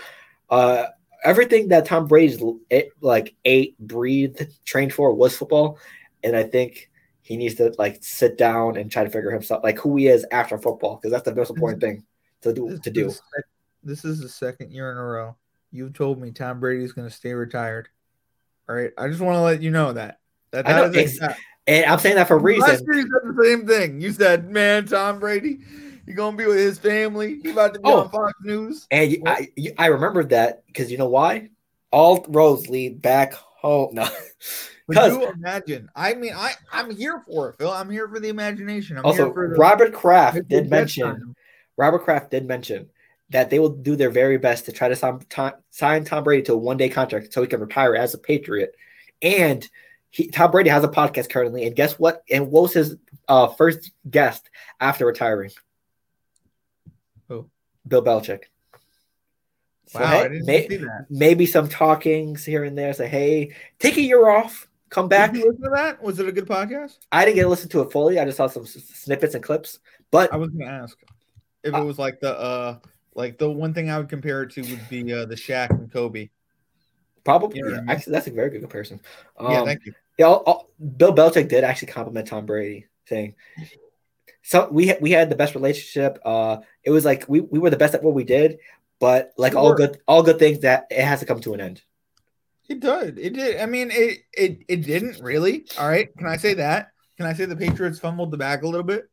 [0.48, 0.86] uh
[1.24, 5.78] everything that Tom Brady's it, like ate, breathed, trained for was football.
[6.22, 6.88] And I think
[7.22, 10.24] he needs to like sit down and try to figure himself like who he is
[10.30, 12.04] after football, because that's the most important thing
[12.42, 13.08] to do to do.
[13.08, 13.44] is the sec-
[13.82, 15.36] This is the second year in a row
[15.70, 17.88] you've told me Tom Brady's going to stay retired.
[18.68, 20.18] All right, I just want to let you know that.
[20.50, 21.20] That, I know, is
[21.66, 22.68] and I'm saying that for a reason.
[22.68, 24.00] Last year you said the same thing.
[24.00, 25.60] You said, "Man, Tom Brady,
[26.06, 27.40] you're gonna be with his family.
[27.42, 28.00] He about to be Oh.
[28.00, 31.50] on Fox News." And you, I, you, I remembered that because you know why?
[31.90, 33.98] All roads lead back home.
[34.90, 35.90] No, because you imagine.
[35.94, 37.70] I mean, I I'm here for it, Phil.
[37.70, 38.96] I'm here for the imagination.
[38.96, 41.34] I'm also here for the Robert Kraft did mention.
[41.76, 42.88] Robert Kraft did mention
[43.30, 46.42] that they will do their very best to try to sign Tom, sign Tom Brady
[46.44, 48.74] to a one day contract so he can retire as a Patriot.
[49.20, 49.68] And
[50.10, 52.22] he, Tom Brady has a podcast currently, and guess what?
[52.30, 52.96] And what was his
[53.28, 54.48] uh, first guest
[54.80, 55.50] after retiring?
[57.28, 57.50] Who?
[57.86, 58.44] Bill Belichick.
[59.88, 61.06] So, Wow, hey, I didn't may- see that.
[61.10, 62.92] maybe some talkings here and there.
[62.92, 65.32] Say, hey, take a year off, come back.
[65.32, 66.02] Did you listen to that?
[66.02, 66.98] Was it a good podcast?
[67.12, 68.18] I didn't get to listen to it fully.
[68.18, 69.78] I just saw some snippets and clips.
[70.10, 70.96] But I was gonna ask
[71.64, 72.78] if Uh, it was like the uh
[73.18, 75.92] like the one thing I would compare it to would be uh the Shaq and
[75.92, 76.30] Kobe.
[77.24, 77.90] probably, You know yeah, I mean?
[77.90, 79.00] actually, that's a very good comparison.
[79.36, 79.92] Um, yeah, thank you.
[80.18, 83.34] yeah, all- all- Bill Belichick did actually compliment Tom Brady, saying,
[84.42, 86.18] "So we we had the best relationship.
[86.24, 88.58] Uh, it was like we, we were the best at what we did,
[89.00, 91.82] but like all good all good things that it has to come to an end."
[92.68, 93.18] It did.
[93.18, 93.60] It did.
[93.60, 95.66] I mean, it it it didn't really.
[95.78, 96.14] All right.
[96.16, 96.92] Can I say that?
[97.16, 99.10] Can I say the Patriots fumbled the bag a little bit?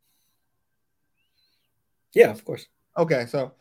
[2.14, 2.68] Yeah, of course.
[2.98, 3.54] Okay, so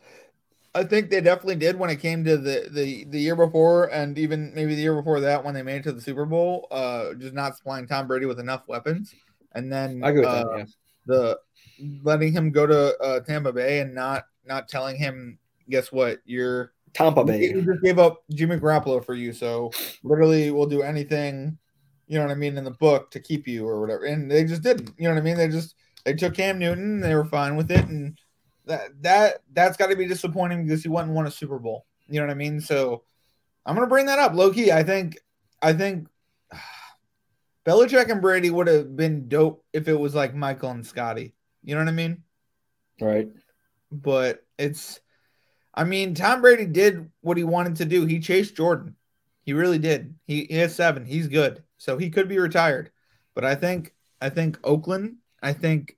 [0.75, 4.17] I think they definitely did when it came to the the the year before, and
[4.19, 6.67] even maybe the year before that when they made it to the Super Bowl.
[6.69, 9.15] Uh, just not supplying Tom Brady with enough weapons,
[9.53, 10.57] and then I agree with uh, that.
[10.57, 10.65] Yeah,
[11.05, 11.39] the
[12.03, 16.73] letting him go to uh, Tampa Bay and not not telling him, guess what, you're
[16.93, 17.53] Tampa we Bay.
[17.53, 19.71] just gave up Jimmy Garoppolo for you, so
[20.03, 21.57] literally we'll do anything,
[22.07, 24.03] you know what I mean, in the book to keep you or whatever.
[24.03, 25.37] And they just didn't, you know what I mean?
[25.37, 28.17] They just they took Cam Newton, they were fine with it, and
[28.65, 31.85] that that that's got to be disappointing because he went and won a Super Bowl.
[32.07, 32.59] You know what I mean?
[32.61, 33.03] So
[33.65, 34.71] I'm gonna bring that up, low key.
[34.71, 35.17] I think
[35.61, 36.07] I think
[37.65, 41.33] Belichick and Brady would have been dope if it was like Michael and Scotty.
[41.63, 42.23] You know what I mean?
[43.01, 43.29] Right.
[43.91, 44.99] but it's
[45.73, 48.05] I mean, Tom Brady did what he wanted to do.
[48.05, 48.95] He chased Jordan.
[49.43, 50.15] He really did.
[50.25, 51.05] He, he has seven.
[51.05, 51.63] He's good.
[51.77, 52.91] So he could be retired.
[53.33, 55.97] But I think I think Oakland, I think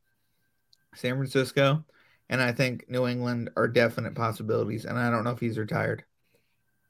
[0.95, 1.85] San Francisco,
[2.29, 4.85] and I think New England are definite possibilities.
[4.85, 6.03] And I don't know if he's retired.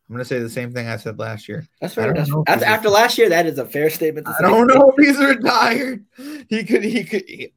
[0.10, 1.68] I'm gonna say the same thing I said last year.
[1.82, 2.14] That's fair.
[2.14, 2.32] That's,
[2.64, 4.26] after, last year, that is a fair statement.
[4.28, 6.06] To I don't know if he's retired.
[6.50, 6.84] He could.
[6.84, 7.24] He could.
[7.28, 7.54] he-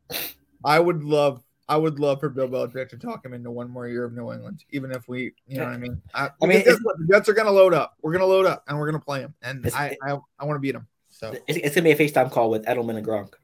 [0.64, 1.42] I would love.
[1.68, 4.32] I would love for Bill Belichick to talk him into one more year of New
[4.32, 6.02] England, even if we, you know what I mean.
[6.12, 6.98] I, I mean, mean, guess what?
[6.98, 7.94] the Jets are going to load up.
[8.02, 9.34] We're going to load up, and we're going to play him.
[9.40, 10.88] And I, I, I want to beat him.
[11.10, 13.34] So, It's, it's gonna be a FaceTime call with Edelman and Gronk.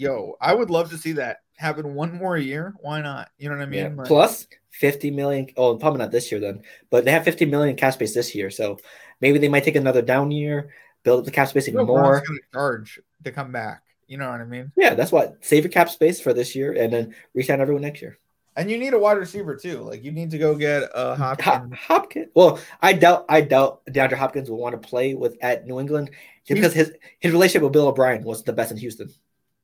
[0.00, 2.74] Yo, I would love to see that happen one more year.
[2.80, 3.30] Why not?
[3.38, 3.80] You know what I mean?
[3.80, 3.92] Yeah.
[3.94, 5.48] Like, Plus 50 million.
[5.56, 8.50] Oh, probably not this year then, but they have 50 million cap space this year.
[8.50, 8.78] So
[9.20, 10.70] maybe they might take another down year,
[11.02, 11.98] build up the cap space even more.
[11.98, 13.82] Gronk's going to charge to come back.
[14.08, 14.72] You know what I mean?
[14.76, 18.02] Yeah, that's what save your cap space for this year and then resign everyone next
[18.02, 18.18] year.
[18.56, 19.82] And you need a wide receiver too.
[19.82, 21.78] Like you need to go get a Hop- Hopkins.
[21.78, 22.28] Hopkins.
[22.34, 26.10] Well, I doubt I doubt DeAndre Hopkins will want to play with at New England
[26.48, 29.10] because his his relationship with Bill O'Brien wasn't the best in Houston,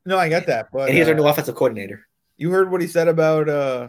[0.06, 2.06] No, I get that, but and he's uh, our new offensive coordinator.
[2.36, 3.88] you heard what he said about uh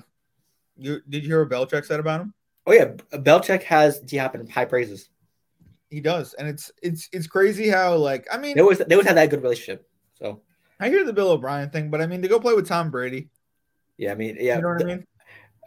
[0.78, 2.34] you did you hear what Belichick said about him?
[2.66, 5.10] Oh yeah, Belichick has D Hop in high praises.
[5.90, 9.08] He does, and it's it's it's crazy how like I mean They always they always
[9.08, 9.88] had that good relationship.
[10.16, 10.42] So
[10.80, 13.30] I hear the Bill O'Brien thing, but I mean to go play with Tom Brady,
[13.98, 15.06] yeah, I mean yeah, you know what I mean?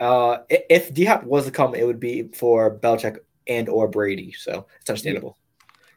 [0.01, 4.32] uh, if D Hop was to come, it would be for Belichick and or Brady.
[4.32, 5.38] So it's understandable.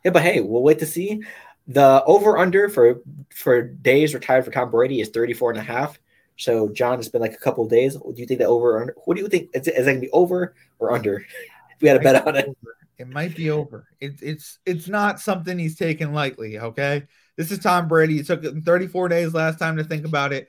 [0.06, 1.24] Yeah, but hey, we'll wait to see.
[1.68, 3.02] The over under for
[3.34, 6.00] for days retired for Tom Brady is 34 and a half.
[6.38, 7.96] So John, it's been like a couple of days.
[7.96, 8.96] Do you think that over or?
[9.06, 9.50] What do you think?
[9.54, 11.18] Is it, is it gonna be over or under?
[11.18, 12.58] If we had a bet on it.
[12.98, 13.88] It might be over.
[14.00, 16.60] It's it's it's not something he's taken lightly.
[16.60, 17.04] Okay,
[17.38, 18.20] this is Tom Brady.
[18.20, 20.48] It took him 34 days last time to think about it.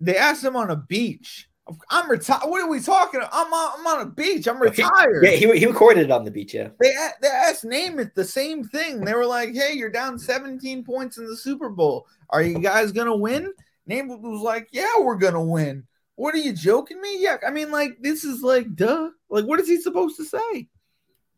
[0.00, 1.48] They asked him on a beach.
[1.90, 2.48] I'm retired.
[2.48, 3.20] What are we talking?
[3.20, 4.46] I'm on, I'm on a beach.
[4.46, 5.22] I'm retired.
[5.22, 6.54] Yeah, he, he recorded it on the beach.
[6.54, 6.68] Yeah.
[6.80, 9.04] They they asked Namath the same thing.
[9.04, 12.06] They were like, "Hey, you're down 17 points in the Super Bowl.
[12.30, 13.52] Are you guys gonna win?"
[13.88, 17.22] Namath was like, "Yeah, we're gonna win." What are you joking me?
[17.22, 19.10] Yeah, I mean, like this is like, duh.
[19.28, 20.68] Like, what is he supposed to say?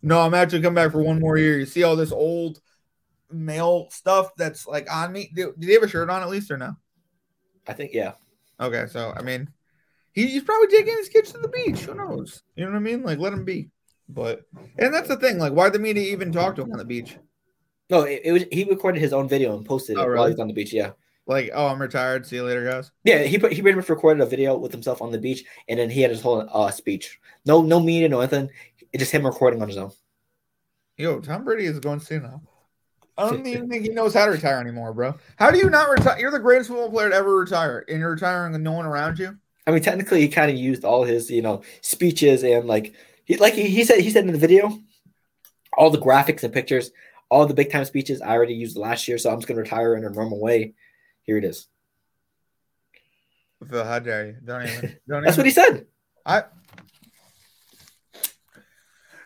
[0.02, 1.58] No, I'm actually coming back for one more year.
[1.58, 2.60] You see all this old
[3.30, 5.30] male stuff that's like on me.
[5.34, 6.76] Do, do they have a shirt on at least or no?
[7.68, 8.12] I think yeah.
[8.58, 9.59] Okay, so I mean, he,
[10.12, 11.80] he's probably taking his kids to the beach.
[11.80, 12.42] Who knows?
[12.56, 13.02] You know what I mean?
[13.02, 13.70] Like, let him be.
[14.08, 14.42] But
[14.78, 15.38] and that's the thing.
[15.38, 17.16] Like, why'd the media even talk to him on the beach?
[17.90, 20.26] No, it, it was he recorded his own video and posted it Oh, while really?
[20.30, 20.72] he was on the beach.
[20.72, 20.92] Yeah.
[21.26, 22.26] Like, oh, I'm retired.
[22.26, 22.90] See you later, guys.
[23.04, 25.78] Yeah, he put, he pretty much recorded a video with himself on the beach, and
[25.78, 27.20] then he had his whole uh, speech.
[27.46, 28.50] No, no media, no anything.
[28.92, 29.92] It's just him recording on his own.
[30.96, 32.42] Yo, Tom Brady is going senile.
[33.16, 35.14] I don't even think he knows how to retire anymore, bro.
[35.36, 36.18] How do you not retire?
[36.18, 39.18] You're the greatest football player to ever retire, and you're retiring with no one around
[39.20, 39.36] you.
[39.66, 42.94] I mean, technically, he kind of used all his, you know, speeches and like
[43.24, 44.78] he like he, he said he said in the video,
[45.76, 46.90] all the graphics and pictures,
[47.28, 49.94] all the big time speeches I already used last year, so I'm just gonna retire
[49.94, 50.74] in a normal way.
[51.22, 51.66] Here it is.
[53.68, 54.36] Phil, how dare you?
[54.44, 54.96] Don't even.
[55.08, 55.40] Don't That's even.
[55.40, 55.86] what he said.
[56.24, 56.44] I.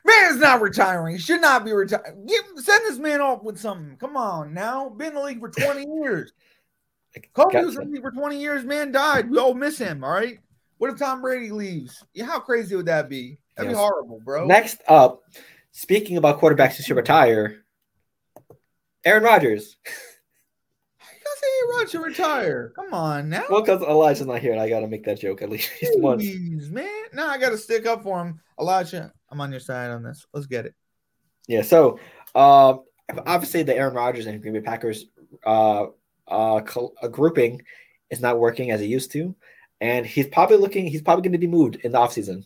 [0.07, 1.15] Man is not retiring.
[1.15, 2.29] He should not be retiring.
[2.57, 3.97] Send this man off with something.
[3.97, 4.91] Come on now.
[4.91, 6.33] Been in the league for 20 years.
[7.33, 7.87] Kobe was in Gotcha.
[7.89, 8.65] the league for 20 years.
[8.65, 9.31] Man died.
[9.31, 10.03] We all miss him.
[10.05, 10.39] All right.
[10.79, 12.05] What if Tom Brady leaves?
[12.13, 13.39] Yeah, how crazy would that be?
[13.57, 13.77] That'd Yes.
[13.77, 14.47] be horrible, bro.
[14.47, 15.23] Next up,
[15.71, 17.63] speaking about quarterbacks who should retire,
[19.05, 19.77] Aaron Rodgers.
[19.87, 22.73] You gotta say Aaron should retire.
[22.75, 23.45] Come on now.
[23.49, 26.23] Well, because Elijah's not here, and I gotta make that joke at least once.
[26.25, 26.89] Jeez, man.
[27.13, 28.41] Now I gotta stick up for him.
[28.61, 30.27] Elijah, I'm on your side on this.
[30.35, 30.75] Let's get it.
[31.47, 31.63] Yeah.
[31.63, 31.99] So,
[32.35, 32.83] um,
[33.27, 35.07] obviously, the Aaron Rodgers and Green Bay Packers
[35.45, 35.87] uh,
[36.29, 37.63] uh, col- uh, grouping
[38.11, 39.35] is not working as it used to,
[39.81, 40.87] and he's probably looking.
[40.87, 42.45] He's probably going to be moved in the offseason.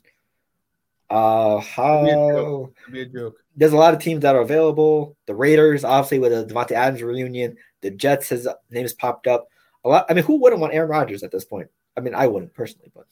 [1.10, 3.38] Uh, how It'd be a joke.
[3.56, 5.16] there's a lot of teams that are available.
[5.26, 7.56] The Raiders, obviously, with the Davante Adams reunion.
[7.80, 9.48] The Jets, his name has popped up
[9.84, 10.06] a lot.
[10.10, 11.68] I mean, who wouldn't want Aaron Rodgers at this point?
[11.96, 13.06] I mean, I wouldn't personally, but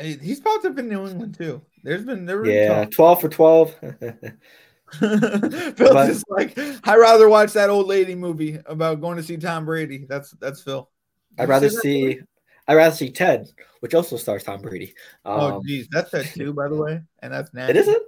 [0.00, 1.62] He's popped up in New England too.
[1.82, 3.74] There's been there been yeah, twelve for twelve.
[4.98, 9.36] Phil's But- just like I'd rather watch that old lady movie about going to see
[9.36, 10.06] Tom Brady.
[10.08, 10.88] That's that's Phil.
[11.36, 12.02] Did I'd rather see.
[12.04, 12.20] movie?
[12.66, 13.48] I'd rather see Ted,
[13.80, 14.94] which also stars Tom Brady.
[15.24, 17.70] Oh Um, geez, that's that too, by the way, and that's nasty.
[17.70, 18.02] it isn't.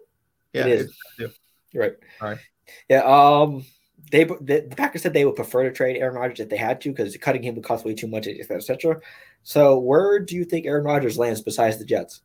[0.52, 0.96] Yeah, it is.
[1.18, 1.38] it's.
[1.72, 1.92] You're right.
[2.20, 2.38] All right.
[2.88, 3.02] Yeah.
[3.04, 3.64] Um.
[4.10, 6.80] They the, the Packers said they would prefer to trade Aaron Rodgers if they had
[6.80, 8.60] to because cutting him would cost way too much, etc.
[8.62, 9.02] cetera, et.
[9.44, 12.22] So where do you think Aaron Rodgers lands besides the Jets?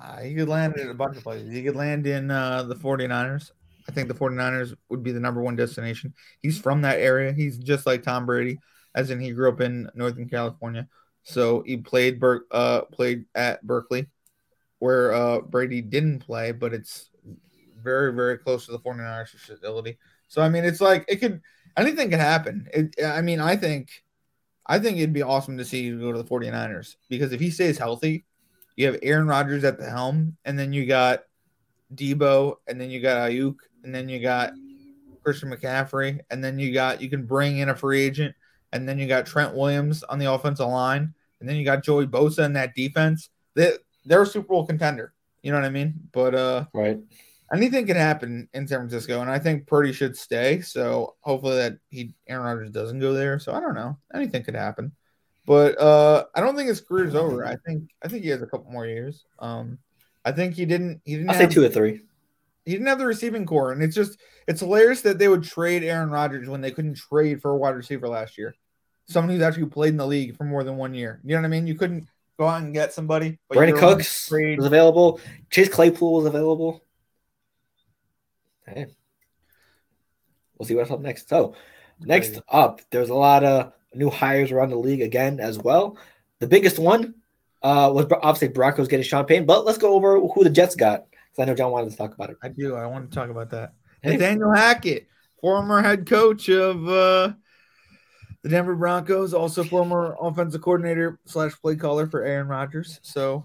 [0.00, 1.52] Uh, he could land in a bunch of places.
[1.52, 3.50] He could land in uh, the 49ers.
[3.88, 6.14] I think the 49ers would be the number one destination.
[6.40, 7.32] He's from that area.
[7.32, 8.58] He's just like Tom Brady,
[8.94, 10.86] as in he grew up in Northern California.
[11.22, 14.06] So he played Ber- uh, played at Berkeley,
[14.78, 17.10] where uh, Brady didn't play, but it's
[17.82, 19.98] very, very close to the 49ers facility.
[20.28, 21.40] So I mean, it's like it could
[21.76, 22.68] anything could happen.
[22.72, 23.90] It, I mean, I think
[24.66, 27.50] I think it'd be awesome to see you go to the 49ers because if he
[27.50, 28.24] stays healthy,
[28.80, 31.20] you have Aaron Rodgers at the helm, and then you got
[31.94, 34.52] Debo, and then you got Aiyuk, and then you got
[35.22, 38.34] Christian McCaffrey, and then you got you can bring in a free agent,
[38.72, 42.06] and then you got Trent Williams on the offensive line, and then you got Joey
[42.06, 43.28] Bosa in that defense.
[43.54, 43.72] They
[44.06, 45.12] they're a Super Bowl contender.
[45.42, 45.94] You know what I mean?
[46.12, 46.98] But uh Right.
[47.52, 50.62] anything can happen in San Francisco, and I think Purdy should stay.
[50.62, 53.38] So hopefully that he Aaron Rodgers doesn't go there.
[53.38, 53.98] So I don't know.
[54.14, 54.92] Anything could happen.
[55.46, 57.44] But uh I don't think his career is over.
[57.44, 59.24] I think I think he has a couple more years.
[59.38, 59.78] Um
[60.24, 62.02] I think he didn't he didn't I'll say two or three.
[62.64, 65.82] he didn't have the receiving core, and it's just it's hilarious that they would trade
[65.82, 68.54] Aaron Rodgers when they couldn't trade for a wide receiver last year.
[69.06, 71.20] Someone who's actually played in the league for more than one year.
[71.24, 71.66] You know what I mean?
[71.66, 72.06] You couldn't
[72.38, 73.38] go out and get somebody.
[73.48, 75.20] but Brandin Cooks afraid- was available.
[75.50, 76.84] Chase Claypool was available.
[78.66, 78.86] Hey.
[80.56, 81.28] We'll see what's up next.
[81.28, 81.54] So,
[81.98, 85.96] next up, there's a lot of new hires around the league again as well.
[86.38, 87.14] The biggest one
[87.62, 91.06] uh, was obviously Broncos getting Sean Payton, but let's go over who the Jets got
[91.10, 92.36] because I know John wanted to talk about it.
[92.42, 92.76] I do.
[92.76, 93.74] I want to talk about that.
[94.02, 94.12] Hey.
[94.12, 95.08] Nathaniel Hackett,
[95.42, 97.34] former head coach of uh,
[98.42, 102.98] the Denver Broncos, also former offensive coordinator slash play caller for Aaron Rodgers.
[103.02, 103.44] So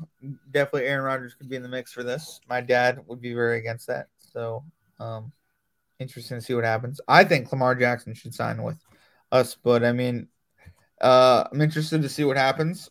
[0.51, 2.39] definitely Aaron Rodgers could be in the mix for this.
[2.47, 4.07] My dad would be very against that.
[4.17, 4.63] So
[4.97, 5.33] um,
[5.99, 7.01] interesting to see what happens.
[7.05, 8.77] I think Lamar Jackson should sign with
[9.31, 10.29] us, but I mean,
[11.01, 12.89] uh, I'm interested to see what happens.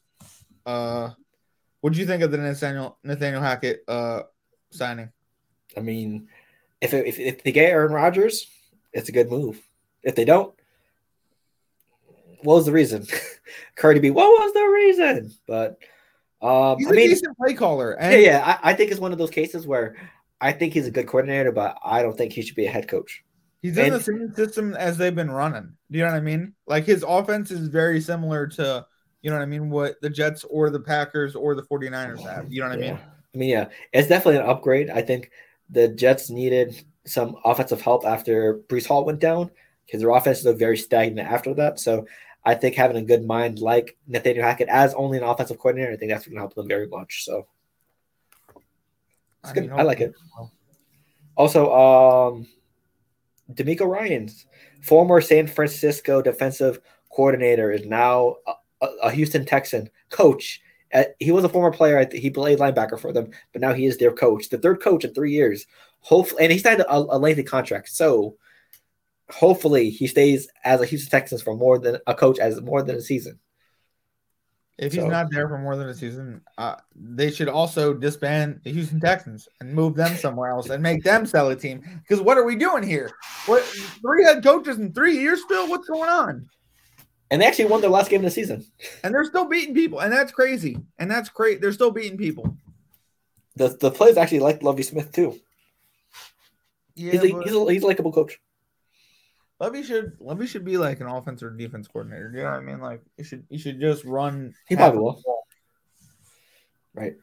[0.66, 1.10] Uh,
[1.80, 4.22] what do you think of the Nathaniel Nathaniel Hackett uh,
[4.70, 5.10] signing?
[5.76, 6.28] I mean,
[6.80, 8.46] if, if, if they get Aaron Rodgers,
[8.92, 9.60] it's a good move.
[10.02, 10.54] If they don't,
[12.42, 13.06] what was the reason?
[13.76, 15.34] Cardi B, what was the reason?
[15.46, 15.78] But
[16.40, 17.92] um, He's I a mean, decent play caller.
[17.92, 19.96] And yeah, yeah, I, I think it's one of those cases where
[20.40, 22.86] I think he's a good coordinator, but I don't think he should be a head
[22.86, 23.24] coach.
[23.64, 25.72] He's in And- the same system as they've been running.
[25.90, 26.52] Do you know what I mean?
[26.66, 28.84] Like his offense is very similar to,
[29.22, 32.52] you know what I mean, what the Jets or the Packers or the 49ers have.
[32.52, 32.98] You know what I mean?
[33.34, 34.90] I mean, yeah, it's definitely an upgrade.
[34.90, 35.30] I think
[35.70, 39.50] the Jets needed some offensive help after Breece Hall went down
[39.86, 41.80] because their offense looked very stagnant after that.
[41.80, 42.06] So
[42.44, 45.96] I think having a good mind like Nathaniel Hackett as only an offensive coordinator, I
[45.96, 47.24] think that's going to help them very much.
[47.24, 47.46] So
[49.42, 49.70] it's good.
[49.70, 50.12] I like it.
[51.34, 52.46] Also, um,
[53.52, 54.46] DeMeco Ryans
[54.82, 56.80] former San Francisco defensive
[57.10, 58.36] coordinator is now
[58.80, 60.60] a, a, Houston Texan coach.
[60.92, 62.06] Uh, he was a former player.
[62.12, 65.14] He played linebacker for them, but now he is their coach, the third coach in
[65.14, 65.66] three years.
[66.00, 67.88] Hopefully, and he signed a, a lengthy contract.
[67.88, 68.36] So
[69.30, 72.96] hopefully, he stays as a Houston Texans for more than a coach as more than
[72.96, 73.38] a season.
[74.76, 78.60] If he's So- not there for more than a season, uh, they should also disband
[78.64, 81.82] the Houston Texans and move them somewhere else and make them sell a team.
[82.02, 83.10] Because what are we doing here?
[83.46, 85.68] What three head coaches in three years still?
[85.68, 86.48] What's going on?
[87.30, 88.64] And they actually won their last game of the season.
[89.04, 90.76] And they're still beating people, and that's crazy.
[90.98, 91.60] And that's great.
[91.60, 92.56] They're still beating people.
[93.56, 95.38] The the players actually like Lovie Smith too.
[96.96, 98.40] Yeah, He's a, but- he's a, he's a likable coach.
[99.60, 102.30] Levy should Levy should be like an offense or defense coordinator.
[102.34, 102.80] You know what I mean?
[102.80, 104.54] Like you should you should just run.
[104.68, 105.22] He probably ball.
[106.92, 107.14] Right.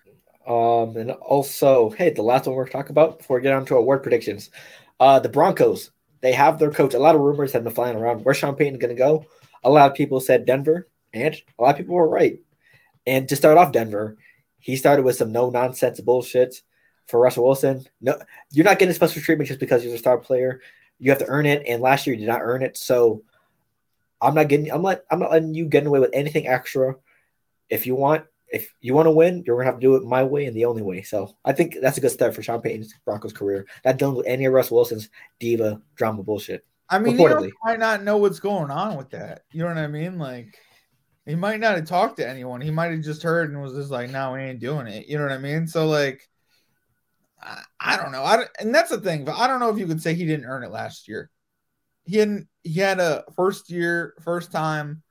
[0.47, 3.75] Um, and also, hey, the last one we're talking about before we get on to
[3.75, 4.49] award predictions.
[4.99, 6.93] Uh, the Broncos, they have their coach.
[6.93, 8.23] A lot of rumors have been flying around.
[8.23, 9.25] Where's Sean Payton is going to go?
[9.63, 12.39] A lot of people said Denver, and a lot of people were right.
[13.05, 14.17] And to start off Denver,
[14.59, 16.61] he started with some no nonsense bullshit
[17.07, 17.85] for Russell Wilson.
[17.99, 18.19] No,
[18.51, 20.61] you're not getting special treatment just because you're a star player.
[21.01, 22.77] You have to earn it, and last year you did not earn it.
[22.77, 23.23] So
[24.21, 24.71] I'm not getting.
[24.71, 25.01] I'm not.
[25.09, 26.95] I'm not letting you get away with anything extra.
[27.69, 30.23] If you want, if you want to win, you're gonna have to do it my
[30.23, 31.01] way and the only way.
[31.01, 33.65] So I think that's a good start for Sean Payton's Broncos career.
[33.83, 36.63] Not dealing with any of Russell Wilson's diva drama bullshit.
[36.87, 37.51] I mean, he Reportedly.
[37.63, 39.43] might not know what's going on with that.
[39.51, 40.19] You know what I mean?
[40.19, 40.55] Like
[41.25, 42.61] he might not have talked to anyone.
[42.61, 45.17] He might have just heard and was just like, "No, we ain't doing it." You
[45.17, 45.65] know what I mean?
[45.65, 46.29] So like,
[47.79, 48.23] I, don't know.
[48.23, 49.25] I and that's the thing.
[49.25, 51.29] But I don't know if you could say he didn't earn it last year.
[52.05, 52.47] He hadn't.
[52.63, 55.03] He had a first year, first time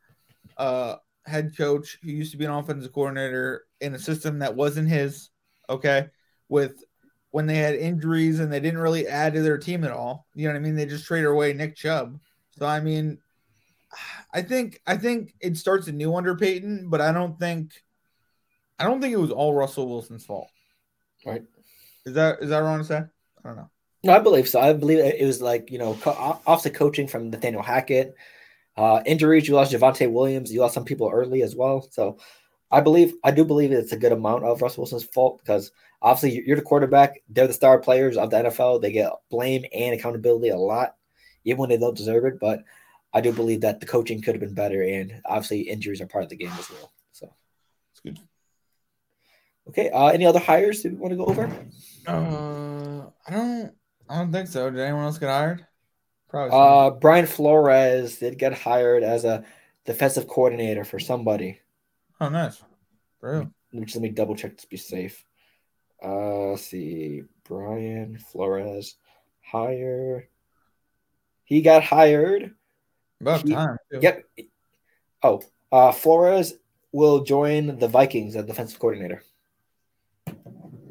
[0.57, 4.89] uh head coach who used to be an offensive coordinator in a system that wasn't
[4.89, 5.31] his.
[5.69, 6.09] Okay,
[6.49, 6.85] with
[7.31, 10.27] when they had injuries and they didn't really add to their team at all.
[10.35, 10.75] You know what I mean?
[10.75, 12.19] They just traded away Nick Chubb.
[12.59, 13.19] So I mean,
[14.33, 17.73] I think I think it starts anew under Payton, but I don't think
[18.79, 20.49] I don't think it was all Russell Wilson's fault.
[21.25, 21.43] Right.
[22.11, 22.97] Is that is that wrong to say?
[22.99, 23.71] I don't know.
[24.03, 24.59] No, I believe so.
[24.61, 28.15] I believe it was like you know, co- offset coaching from Nathaniel Hackett.
[28.77, 30.53] Uh, injuries, you lost Javonte Williams.
[30.53, 31.87] You lost some people early as well.
[31.93, 32.19] So
[32.71, 35.71] I believe, I do believe it's a good amount of Russell Wilson's fault because
[36.03, 37.21] obviously you're- you're the quarterback.
[37.29, 38.81] They're the star players of the NFL.
[38.81, 40.97] They get blame and accountability a lot,
[41.45, 42.41] even when they don't deserve it.
[42.41, 42.65] But
[43.13, 46.25] I do believe that the coaching could have been better, and obviously injuries are part
[46.25, 46.91] of the game as well.
[47.13, 47.35] So
[47.93, 48.19] It's good.
[49.69, 51.47] okay, uh, any other hires that we want to go over?
[52.07, 53.73] Uh, I don't
[54.09, 54.71] I don't think so.
[54.71, 55.67] Did anyone else get hired?
[56.29, 56.57] Probably.
[56.57, 59.45] Uh, Brian Flores did get hired as a
[59.85, 61.61] defensive coordinator for somebody.
[62.21, 62.63] oh, nice.
[63.21, 63.51] Bro.
[63.73, 65.25] Which let me double check to be safe.
[66.03, 68.97] Uh, let's see, Brian Flores
[69.43, 70.29] hired.
[71.45, 72.55] He got hired.
[73.21, 73.77] About He- time.
[73.93, 73.99] too.
[74.01, 74.25] Yep.
[75.23, 76.55] Oh, uh, Flores
[76.93, 79.23] will join the Vikings as defensive coordinator.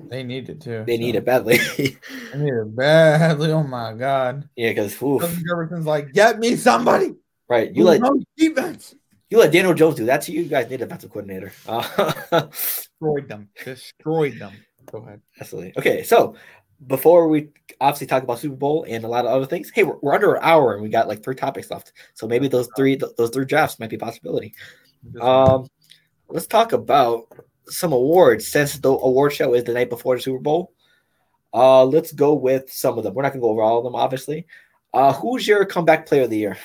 [0.10, 0.84] They need it too.
[0.88, 1.58] They need it badly.
[1.78, 1.96] They
[2.36, 3.52] need it badly.
[3.52, 4.50] Oh my god.
[4.56, 7.16] yeah, because Jefferson's like, get me somebody.
[7.48, 8.02] right, you let
[8.36, 8.96] defense.
[9.30, 10.42] You let Daniel Jones do that to you.
[10.42, 11.52] You guys need a defensive coordinator.
[11.68, 13.50] Uh, Destroyed them.
[13.64, 14.54] Destroyed them.
[14.92, 15.22] Go ahead.
[15.40, 15.74] absolutely.
[15.78, 16.36] Okay, so
[16.88, 17.50] before we
[17.80, 20.34] obviously talk about Super Bowl and a lot of other things, hey, we're, we're under
[20.34, 21.94] an hour and we got like three topics left.
[22.16, 24.54] So maybe those three th- those three drafts might be a possibility.
[25.22, 25.68] Um,
[26.28, 27.28] let's talk about
[27.70, 30.74] some awards since the award show is the night before the Super Bowl.
[31.54, 33.14] Uh, let's go with some of them.
[33.14, 34.46] We're not gonna go over all of them, obviously.
[34.94, 36.58] Uh, who's your comeback player of the year?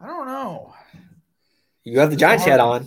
[0.00, 0.74] I don't know.
[1.84, 2.86] You have the Giants hat on.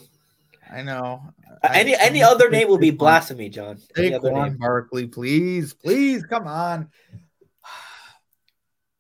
[0.72, 1.22] I know.
[1.64, 3.80] Uh, any any other name will be blasphemy, John.
[3.98, 4.58] Any other name?
[4.58, 6.90] Barkley, please, please, come on.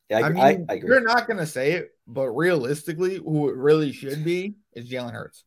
[0.10, 0.90] Yeah, I, I mean, I, I agree.
[0.90, 5.46] you're not gonna say it, but realistically, who it really should be is Jalen Hurts.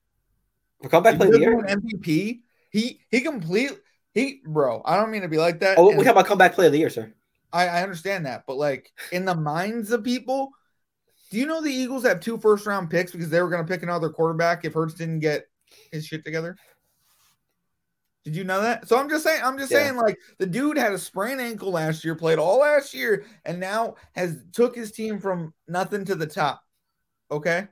[0.89, 1.57] Comeback If player of the year.
[1.62, 2.41] MVP.
[2.70, 3.72] He he complete
[4.14, 4.82] he bro.
[4.85, 5.78] I don't mean to be like that.
[5.78, 7.12] Oh, we talk about comeback player of the year, sir.
[7.53, 10.51] I, I understand that, but like in the minds of people,
[11.30, 13.82] do you know the Eagles have two first round picks because they were gonna pick
[13.85, 15.47] another quarterback if Hurts didn't get
[15.93, 16.57] his shit together?
[18.24, 18.89] Did you know that?
[18.89, 19.85] So I'm just saying, I'm just Yeah.
[19.85, 23.61] saying, like the dude had a sprained ankle last year, played all last year, and
[23.61, 26.62] now has took his team from nothing to the top.
[27.30, 27.68] Okay.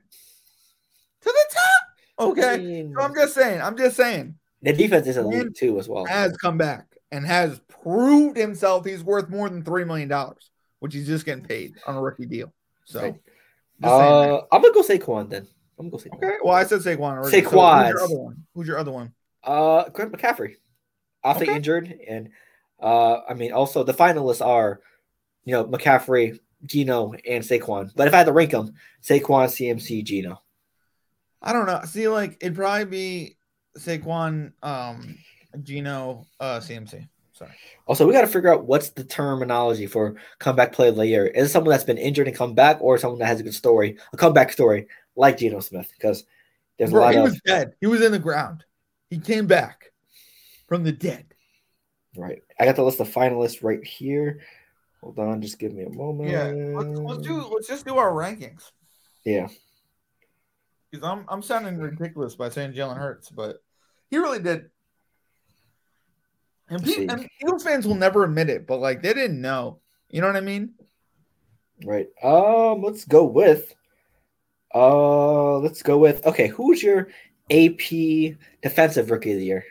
[1.21, 1.82] To the top.
[2.17, 2.57] I Okay.
[2.57, 5.89] mean, So I'm just saying, I'm just saying, the defense is elite Man, too, as
[5.89, 6.05] well.
[6.07, 10.93] has come back and has proved himself he's worth more than three million dollars, which
[10.93, 12.53] he's just getting paid on a rookie deal.
[12.85, 13.15] So Right.
[13.83, 15.47] Uh, I'm gonna go Saquon then.
[15.77, 16.17] I'm gonna go Saquon.
[16.23, 16.37] okay.
[16.43, 17.41] Well, I said Saquon already.
[17.43, 18.45] So who's your other one?
[18.53, 19.13] Who's your other one?
[19.43, 20.55] Uh, Grant McCaffrey,
[21.23, 21.55] awfully Okay.
[21.57, 22.29] injured, and
[22.79, 24.79] uh, I mean, also the finalists are,
[25.43, 27.91] you know, McCaffrey, Geno, and Saquon.
[27.95, 30.41] But if I had to rank them, Saquon, CMC, Geno.
[31.43, 31.81] I don't know.
[31.85, 33.37] See, like it'd probably be
[33.77, 35.17] Saquon, um,
[35.61, 37.07] Geno, uh, CMC.
[37.33, 37.51] Sorry.
[37.87, 41.25] Also, we got to figure out what's the terminology for comeback player of the year.
[41.25, 43.55] Is it someone that's been injured and come back, or someone that has a good
[43.55, 45.91] story, a comeback story like Geno Smith?
[45.97, 46.25] Because
[46.77, 47.73] there's a lot he of was dead.
[47.81, 48.63] He was in the ground.
[49.09, 49.91] He came back
[50.67, 51.25] from the dead.
[52.15, 52.41] right.
[52.59, 54.41] I got the list of finalists right here.
[55.01, 56.29] Hold on, just give me a moment.
[56.29, 56.53] Yeah.
[56.77, 57.45] Let's, let's do.
[57.47, 58.71] Let's just do our rankings.
[59.25, 59.47] Yeah.
[60.93, 63.63] Because I'm I'm sounding ridiculous by saying Jalen Hurts, but
[64.11, 64.69] he really did.
[66.69, 69.79] And, people, and Eagles fans will never admit it, but like they didn't know.
[70.09, 70.75] You know what I mean?
[71.83, 72.09] Right.
[72.21, 73.73] Um, let's go with
[74.75, 77.07] uh let's go with okay, who's your
[77.49, 79.65] AP defensive rookie of the year?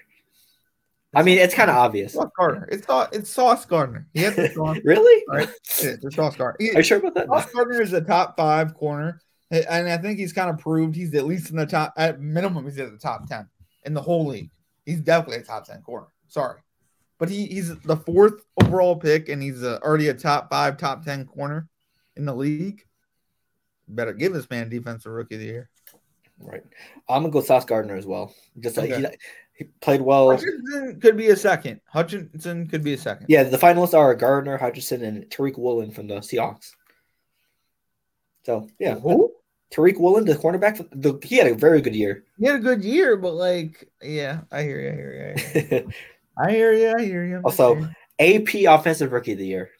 [1.14, 2.14] I mean, it's kind of obvious.
[2.14, 2.68] Sauce Gardner.
[2.68, 4.08] It's it's Sauce Gardner.
[4.12, 4.78] He has to Sauce.
[4.82, 5.22] Really?
[5.28, 5.48] All right.
[5.78, 6.56] It's Sauce Gardner.
[6.58, 7.28] He- Are you sure about that?
[7.28, 9.20] Sauce Gardner is a top five corner,
[9.52, 11.92] and I think he's kind of proved he's at least in the top.
[11.96, 13.48] At minimum, he's at the top ten
[13.84, 14.50] in the whole league.
[14.86, 16.08] He's definitely a top ten corner.
[16.28, 16.60] Sorry,
[17.18, 21.04] but he, he's the fourth overall pick, and he's uh already a top five, top
[21.04, 21.68] ten corner
[22.16, 22.84] in the league.
[23.88, 25.70] Better give this man defensive rookie of the year.
[26.38, 26.62] Right.
[27.08, 28.34] I'm gonna go Sauce Gardner as well.
[28.58, 29.16] Just like Okay.
[29.58, 30.30] he, he played well.
[30.30, 31.80] Hutchinson could be a second.
[31.86, 33.26] Hutchinson could be a second.
[33.28, 36.70] Yeah, the finalists are Gardner, Hutchinson, and Tariq Woolen from the Seahawks.
[38.44, 39.32] So yeah, Who?
[39.72, 42.24] Tariq Woolen, the cornerback, the, he had a very good year.
[42.38, 44.90] He had a good year, but like, yeah, I hear you.
[44.90, 45.34] I hear you.
[45.34, 45.92] I hear you.
[46.38, 46.94] I hear you.
[46.96, 47.40] I hear you.
[47.44, 47.88] Also-.
[48.20, 49.70] AP offensive rookie of the year: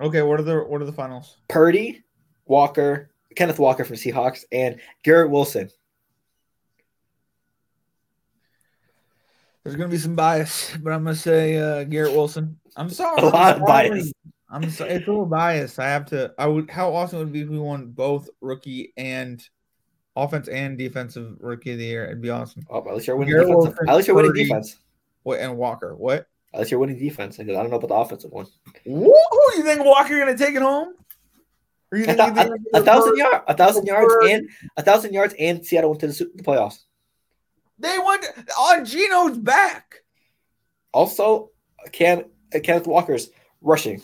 [0.00, 0.20] okay.
[0.20, 1.36] What are the what are the finals?
[1.48, 2.02] Purdy,
[2.44, 5.70] Walker, Kenneth Walker from Seahawks, and Garrett Wilson.
[9.62, 12.58] There's gonna be some bias, but I'm gonna say uh, Garrett Wilson.
[12.76, 13.22] I'm sorry.
[13.22, 14.12] A lot of bias.
[14.50, 14.90] I'm sorry.
[14.90, 15.78] It's a little biased.
[15.78, 16.32] I have to.
[16.38, 16.70] I would.
[16.70, 19.42] How awesome would it be if we won both rookie and
[20.16, 22.04] offense and defensive rookie of the year?
[22.06, 22.64] It'd be awesome.
[22.68, 23.76] Oh, at least you're winning defense.
[23.88, 24.76] At least you're winning defense.
[25.22, 25.94] What and Walker?
[25.94, 26.26] What?
[26.52, 27.38] At least you're winning defense.
[27.38, 28.46] I don't know about the offensive one.
[28.86, 29.14] Woo!
[29.56, 30.94] You think Walker gonna take it home?
[31.92, 35.12] Or you A, think, thou- a- a thousand yards, a thousand yards, and a thousand
[35.12, 36.80] yards, and Seattle went to the, the playoffs.
[37.78, 38.26] They went
[38.58, 40.02] on Geno's back.
[40.92, 41.50] Also,
[41.92, 42.24] Cam,
[42.54, 43.30] uh, Kenneth Walker's
[43.62, 44.02] rushing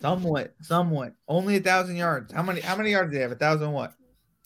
[0.00, 1.14] Somewhat, somewhat.
[1.28, 2.32] Only a thousand yards.
[2.32, 2.60] How many?
[2.60, 3.32] How many yards do they have?
[3.32, 3.94] A thousand what?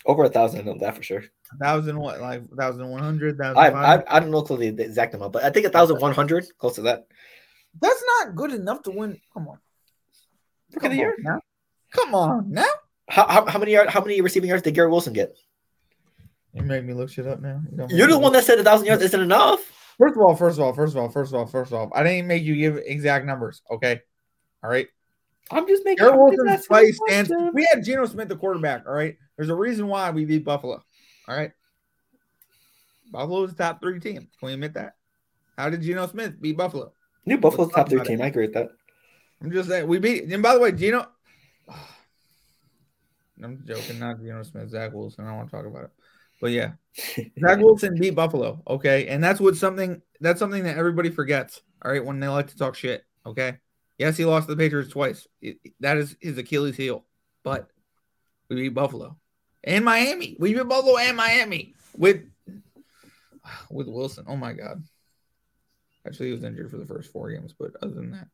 [0.07, 0.61] over a thousand.
[0.61, 1.25] I know that for sure.
[1.53, 2.21] A thousand what?
[2.21, 3.41] Like a thousand one hundred?
[3.41, 6.13] I, I I don't know the, the exact amount, but I think a thousand one
[6.13, 7.07] hundred, close to that.
[7.81, 9.21] That's not good enough to win.
[9.33, 9.59] Come on.
[10.75, 11.15] Rookie of Come the year.
[11.19, 11.41] on now.
[11.93, 12.65] Come on now.
[13.09, 13.93] How, how, how many yards?
[13.93, 15.37] How many receiving yards did Garrett Wilson get?
[16.53, 17.61] You made me look shit up now.
[17.77, 19.61] You You're the one look- that said a thousand yards isn't enough.
[19.99, 21.93] First of all, first of all, first of all, first of all, first of all,
[21.95, 23.63] I didn't make you give exact numbers.
[23.71, 24.01] Okay.
[24.63, 24.89] All right.
[25.51, 26.05] I'm just making.
[26.05, 27.53] Garrett I'm just Wilson's asking play a stands.
[27.53, 28.87] We had Geno Smith, the quarterback.
[28.87, 29.17] All right.
[29.37, 30.83] There's a reason why we beat Buffalo.
[31.29, 31.53] All right.
[33.11, 34.29] Buffalo's a top three team.
[34.39, 34.97] Can we admit that?
[35.57, 36.93] How did Geno Smith beat Buffalo?
[37.27, 38.23] New Buffalo's top three about team.
[38.23, 38.71] I agree with that.
[39.43, 40.25] I'm just saying we beat.
[40.25, 41.07] And by the way, Geno,
[43.43, 43.99] I'm joking.
[43.99, 45.25] Not Geno Smith, Zach Wilson.
[45.25, 45.91] I don't want to talk about it.
[46.41, 46.73] But yeah,
[47.41, 48.63] Zach Wilson beat Buffalo.
[48.67, 51.63] Okay, and that's what something that's something that everybody forgets.
[51.83, 53.05] All right, when they like to talk shit.
[53.27, 53.59] Okay,
[53.99, 55.27] yes, he lost to the Patriots twice.
[55.81, 57.05] That is his Achilles heel.
[57.43, 57.69] But
[58.49, 59.17] we beat Buffalo
[59.63, 60.37] and Miami.
[60.39, 62.23] We beat Buffalo and Miami with
[63.71, 64.25] with Wilson.
[64.29, 64.83] Oh my god.
[66.07, 68.29] Actually, he was injured for the first four games, but other than that,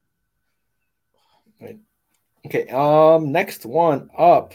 [2.46, 2.68] Okay.
[2.70, 3.32] Um.
[3.32, 4.54] Next one up.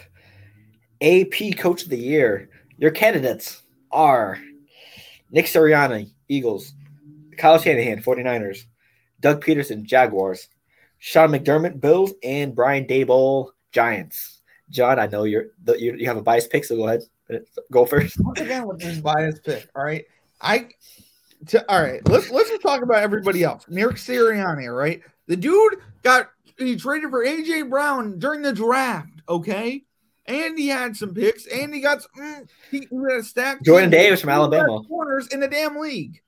[1.02, 2.50] AP Coach of the Year.
[2.78, 4.40] Your candidates are
[5.32, 6.74] Nick Sirianni, Eagles,
[7.38, 8.64] Kyle Shanahan, 49ers,
[9.20, 10.50] Doug Pederson, Jaguars,
[11.00, 14.42] Sean McDermott, Bills, and Brian Daboll, Giants.
[14.70, 17.04] John, I know you're you, you have a biased pick, so go ahead.
[17.72, 18.18] Go first.
[18.20, 19.70] once again with this bias pick.
[19.76, 20.06] All right,
[20.42, 20.70] I.
[21.48, 23.66] To, all right, let's let's just talk about everybody else.
[23.68, 25.02] Nick Sirianni, right?
[25.28, 29.10] The dude got he traded for AJ Brown during the draft.
[29.30, 29.84] Okay,
[30.26, 33.64] and he had some picks, and he got mm, he, he had a stack.
[33.64, 34.82] Jordan Davis from Alabama.
[34.88, 36.22] corners in the damn league,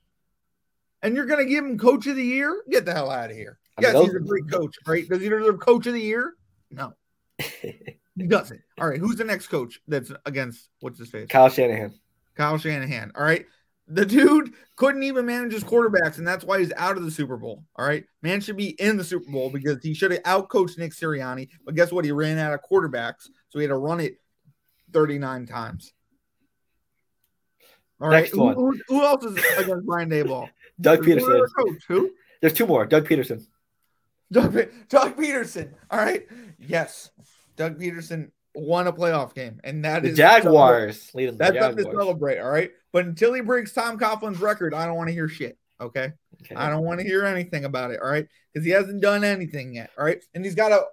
[1.02, 2.62] and you're gonna give him Coach of the Year?
[2.70, 3.58] Get the hell out of here!
[3.78, 5.08] I mean, Yes, he's a great coach, right?
[5.08, 6.34] Does he deserve Coach of the Year?
[6.70, 6.92] No,
[7.38, 8.60] he doesn't.
[8.80, 11.28] All right, who's the next coach that's against what's his face?
[11.28, 11.94] Kyle Shanahan.
[12.36, 13.12] Kyle Shanahan.
[13.14, 13.46] All right.
[13.90, 17.38] The dude couldn't even manage his quarterbacks, and that's why he's out of the Super
[17.38, 17.64] Bowl.
[17.76, 18.04] All right.
[18.20, 21.48] Man should be in the Super Bowl because he should have outcoached Nick Sirianni.
[21.64, 22.04] But guess what?
[22.04, 24.16] He ran out of quarterbacks, so he had to run it
[24.92, 25.94] 39 times.
[28.00, 28.20] All right.
[28.20, 28.54] Next Who, one.
[28.54, 30.50] who, who else is against Brian Daboll?
[30.80, 31.46] Doug There's Pederson.
[31.56, 31.82] coach.
[31.88, 32.10] Who?
[32.40, 32.84] There's two more.
[32.86, 33.44] Doug Pederson.
[34.32, 34.54] Doug,
[34.88, 35.72] Doug Pederson.
[35.90, 36.26] All right.
[36.58, 37.10] Yes.
[37.56, 41.10] Doug Pederson won a playoff game, and that The is Jaguars.
[41.14, 42.70] That's up to celebrate, all right.
[42.92, 45.58] But until he breaks Tom Coughlin's record, I don't want to hear shit.
[45.80, 46.12] Okay,
[46.42, 46.54] Okay.
[46.54, 48.00] I don't want to hear anything about it.
[48.00, 49.90] All right, because he hasn't done anything yet.
[49.98, 50.84] All right, and he's got a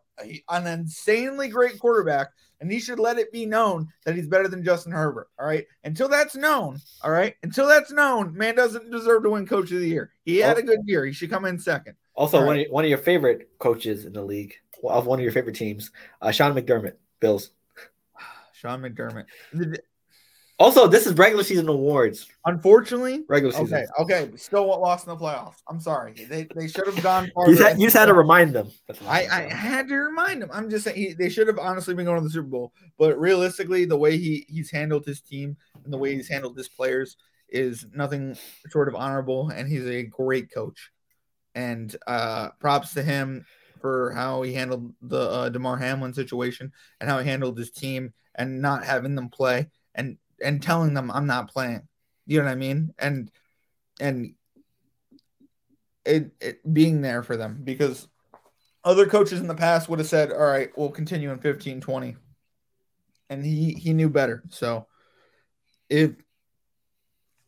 [0.50, 2.30] an insanely great quarterback,
[2.62, 5.28] and he should let it be known that he's better than Justin Herbert.
[5.40, 9.48] All right, until that's known, all right, until that's known, man doesn't deserve to win
[9.48, 10.12] Coach of the Year.
[10.24, 10.60] He had oh.
[10.60, 11.06] a good year.
[11.06, 11.96] He should come in second.
[12.16, 14.54] Also, All one, of, your- one of your favorite coaches in the league,
[14.84, 15.92] of one of your favorite teams,
[16.22, 17.52] uh, Sean McDermott, Bills.
[18.54, 19.26] Sean McDermott.
[20.58, 22.30] Also, this is regular season awards.
[22.46, 23.86] Unfortunately, Regular season.
[24.00, 25.58] okay, okay, still lost in the playoffs.
[25.68, 26.14] I'm sorry.
[26.30, 27.26] They they should have gone.
[27.26, 27.52] You, farther.
[27.56, 28.72] just had, you just had to remind them.
[29.06, 30.50] I, I had to remind them.
[30.54, 32.72] I'm just saying he, they should have honestly been going to the Super Bowl.
[32.98, 36.70] But realistically, the way he he's handled his team and the way he's handled his
[36.70, 37.18] players
[37.50, 38.38] is nothing
[38.72, 39.50] short of honorable.
[39.50, 40.90] And he's a great coach.
[41.56, 43.46] And uh, props to him
[43.82, 48.14] for how he handled the uh, Damar Hamlin situation and how he handled his team
[48.36, 51.88] and not having them play and and telling them I'm not playing.
[52.26, 52.94] You know what I mean?
[53.00, 53.32] And
[54.00, 54.36] and
[56.06, 58.08] it, it being there for them because
[58.84, 62.16] other coaches in the past would have said, "All right, we'll continue in 15 20."
[63.30, 64.44] And he he knew better.
[64.50, 64.88] So
[65.90, 66.12] if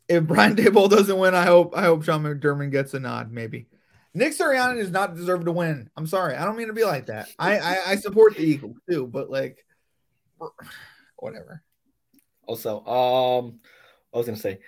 [0.07, 3.67] if Brian Daboll doesn't win, I hope I hope Sean McDermott gets a nod maybe.
[4.13, 5.89] Nick Sirianni does not deserve to win.
[5.95, 6.35] I'm sorry.
[6.35, 7.29] I don't mean to be like that.
[7.37, 9.65] I I, I support the Eagles too, but like
[11.17, 11.63] whatever.
[12.45, 13.59] Also, um,
[14.13, 14.59] I was gonna say.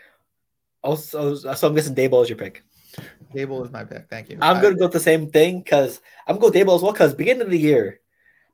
[0.81, 2.63] Also, so I'm guessing Daboll is your pick.
[3.33, 4.07] Daboll is my pick.
[4.09, 4.37] Thank you.
[4.41, 6.91] I'm I- gonna go with the same thing because I'm gonna go Daboll as well.
[6.91, 7.99] Because beginning of the year,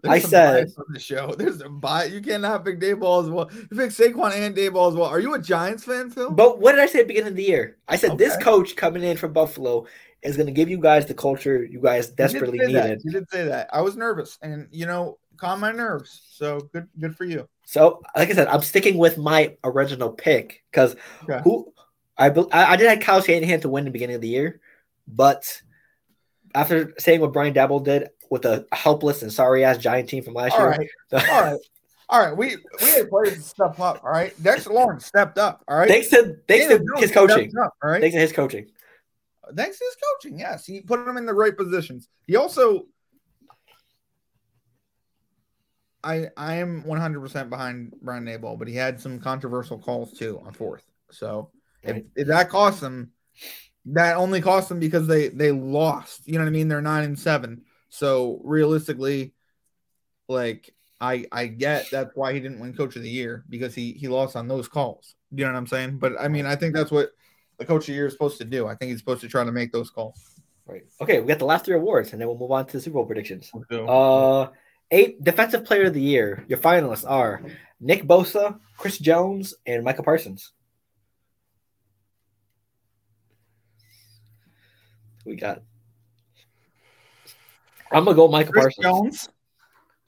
[0.03, 1.33] I said- on the show.
[1.37, 2.11] There's a bias.
[2.11, 3.49] You cannot pick Daboll as well.
[3.51, 5.05] You pick Saquon and Daboll as well.
[5.09, 6.31] Are you a Giants fan, Phil?
[6.31, 7.77] but what did I say at the beginning of the year?
[7.87, 9.85] I said this coach coming in from Buffalo
[10.25, 12.67] is gonna give you guys the culture you guys You desperately that.
[12.67, 13.01] needed.
[13.03, 13.69] You did say that.
[13.71, 16.21] I was nervous, and you know, calm my nerves.
[16.31, 17.47] So good, good for you.
[17.65, 21.39] So, like I said, I'm sticking with my original pick because Okay.
[21.43, 21.71] who
[22.17, 24.59] I, I I did have Kyle Shanahan to win in the beginning of the year,
[25.07, 25.61] but
[26.53, 30.33] after saying what Brian Daboll did with a helpless and sorry ass Giant team from
[30.33, 30.89] last All year, right,
[31.29, 31.59] all right,
[32.09, 32.37] all right.
[32.37, 34.03] We we had players step up.
[34.03, 35.63] All right, Dexter Lawrence stepped up.
[35.67, 38.67] All right, thanks to thanks to his coaching, Up, all right, thanks to his coaching.
[39.55, 40.39] Thanks to his coaching.
[40.39, 42.07] Yes, he put him in the right positions.
[42.27, 42.87] He also,
[46.03, 50.41] I I am 100 percent behind Brian Daboll, but he had some controversial calls too
[50.45, 50.83] on fourth.
[51.11, 51.51] So
[51.83, 52.05] if, Right.
[52.15, 53.11] if that cost them,
[53.85, 56.27] that only cost them because they they lost.
[56.27, 56.67] You know what I mean?
[56.67, 57.63] They're nine and seven.
[57.89, 59.33] So realistically,
[60.27, 63.93] like I I get that's why he didn't win Coach of the Year because he
[63.93, 65.15] he lost on those calls.
[65.31, 65.97] You know what I'm saying?
[65.97, 67.11] But I mean, I think that's what
[67.57, 68.67] the Coach of the Year is supposed to do.
[68.67, 70.35] I think he's supposed to try to make those calls.
[70.65, 70.83] Right.
[70.99, 72.95] Okay, we got the last three awards, and then we'll move on to the Super
[72.95, 73.51] Bowl predictions.
[73.71, 74.47] Uh,
[74.91, 76.43] eight defensive player of the year.
[76.47, 77.41] Your finalists are
[77.79, 80.53] Nick Bosa, Chris Jones, and Micah Parsons.
[85.25, 85.61] We got.
[87.91, 89.27] I'm gonna go Michael Chris Parsons.
[89.27, 89.29] Jones.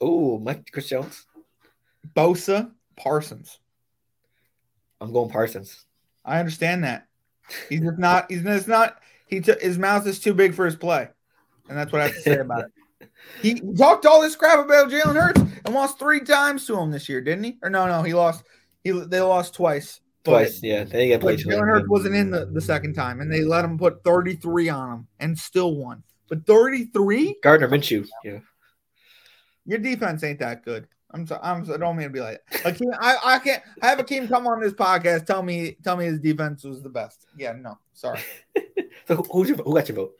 [0.03, 1.25] Ooh, Mike Chris Jones.
[2.15, 3.59] Bosa, Parsons.
[5.01, 5.85] I'm going Parsons.
[6.23, 7.06] I understand that.
[7.69, 8.29] He's just not.
[8.29, 8.99] He's just not.
[9.27, 11.07] He took his mouth is too big for his play,
[11.69, 12.71] and that's what I have to say about it.
[13.41, 17.09] He talked all this crap about Jalen Hurts and lost three times to him this
[17.09, 17.57] year, didn't he?
[17.61, 18.43] Or no, no, he lost.
[18.83, 19.99] He they lost twice.
[20.23, 20.83] But- Twice, yeah.
[20.83, 21.39] They got But played.
[21.39, 24.91] Jalen Hurts wasn't in the, the second time, and they let him put 33 on
[24.91, 26.03] him and still won.
[26.27, 28.07] But 33, Gardner Minshew.
[28.23, 28.39] Yeah.
[29.65, 30.87] your defense ain't that good.
[31.11, 33.87] I'm so, I'm so, I don't mean to be like Akeem, I I can't I
[33.87, 37.25] have Akeem come on this podcast tell me tell me his defense was the best.
[37.37, 38.19] Yeah, no, sorry.
[39.07, 40.13] So who, who's your, who got your vote?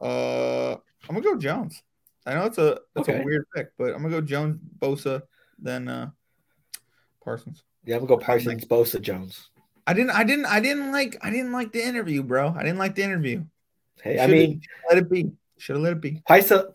[0.00, 0.72] Uh,
[1.08, 1.80] I'm gonna go Jones.
[2.26, 3.20] I know it's a it's Okay.
[3.20, 5.22] a weird pick, but I'm gonna go Jones, Bosa,
[5.58, 6.10] then uh
[7.24, 7.62] Parsons.
[7.84, 9.50] Yeah, I'm gonna go Parsons, Bosa, Jones.
[9.86, 12.52] I didn't I didn't I didn't like I didn't like the interview, bro.
[12.56, 13.44] I didn't like the interview.
[14.02, 15.30] Hey, I mean, Let it be.
[15.62, 16.20] Should have let it be.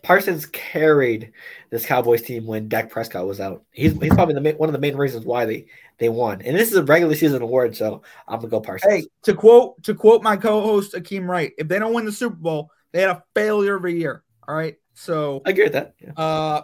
[0.02, 1.32] Parsons, carried
[1.68, 3.62] this Cowboys team when Dak Prescott was out.
[3.70, 5.66] He's, he's probably the main, one of the main reasons why they
[5.98, 6.40] they won.
[6.40, 8.90] And this is a regular season award, so I'm gonna go Parsons.
[8.90, 12.36] Hey, to quote to quote my co-host Akeem Wright, if they don't win the Super
[12.36, 14.24] Bowl, they had a failure of a year.
[14.48, 14.76] All right.
[14.94, 15.92] So I agree with that.
[16.00, 16.12] Yeah.
[16.16, 16.62] uh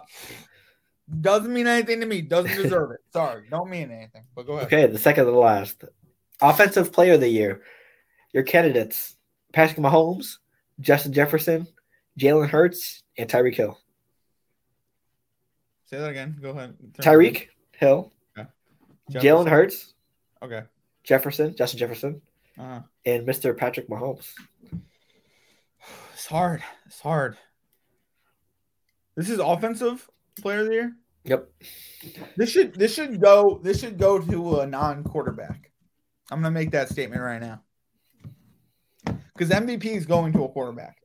[1.21, 2.21] doesn't mean anything to me.
[2.21, 3.01] Doesn't deserve it.
[3.13, 3.43] Sorry.
[3.51, 4.23] Don't mean anything.
[4.33, 4.65] But go ahead.
[4.65, 5.83] Okay, the second to the last.
[6.41, 7.61] Offensive player of the year.
[8.33, 9.15] Your candidates
[9.53, 10.37] Patrick Mahomes,
[10.79, 11.67] Justin Jefferson,
[12.19, 13.77] Jalen Hurts, and Tyreek Hill.
[15.85, 16.37] Say that again.
[16.41, 16.75] Go ahead.
[16.99, 18.11] Tyreek Hill.
[19.11, 19.93] Jalen Hurts,
[20.41, 20.63] Okay.
[21.03, 22.21] Jefferson, Justin Jefferson,
[22.57, 22.81] Uh-huh.
[23.05, 23.55] and Mr.
[23.55, 24.31] Patrick Mahomes.
[26.13, 26.63] It's hard.
[26.87, 27.37] It's hard.
[29.15, 30.09] This is offensive
[30.41, 30.95] player of the year.
[31.25, 31.49] Yep.
[32.35, 35.71] This should this should go this should go to a non-quarterback.
[36.31, 37.61] I'm gonna make that statement right now.
[39.33, 40.97] Because MVP is going to a quarterback.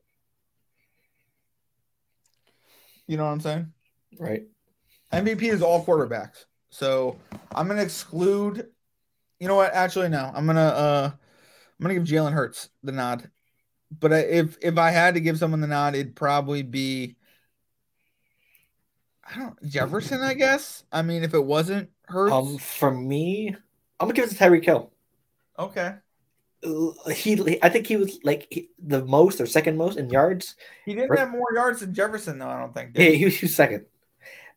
[3.11, 3.73] You know what I'm saying?
[4.17, 4.43] Right.
[5.11, 6.45] MVP is all quarterbacks.
[6.69, 7.17] So
[7.53, 8.69] I'm gonna exclude.
[9.37, 9.73] You know what?
[9.73, 10.31] Actually, no.
[10.33, 13.29] I'm gonna uh, I'm gonna give Jalen Hurts the nod.
[13.99, 17.17] But if if I had to give someone the nod, it'd probably be.
[19.29, 20.21] I don't Jefferson.
[20.21, 20.85] I guess.
[20.89, 23.49] I mean, if it wasn't Hurts, Um, for me,
[23.99, 24.89] I'm gonna give it to Tyreek Hill.
[25.59, 25.95] okay.
[26.63, 30.55] He, I think he was like he- the most or second most in yards.
[30.85, 32.49] He didn't have more yards than Jefferson, though.
[32.49, 32.91] I don't think.
[32.95, 33.17] Yeah, he?
[33.17, 33.85] he was, he was second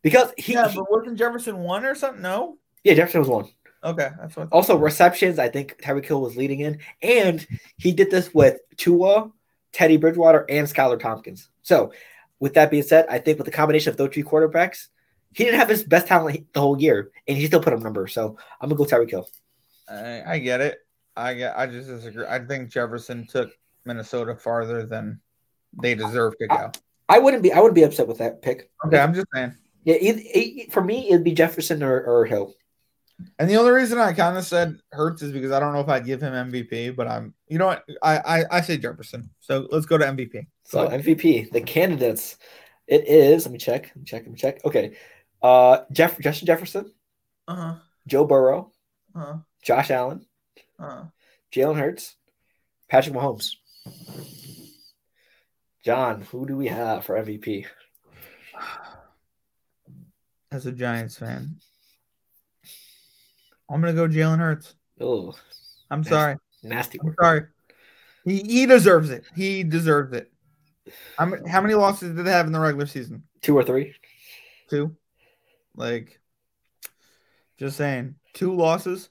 [0.03, 2.21] because he, yeah, but wasn't Jefferson one or something?
[2.21, 2.57] No.
[2.83, 3.47] yeah Jefferson was one.
[3.83, 4.49] Okay, that's what.
[4.51, 7.45] Also receptions, I think Tyreek Hill was leading in, and
[7.77, 9.31] he did this with Tua,
[9.71, 11.49] Teddy Bridgewater, and Skylar Tompkins.
[11.61, 11.91] So,
[12.39, 14.87] with that being said, I think with the combination of those three quarterbacks,
[15.33, 18.13] he didn't have his best talent the whole year, and he still put up numbers.
[18.13, 19.29] So I'm gonna go Tyreek Hill.
[19.89, 20.79] I, I get it.
[21.15, 21.63] I.
[21.63, 22.25] I just disagree.
[22.27, 23.51] I think Jefferson took
[23.85, 25.21] Minnesota farther than
[25.81, 26.71] they deserve to go.
[27.07, 28.69] I wouldn't be I wouldn't be upset with that pick.
[28.85, 29.55] Okay, I'm just saying.
[29.83, 32.55] Yeah, it, it, for me it'd be Jefferson or, or Hill.
[33.39, 35.87] And the only reason I kind of said Hurts is because I don't know if
[35.87, 37.33] I'd give him MVP, but I'm.
[37.47, 37.85] You know what?
[38.01, 39.29] I I, I say Jefferson.
[39.39, 40.47] So let's go to MVP.
[40.63, 42.37] So MVP, the candidates,
[42.87, 43.45] it is.
[43.45, 43.83] Let me check.
[43.83, 44.23] Let me check.
[44.23, 44.65] Let me check.
[44.65, 44.97] Okay,
[45.41, 46.91] uh, Jeff Justin Jefferson,
[47.47, 47.75] Uh huh.
[48.07, 48.71] Joe Burrow,
[49.15, 49.37] uh-huh.
[49.63, 50.25] Josh Allen,
[50.79, 51.03] huh.
[51.53, 52.15] Jalen Hurts,
[52.89, 53.55] Patrick Mahomes.
[55.83, 57.65] John, who do we have for MVP?
[60.51, 61.57] As a Giants fan,
[63.69, 64.75] I'm gonna go Jalen Hurts.
[64.99, 65.35] Oh,
[65.91, 66.09] I'm Nice.
[66.09, 66.35] sorry.
[66.63, 67.41] nasty I'm sorry.
[68.23, 69.25] He he deserves it.
[69.35, 70.31] He deserves it.
[71.19, 73.23] Many, how many losses did they have in the regular season?
[73.41, 73.93] Two or three?
[74.69, 74.95] Two.
[75.75, 76.19] Like,
[77.57, 79.09] just saying, two losses.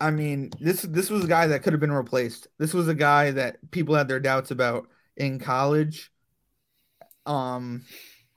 [0.00, 2.48] I mean, this this was a guy that could have been replaced.
[2.58, 6.10] This was a guy that people had their doubts about in college.
[7.24, 7.84] Um,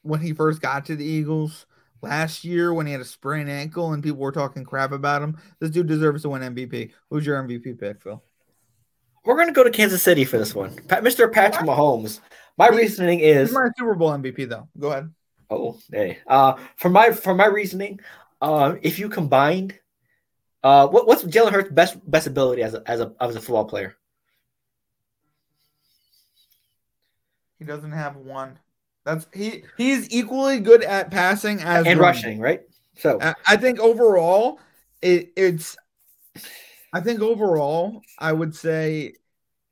[0.01, 1.65] when he first got to the Eagles
[2.01, 5.37] last year, when he had a sprained ankle and people were talking crap about him,
[5.59, 6.91] this dude deserves to win MVP.
[7.09, 8.23] Who's your MVP pick, Phil?
[9.25, 10.71] We're gonna go to Kansas City for this one.
[10.71, 11.31] Mr.
[11.31, 12.21] Patrick Mahomes.
[12.57, 14.67] My reasoning is He's my Super Bowl MVP, though.
[14.77, 15.13] Go ahead.
[15.49, 16.19] Oh, hey.
[16.27, 17.99] Uh, for my for my reasoning,
[18.41, 19.77] uh, if you combined,
[20.63, 23.65] uh, what, what's Jalen Hurts' best best ability as a as a as a football
[23.65, 23.95] player?
[27.57, 28.57] He doesn't have one.
[29.05, 29.63] That's he.
[29.77, 31.99] He's equally good at passing as and running.
[31.99, 32.61] rushing, right?
[32.97, 34.59] So I- I think overall,
[35.01, 35.77] it, it's.
[36.91, 39.13] I think overall, I would say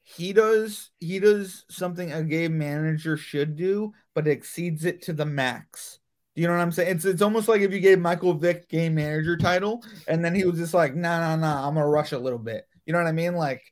[0.04, 5.26] he does he does something a game manager should do, but exceeds it to the
[5.26, 6.00] max.
[6.38, 6.96] Do you know what I'm saying?
[6.96, 10.46] It's it's almost like if you gave Michael Vick game manager title, and then he
[10.46, 12.68] was just like, nah, nah, nah, I'm gonna rush a little bit.
[12.86, 13.34] You know what I mean?
[13.34, 13.64] Like,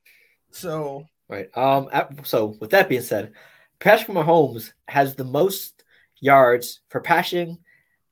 [0.50, 1.56] so right.
[1.56, 1.88] Um.
[2.24, 3.34] So with that being said,
[3.80, 5.84] Patrick Mahomes has the most
[6.20, 7.60] yards for passing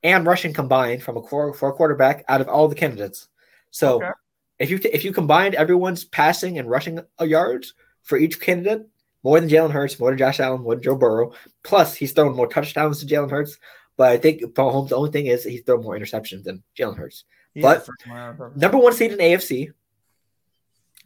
[0.04, 3.26] and rushing combined from a core for a quarterback out of all the candidates.
[3.72, 4.12] So Okay.
[4.60, 7.74] if you if you combined everyone's passing and rushing yards
[8.04, 8.86] for each candidate,
[9.24, 11.32] more than Jalen Hurts, more than Josh Allen, more than Joe Burrow.
[11.64, 13.58] Plus, he's thrown more touchdowns to Jalen Hurts.
[13.96, 16.96] But I think Paul Holmes, the only thing is he's thrown more interceptions than Jalen
[16.96, 17.24] Hurts.
[17.54, 19.70] He But- is first one out of- Number one seed in AFC.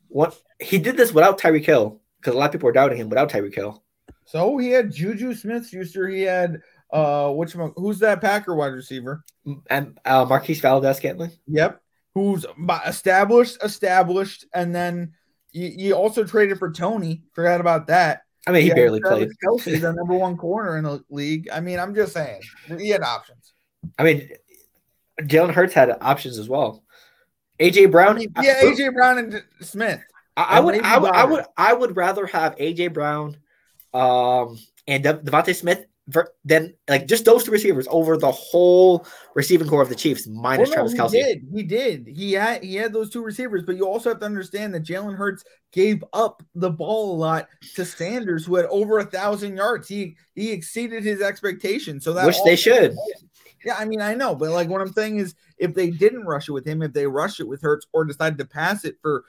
[0.08, 3.08] What he did this without Tyreek Hill because a lot of people were doubting him
[3.10, 3.82] without Tyreek Hill.
[4.24, 6.08] So he had Juju Smith Schuster.
[6.08, 6.60] He had
[6.90, 9.22] uh which one who's that Packer wide receiver?
[9.68, 11.32] And uh, Marquez Valdes Scantling.
[11.46, 11.80] Yep.
[12.14, 12.46] Who's
[12.86, 15.12] established, established, and then
[15.52, 17.22] you, you also traded for Tony.
[17.34, 18.22] Forgot about that.
[18.48, 19.60] I mean, he Yeah, barely Travis played.
[19.60, 21.50] Kelce, the number one corner in the league.
[21.52, 22.40] I mean, I'm just saying
[22.78, 23.52] he had options.
[23.98, 24.30] I mean,
[25.20, 26.82] Jalen Hurts had options as well.
[27.60, 28.18] AJ Brown.
[28.40, 30.00] Yeah, AJ Brown and Smith.
[30.34, 33.36] I, I and would, I would, I would, I would rather have AJ Brown,
[33.92, 35.84] um, and De- DeVonta Smith
[36.44, 40.70] than like just those two receivers over the whole receiving core of the Chiefs minus
[40.70, 41.24] Well, no, Travis he Kelce.
[41.24, 41.46] did.
[41.54, 42.06] He did.
[42.06, 45.16] He had he had those two receivers, but you also have to understand that Jalen
[45.16, 49.86] Hurts gave up the ball a lot to Sanders, who had over a thousand yards.
[49.88, 52.04] He he exceeded his expectations.
[52.04, 52.94] So that Which they should.
[53.64, 56.48] Yeah, I mean, I know, but like what I'm saying is, if they didn't rush
[56.48, 59.24] it with him, if they rushed it with Hurts, or decided to pass it for,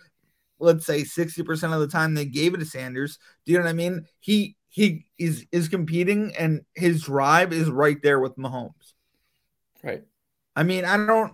[0.60, 3.64] let's say, sixty percent of the time they gave it to Sanders, do you know
[3.66, 4.06] what I mean?
[4.20, 8.94] He he is is competing, and his drive is right there with Mahomes.
[9.84, 10.04] Right.
[10.56, 11.34] I mean, I don't.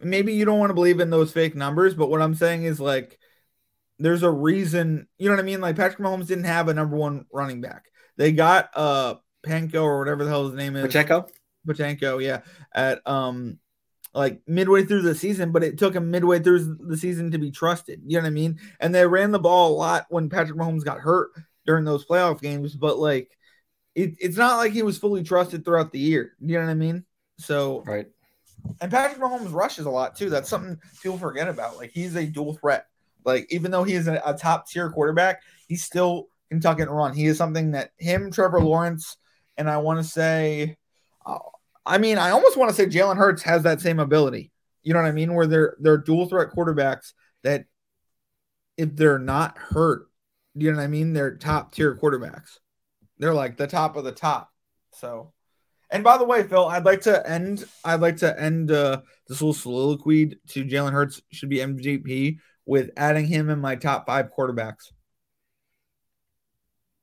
[0.00, 2.80] Maybe you don't want to believe in those fake numbers, but what I'm saying is
[2.80, 3.18] like,
[3.98, 5.08] there's a reason.
[5.18, 5.60] You know what I mean?
[5.60, 7.84] Like Patrick Mahomes didn't have a number one running back.
[8.16, 9.16] They got uh
[9.46, 10.82] Panko or whatever the hell his name is.
[10.82, 11.26] Pacheco.
[11.66, 12.40] Pacheco, yeah,
[12.74, 13.58] at um
[14.14, 17.50] like midway through the season, but it took him midway through the season to be
[17.50, 18.00] trusted.
[18.06, 18.58] You know what I mean?
[18.80, 21.30] And they ran the ball a lot when Patrick Mahomes got hurt
[21.66, 23.36] during those playoff games, but like
[23.94, 26.32] it, it's not like he was fully trusted throughout the year.
[26.40, 27.04] You know what I mean?
[27.38, 28.06] So Right.
[28.80, 30.30] and Patrick Mahomes rushes a lot too.
[30.30, 31.76] That's something people forget about.
[31.76, 32.86] Like he's a dual threat.
[33.24, 36.82] Like even though he is a, a top tier quarterback, he's still can tuck it
[36.82, 37.14] and run.
[37.14, 39.16] He is something that him, Trevor Lawrence,
[39.56, 40.76] and I want to say,
[41.24, 41.38] uh,
[41.86, 44.50] I mean, I almost want to say Jalen Hurts has that same ability.
[44.82, 45.34] You know what I mean?
[45.34, 47.12] Where they're they're dual threat quarterbacks
[47.42, 47.66] that
[48.76, 50.09] if they're not hurt,
[50.54, 51.12] you know what I mean?
[51.12, 52.58] They're top tier quarterbacks.
[53.18, 54.50] They're like the top of the top.
[54.92, 55.32] So,
[55.90, 57.64] and by the way, Phil, I'd like to end.
[57.84, 62.90] I'd like to end uh, this little soliloquy to Jalen Hurts should be MVP with
[62.96, 64.92] adding him in my top five quarterbacks.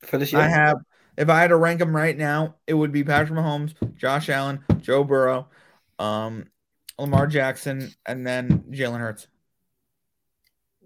[0.03, 0.41] For this year.
[0.41, 0.77] I have,
[1.17, 4.63] if I had to rank them right now, it would be Patrick Mahomes, Josh Allen,
[4.79, 5.49] Joe Burrow,
[5.99, 6.45] um,
[6.99, 9.27] Lamar Jackson, and then Jalen Hurts.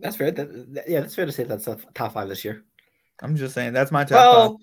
[0.02, 0.32] That's fair.
[0.32, 2.64] That, that- yeah, that's fair to say that's a top five this year.
[3.22, 4.58] I'm just saying that's my top Well, five.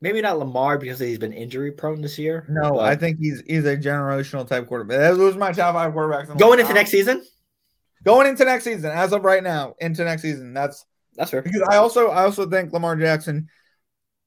[0.00, 2.46] maybe not Lamar because he's been injury prone this year.
[2.48, 4.98] No, but I think he's he's a generational type quarterback.
[5.16, 6.28] Those are my top five quarterbacks.
[6.28, 6.60] the going league.
[6.60, 7.22] into next season.
[8.04, 10.54] going into next season, as of right now, into next season.
[10.54, 10.84] That's
[11.16, 11.42] That's fair.
[11.42, 13.48] because I also I also think Lamar Jackson,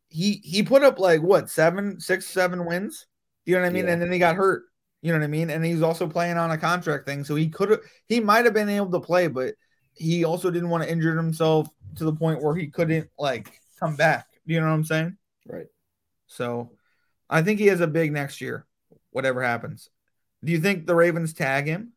[0.10, 3.08] he he put up like what seven, six, seven wins.
[3.46, 3.86] You know what I mean?
[3.86, 3.94] Yeah.
[3.94, 4.64] And then he got hurt.
[5.02, 5.50] You know what I mean?
[5.50, 8.54] And he's also playing on a contract thing, so he could have he might have
[8.54, 9.54] been able to play, but
[9.98, 13.96] he also didn't want to injure himself to the point where he couldn't like come
[13.96, 14.28] back.
[14.46, 15.18] Do you know what I'm saying?
[15.46, 15.68] Right.
[16.28, 16.72] So
[17.30, 18.66] I think he has a big next year,
[19.12, 19.90] whatever happens.
[20.44, 21.94] Do you think the Ravens tag him?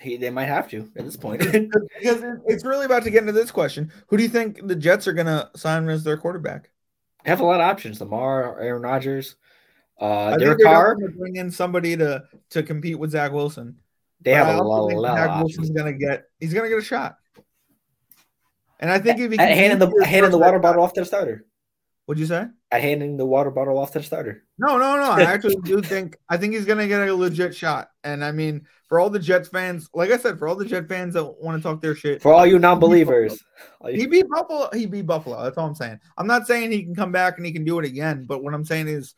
[0.00, 1.42] He they might have to at this point.
[1.98, 3.92] Because it's really about to get into this question.
[4.08, 6.70] Who do you think the Jets are going to sign as their quarterback?
[7.24, 8.00] They have a lot of options.
[8.00, 9.36] Lamar, Aaron Rodgers,
[9.98, 10.96] uh, Derek Carr.
[10.96, 13.76] bring in somebody to to compete with Zach Wilson.
[14.24, 16.78] They But have a lot, think lot Zach Wilson's to get he's going to get
[16.78, 17.16] a shot.
[18.80, 21.46] And I think if he handing the handing the water bottle off to the starter.
[22.06, 22.46] What'd you say?
[22.70, 24.44] At handing the water bottle off to the starter.
[24.58, 25.10] No, no, no.
[25.10, 27.88] I actually do think I think he's gonna get a legit shot.
[28.02, 30.88] And I mean, for all the Jets fans, like I said, for all the Jet
[30.88, 33.42] fans that want to talk their shit, For all you non-believers,
[33.88, 34.68] he beat Buffalo.
[34.72, 35.42] He beat Buffalo.
[35.42, 35.98] That's all I'm saying.
[36.18, 38.54] I'm not saying he can come back and he can do it again, but what
[38.54, 39.14] I'm saying is,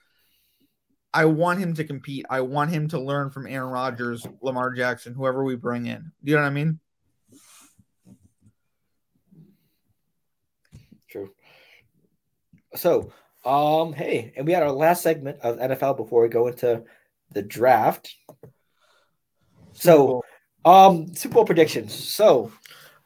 [1.12, 2.26] I want him to compete.
[2.28, 6.12] I want him to learn from Aaron Rodgers, Lamar Jackson, whoever we bring in.
[6.22, 6.80] Do you know what I mean?
[11.08, 11.30] True.
[12.74, 13.12] So,
[13.44, 16.84] um, hey, and we had our last segment of NFL before we go into
[17.32, 18.14] the draft.
[19.72, 20.22] So,
[20.64, 21.94] um, Super Bowl predictions.
[21.94, 22.52] So,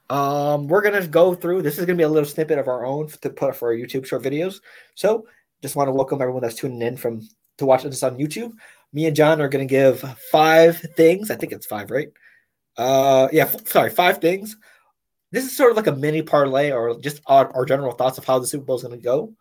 [0.09, 1.63] um, we're gonna go through.
[1.63, 4.07] This is gonna be a little snippet of our own to put for our YouTube
[4.07, 4.61] short videos.
[4.95, 5.27] So,
[5.63, 7.21] just want to welcome everyone that's tuning in from
[7.61, 8.53] to watch this on YouTube.
[8.93, 10.01] Me and John are gonna give
[10.31, 11.31] five things.
[11.31, 12.09] I think it's five, right?
[12.77, 14.57] Uh, yeah, f- sorry, five things.
[15.31, 18.25] This is sort of like a mini parlay or just our, our general thoughts of
[18.25, 19.33] how the Super Bowl is gonna go.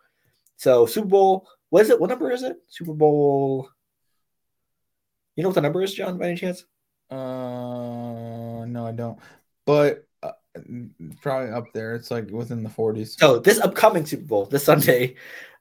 [0.57, 1.99] So, Super Bowl, what is it?
[1.99, 2.57] What number is it?
[2.67, 3.69] Super Bowl.
[5.35, 6.65] You know what the number is, John, by any chance?
[7.09, 9.17] Uh, no, I don't.
[9.65, 10.31] But uh,
[11.21, 11.95] probably up there.
[11.95, 13.17] It's like within the 40s.
[13.17, 15.15] So this upcoming Super Bowl, this Sunday,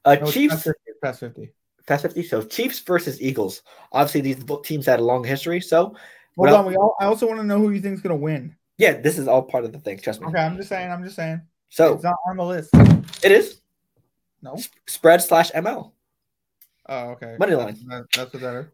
[0.05, 0.67] uh, No, Chiefs
[1.03, 1.53] past 50, it's
[1.89, 2.23] past 50.
[2.25, 3.63] So Chiefs versus Eagles.
[3.93, 5.61] Obviously, these both teams had a long history.
[5.61, 5.95] So
[6.37, 6.67] Hold on.
[6.67, 8.55] We all, I also want to know who you think's gonna win.
[8.77, 9.99] yeah, this is all part of the thing.
[9.99, 10.29] Trust me.
[10.29, 10.91] Okay, I'm just saying.
[10.93, 11.41] I'm just saying.
[11.71, 12.71] So It's not on the list.
[13.25, 13.61] it is
[14.41, 14.57] No.
[14.87, 15.93] spread slash ML
[16.89, 17.37] Oh, okay.
[17.39, 17.77] money line.
[17.89, 18.67] That, that's what that is.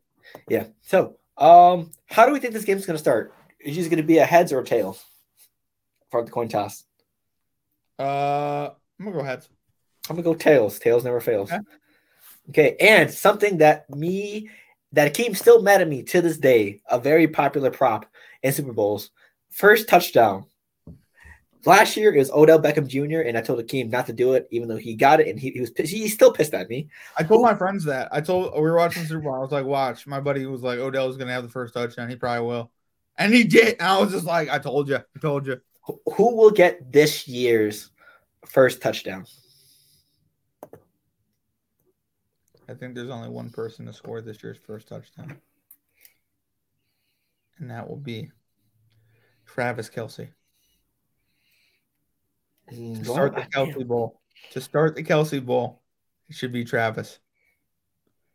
[0.48, 0.66] Yeah.
[0.82, 3.32] So um, how do we think this game's going to start?
[3.60, 5.02] Is it going to be a heads or a tails
[6.10, 6.84] for the coin toss?
[7.98, 9.48] Uh, I'm gonna go heads.
[10.08, 10.78] I'm gonna go tails.
[10.78, 11.50] Tails never fails.
[11.50, 11.62] Okay.
[12.50, 14.50] Okay, and something that me
[14.92, 18.06] that Akeem still mad at me to this day, a very popular prop
[18.42, 19.10] in Super Bowls.
[19.50, 20.46] First touchdown.
[21.64, 23.26] Last year is Odell Beckham Jr.
[23.26, 25.50] and I told Akeem not to do it, even though he got it and he,
[25.50, 25.92] he was pissed.
[25.92, 26.88] He's still pissed at me.
[27.16, 28.08] I told my friends that.
[28.12, 29.34] I told we were watching Super Bowl.
[29.34, 30.06] I was like, watch.
[30.06, 32.10] My buddy was like, Odell's gonna have the first touchdown.
[32.10, 32.70] He probably will.
[33.16, 33.76] And he did.
[33.80, 34.96] And I was just like, I told you.
[34.96, 35.60] I told you.
[35.86, 37.90] Who will get this year's
[38.46, 39.24] first touchdown?
[42.68, 45.36] I think there's only one person to score this year's first touchdown.
[47.58, 48.30] And that will be
[49.46, 50.28] Travis Kelce.
[52.70, 54.20] To start the Kelce Bowl.
[54.52, 55.82] To start the Kelce Bowl,
[56.28, 57.18] it should be Travis.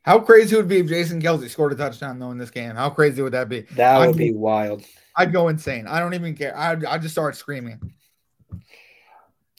[0.03, 2.75] How crazy would it be if Jason Kelce scored a touchdown though in this game?
[2.75, 3.61] How crazy would that be?
[3.75, 4.83] That would I'm- be wild.
[5.15, 5.85] I'd go insane.
[5.85, 6.57] I don't even care.
[6.57, 7.93] I'd, I'd just start screaming.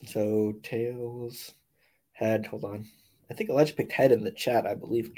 [0.06, 1.52] So tails,
[2.12, 2.46] head.
[2.46, 2.86] Hold on.
[3.30, 4.66] I think Elijah picked head in the chat.
[4.66, 5.12] I believe.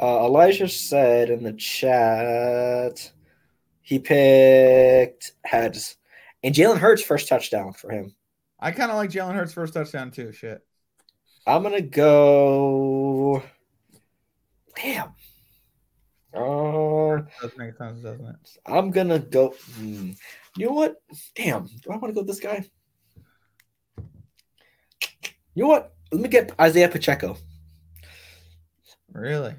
[0.00, 3.10] Uh, Elijah said in the chat
[3.80, 5.96] he picked heads,
[6.42, 8.14] and Jalen Hurts first touchdown for him.
[8.60, 10.32] I kind of like Jalen Hurts' first touchdown too.
[10.32, 10.60] Shit.
[11.46, 13.42] I'm gonna go.
[14.74, 15.14] Damn.
[16.34, 18.36] Uh, Does make sense, doesn't it?
[18.66, 19.54] I'm gonna go.
[19.76, 20.10] hmm.
[20.56, 20.96] You know what?
[21.34, 21.66] Damn.
[21.66, 22.66] Do I want to go with this guy?
[25.54, 25.95] You know what?
[26.12, 27.36] Let me get Isaiah Pacheco.
[29.12, 29.54] Really?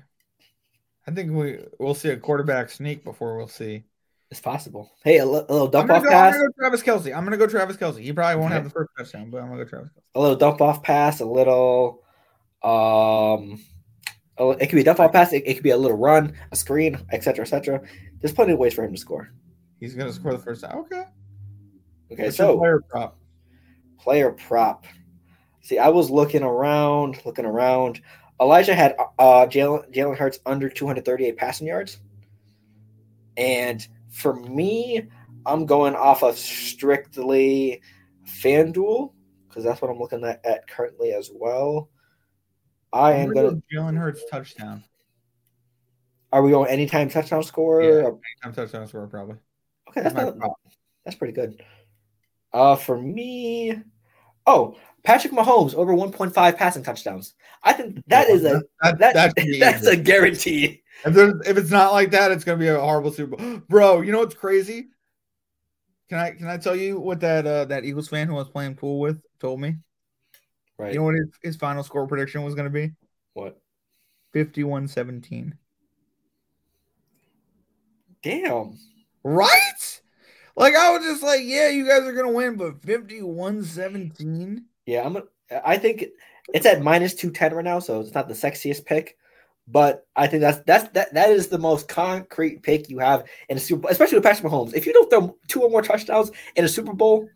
[1.07, 3.83] I think we we'll see a quarterback sneak before we'll see.
[4.29, 4.91] It's possible.
[5.05, 6.33] Hey, a, little dump off go, I'm pass.
[6.35, 7.15] gonna go Travis Kelce.
[7.15, 7.99] I'm gonna go Travis Kelce.
[8.01, 8.55] He probably won't Okay.
[8.55, 10.01] have the first touchdown, but I'm gonna go Travis Kelce.
[10.15, 11.21] A little dump off pass.
[11.21, 12.03] A little.
[12.61, 13.63] Um.
[14.37, 15.31] a- It could be a dump off pass.
[15.31, 17.81] It, it could be a little run, a screen, etc., etc.
[18.19, 19.31] There's plenty of ways for him to score.
[19.79, 20.77] He's gonna score the first time.
[20.79, 21.05] Okay.
[22.11, 23.17] Okay, What's so player prop?
[23.99, 24.85] player prop.
[25.67, 27.99] See, I was looking around, looking around.
[28.39, 31.97] Elijah had uh Jalen Jalen Hurts under 238 passing yards.
[33.35, 35.09] And for me,
[35.45, 37.81] I'm going off of strictly
[38.25, 39.11] FanDuel
[39.49, 41.89] because that's what I'm looking at, at currently as well.
[42.93, 43.61] I I'm gonna gonna.
[43.69, 44.85] Jalen Hurts touchdown.
[46.31, 47.83] Are we going anytime touchdown score?
[47.83, 48.11] Yeah.
[48.41, 49.35] I'm touchdown score probably.
[49.89, 50.51] Okay, that's my not,
[51.03, 51.61] that's pretty good.
[52.53, 53.83] Uh, for me,
[54.47, 57.35] oh, Patrick Mahomes over 1.5 passing touchdowns.
[57.63, 59.91] I think that is a that, that, that that's easy.
[59.91, 60.83] a guarantee.
[61.05, 64.01] If, there's, if it's not like that, it's gonna be a horrible Super Bowl, bro.
[64.01, 64.87] You know what's crazy?
[66.09, 68.49] Can I can I tell you what that uh, that Eagles fan who I was
[68.49, 69.75] playing pool with told me?
[70.79, 70.93] Right.
[70.93, 72.91] You know what his, his final score prediction was gonna be?
[73.33, 73.59] what?
[74.33, 75.53] 51-17.
[78.23, 78.77] Damn.
[79.23, 80.01] Right?
[80.57, 84.63] Like I was just like, yeah, you guys are gonna win, but 51-17.
[84.85, 85.17] Yeah, I'm.
[85.17, 85.23] A,
[85.63, 86.05] I think
[86.53, 89.17] it's at minus 210 right now, so it's not the sexiest pick.
[89.69, 93.57] But I think that's that's that that is the most concrete pick you have in
[93.57, 94.73] a Super Bowl, especially with Patrick Mahomes.
[94.73, 97.29] If you don't throw two or more touchdowns in a Super Bowl,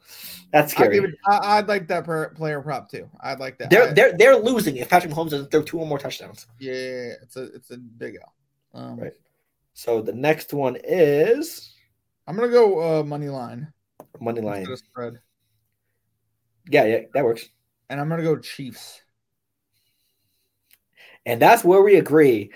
[0.54, 0.98] that's I'd, scary.
[1.00, 3.10] it, I, I'd like that per, player prop too.
[3.20, 3.70] I'd like that.
[3.70, 6.48] they're they're they're losing if Patrick Mahomes doesn't throw two or more touchdowns.
[6.58, 8.82] yeah, it's a it's a big L.
[8.82, 9.14] Um, Right.
[9.74, 11.71] So the next one is
[12.28, 13.72] I'm gonna go uh, money line
[14.20, 14.66] money line.
[14.78, 15.20] spread,
[16.70, 17.46] Yeah, yeah, that works.
[17.90, 19.02] and I'm gonna go Chiefs.
[21.26, 22.52] And that's where we agree.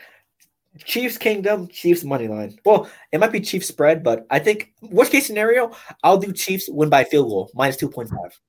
[0.83, 2.57] Chiefs Kingdom, Chiefs money line.
[2.65, 5.71] Well, it might be Chiefs spread, but I think worst case scenario,
[6.03, 8.39] I'll do Chiefs win by field goal minus two point five.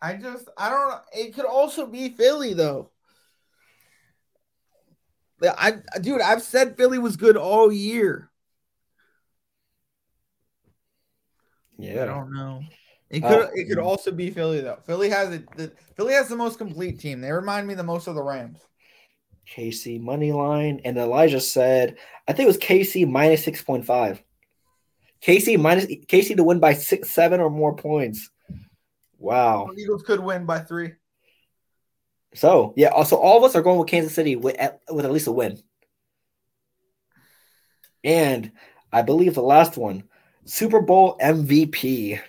[0.00, 1.00] I just I don't know.
[1.12, 2.90] It could also be Philly though.
[5.42, 8.30] Yeah, I dude, I've said Philly was good all year.
[11.80, 12.62] I don't know.
[13.10, 14.78] It could Uh, it could also be Philly though.
[14.84, 15.44] Philly has it.
[15.56, 17.20] The, Philly has the most complete team.
[17.20, 18.60] They remind me the most of the Rams.
[19.54, 21.96] KC money line, and Elijah said,
[22.26, 24.22] I think it was KC minus six point five.
[25.22, 28.30] KC minus KC to win by six, seven or more points.
[29.18, 29.68] Wow.
[29.74, 30.92] The Eagles could win by three.
[32.34, 35.12] So yeah, also all of us are going with Kansas City with at, with at
[35.12, 35.58] least a win.
[38.04, 38.52] And
[38.92, 40.04] I believe the last one,
[40.46, 42.20] Super Bowl MVP.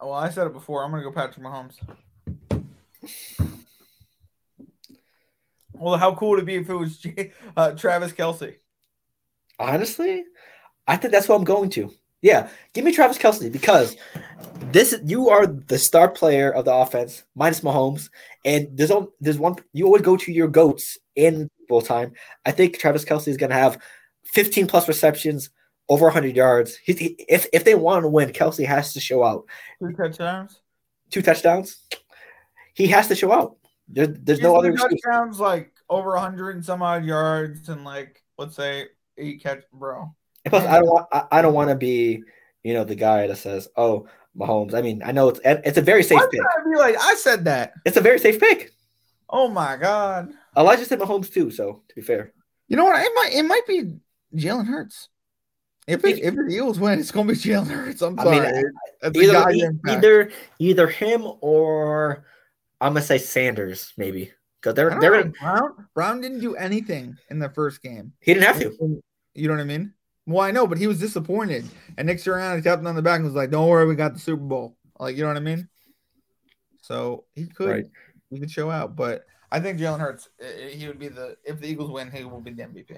[0.00, 0.82] Oh, well, I said it before.
[0.82, 1.74] I'm gonna go Patrick Mahomes.
[5.72, 7.06] Well, how cool would it be if it was
[7.56, 8.56] uh, Travis Kelce?
[9.58, 10.24] Honestly,
[10.86, 11.92] I think that's what I'm going to.
[12.22, 13.96] Yeah, give me Travis Kelce because
[14.72, 18.08] this you are the star player of the offense minus Mahomes,
[18.44, 22.12] and there's on, there's one you always go to your goats in full time.
[22.46, 23.78] I think Travis Kelce is going to have
[24.32, 25.50] 15 plus receptions,
[25.88, 26.76] over 100 yards.
[26.76, 29.46] He, he- if if they want to win, Kelce has to show out.
[29.80, 30.60] Two touchdowns.
[31.10, 31.78] Two touchdowns,
[32.74, 33.56] he has to show out.
[33.88, 35.00] There, there's no Two other excuse.
[35.02, 38.86] touchdowns, like over 100 and some odd yards, and like let's say
[39.16, 40.12] eight catch, bro.
[40.44, 42.22] And Plus, I don't want I, I don't want to be
[42.64, 45.82] you know the guy that says, "Oh, Mahomes." I mean, I know it's it's a
[45.82, 46.40] very safe I'm pick.
[46.64, 47.74] be like I said that.
[47.84, 48.72] It's a very safe pick.
[49.30, 50.32] Oh my god.
[50.56, 51.52] Elijah said Mahomes too.
[51.52, 52.32] So to be fair,
[52.66, 53.00] You know what?
[53.00, 53.92] It might it might be
[54.34, 55.08] Jalen Hurts.
[55.86, 58.02] If it, if the Eagles win, it's gonna be Jalen Hurts.
[58.02, 58.52] I'm I sorry.
[58.52, 58.64] mean,
[59.02, 59.88] That's either fact.
[59.88, 62.24] either either him or
[62.80, 67.38] I'm gonna say Sanders maybe because they're they're gonna, Brown Brown didn't do anything in
[67.38, 68.12] the first game.
[68.20, 69.02] he didn't have to.
[69.34, 69.92] You know what I mean?
[70.26, 71.64] Well, I know, but he was disappointed.
[71.96, 74.12] And Nick Sirianni tapped him on the back and was like, "Don't worry, we got
[74.14, 75.68] the Super Bowl." Like, you know what I mean?
[76.82, 77.86] So he could Right.
[78.30, 81.36] he could show out, but I think Jalen Hurts i- i- he would be the
[81.44, 82.96] if the Eagles win, he will be the MVP.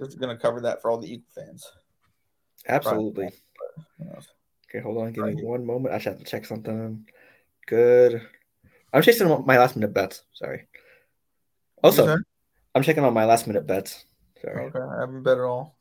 [0.00, 1.70] Just gonna cover that for all the Eagle fans.
[2.68, 3.30] Absolutely.
[4.68, 5.12] Okay, hold on.
[5.12, 5.94] Give me one moment.
[5.94, 7.06] I should have to check something.
[7.66, 8.22] Good.
[8.92, 10.22] I'm chasing my last minute bets.
[10.32, 10.66] Sorry.
[11.82, 12.18] Also?
[12.74, 14.04] I'm checking on my last minute bets.
[14.40, 14.66] Sorry.
[14.66, 15.76] okay, I haven't bet at all.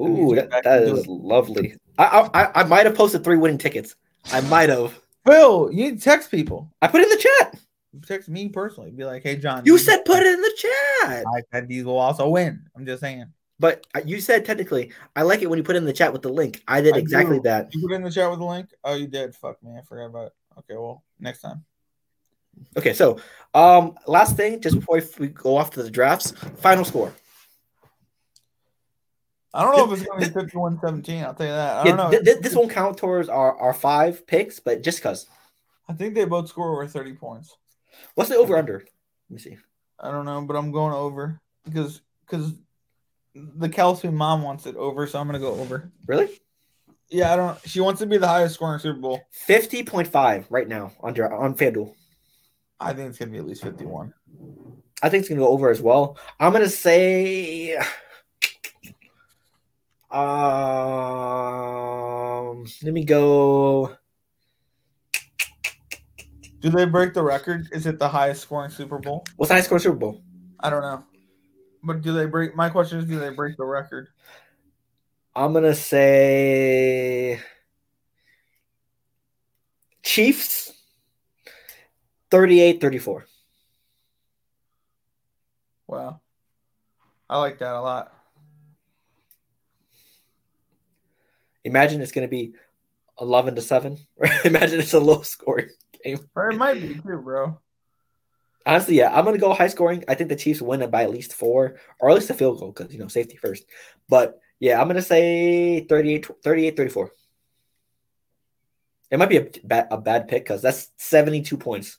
[0.00, 1.74] Ooh, that, that is lovely.
[1.98, 3.96] I, I I- I might have posted three winning tickets.
[4.32, 4.98] I might have.
[5.26, 6.72] Phil, you need to text people.
[6.80, 7.60] I put it in the chat.
[8.06, 8.90] Text me personally.
[8.90, 11.24] Be like, "Hey, John, You these- said put it in the chat.
[11.26, 13.26] I said these will also win." I'm just saying.
[13.60, 16.22] But you said technically, I like it when you put it in the chat with
[16.22, 16.62] the link.
[16.68, 17.42] I did I exactly do.
[17.44, 17.74] that.
[17.74, 18.70] You put it in the chat with the link.
[18.84, 19.34] Oh, you did.
[19.34, 20.32] Fuck me, I forgot about it.
[20.58, 21.64] Okay, well, next time.
[22.76, 23.18] Okay, so
[23.54, 27.12] um, last thing, just before we go off to the drafts, final score.
[29.54, 31.24] I don't know if it's going to be 51 17.
[31.24, 31.76] I'll tell you that.
[31.78, 32.10] I Yeah, don't know.
[32.10, 35.26] th- th- this won't count towards our, our five picks, but just because.
[35.88, 37.56] I think they both score over 30 points.
[38.14, 38.78] What's the over under?
[38.78, 39.56] Let me see.
[40.00, 42.54] I don't know, but I'm going over because because
[43.34, 45.90] the Kelce mom wants it over, so I'm going to go over.
[46.06, 46.40] Really?
[47.10, 47.58] Yeah, I don't.
[47.66, 49.20] She wants to be the highest scoring Super Bowl.
[49.30, 51.94] Fifty point five right now under on FanDuel.
[52.80, 54.14] I think it's going to be at least 51.
[55.02, 56.18] I think it's gonna go over as well.
[56.40, 57.76] I'm gonna say,
[60.10, 60.24] um,
[62.82, 63.96] let me go.
[66.68, 67.66] Do they break the record?
[67.72, 69.24] Is it the highest scoring Super Bowl?
[69.36, 70.20] What's the high score Super Bowl?
[70.60, 71.02] I don't know.
[71.82, 72.54] But do they break?
[72.54, 74.08] My question is, do they break the record?
[75.34, 77.40] I'm gonna say
[80.02, 80.74] Chiefs
[82.30, 83.26] 38 34.
[85.86, 86.20] Wow,
[87.30, 88.12] I like that a lot.
[91.64, 92.52] Imagine it's gonna be
[93.18, 93.96] 11 to 7.
[94.44, 95.70] Imagine it's a low scoring
[96.16, 96.28] game.
[96.34, 97.58] Or it might be too, bro.
[98.66, 100.04] Honestly, yeah, I'm gonna go high scoring.
[100.08, 102.58] I think the Chiefs win it by at least four, or at least a field
[102.60, 103.64] goal, because you know safety first.
[104.08, 107.10] But yeah, I'm gonna say 38, 38 34.
[109.10, 111.98] It might be a bad a bad pick because that's 72 points.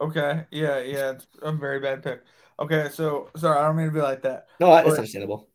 [0.00, 2.20] Okay, yeah, yeah, it's a very bad pick.
[2.60, 4.46] Okay, so sorry, I don't mean to be like that.
[4.60, 5.48] No, that's But- understandable.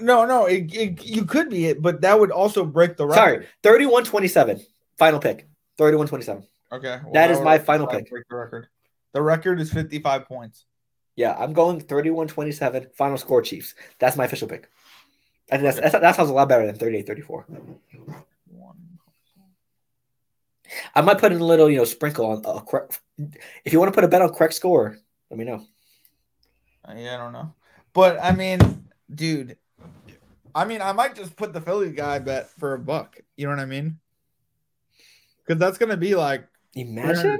[0.00, 3.18] No, no, it, it, you could be it, but that would also break the record.
[3.20, 4.60] Sorry, 31 27.
[4.96, 5.48] Final pick.
[5.76, 6.46] 31 27.
[6.70, 8.10] Okay, well, That is my final pick.
[8.10, 8.68] Break the record.
[9.12, 10.66] The record is 55 points.
[11.16, 12.88] Yeah, I'm going 31 27.
[12.94, 13.74] Final score Chiefs.
[13.98, 14.68] That's my official pick.
[15.50, 17.46] I think that's, that's, that sounds a lot better than 38 34.
[20.94, 23.00] I might put in a little, you know, sprinkle on a correct.
[23.64, 24.98] If you want to put a bet on correct score,
[25.30, 25.64] let me know.
[26.84, 27.54] Uh, Yeah, I don't know,
[27.94, 28.60] but I mean,
[29.12, 29.56] dude,
[30.54, 33.18] I mean, I might just put the Philly guy bet for a buck.
[33.36, 33.98] You know what I mean?
[35.44, 36.46] Because that's gonna be like
[36.80, 37.38] Imagine.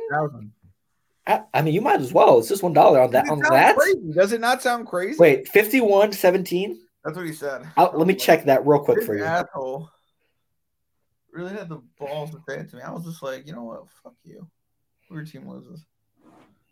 [1.27, 2.39] I, I mean, you might as well.
[2.39, 3.27] It's just one dollar on that.
[3.27, 3.77] Does it On that.
[3.77, 4.13] crazy?
[4.15, 5.17] Does it not sound crazy?
[5.19, 6.81] Wait, 51 17.
[7.05, 7.67] that's what he said.
[7.77, 9.25] Let me check that real quick This for you.
[9.25, 9.91] asshole
[11.31, 12.83] really had the balls to say it to me.
[12.83, 13.85] I was just like, you know what?
[14.03, 14.49] Fuck you.
[15.11, 15.85] Your team loses.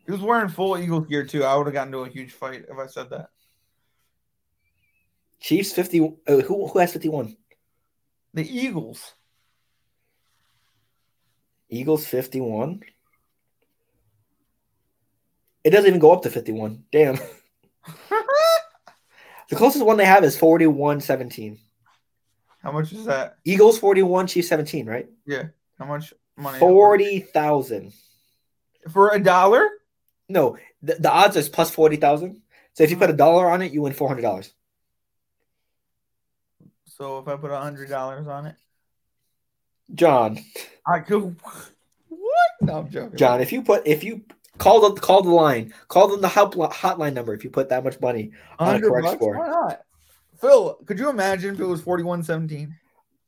[0.06, 1.44] He was wearing full Eagles gear too.
[1.44, 3.28] I would have gotten into a huge fight if I said that.
[5.40, 6.16] Chiefs 50.
[6.26, 7.36] Uh, who who has 51?
[8.34, 9.12] The Eagles.
[11.68, 12.80] Eagles 51.
[15.64, 16.84] It doesn't even go up to 51.
[16.92, 17.18] Damn.
[19.48, 21.58] The closest one they have is 41 17.
[22.62, 23.36] How much is that?
[23.44, 25.08] Eagles 41, Chiefs 17, right?
[25.24, 25.44] Yeah.
[25.78, 26.58] How much money?
[26.58, 27.92] 40,000.
[28.90, 29.68] for a dollar?
[30.28, 32.42] No, the, the odds is plus 40,000.
[32.72, 34.50] So if you put a dollar on it, you win $400.
[36.86, 38.56] So if I put a hundred dollars on it,
[39.94, 40.38] John,
[40.86, 41.36] I could.
[42.08, 42.50] What?
[42.62, 43.16] No, I'm joking.
[43.16, 44.22] John, if you put, if you
[44.58, 47.84] call the, call the line, call them the help hotline number if you put that
[47.84, 48.32] much money.
[48.58, 49.16] On a hundred correct bucks?
[49.16, 49.38] score.
[49.38, 49.80] Why not?
[50.40, 52.74] Phil, could you imagine if it was forty-one seventeen?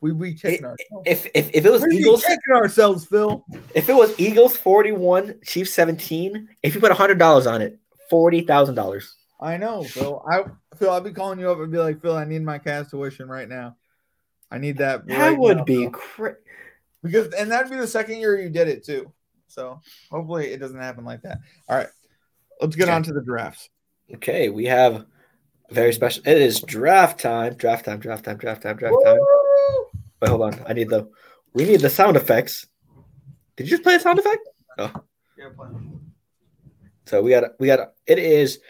[0.00, 1.02] We'd be kicking ourselves.
[1.06, 3.44] If, if, if it was We'd Eagles, kicking ourselves, Phil.
[3.74, 7.80] if it was Eagles 41, Chiefs 17, if you put $100 on it,
[8.12, 9.08] $40,000.
[9.40, 10.24] I know, Phil.
[10.30, 10.44] I
[10.76, 13.28] Phil, I'd be calling you up and be like, Phil, I need my cast tuition
[13.28, 13.76] right now.
[14.50, 15.06] I need that.
[15.06, 16.34] That right would now, be Phil.
[17.00, 19.12] Cra- because, and that'd be the second year you did it too.
[19.48, 19.80] So
[20.10, 21.38] hopefully it doesn't happen like that.
[21.68, 21.88] All right,
[22.60, 22.92] let's get Okay.
[22.92, 23.70] on to the drafts.
[24.14, 25.06] Okay, we have
[25.70, 26.22] a very special.
[26.26, 27.54] It is draft time.
[27.54, 27.98] Draft time.
[27.98, 28.36] Draft time.
[28.38, 28.76] Draft time.
[28.76, 29.18] Draft time.
[30.20, 30.60] Wait, hold on.
[30.66, 31.08] I need the.
[31.54, 32.66] We need the sound effects.
[33.56, 34.48] Did you just play a sound effect?
[34.78, 34.90] Yeah,
[35.56, 36.00] plan.
[37.06, 37.58] So we got.
[37.58, 37.92] We got.
[38.06, 38.60] It is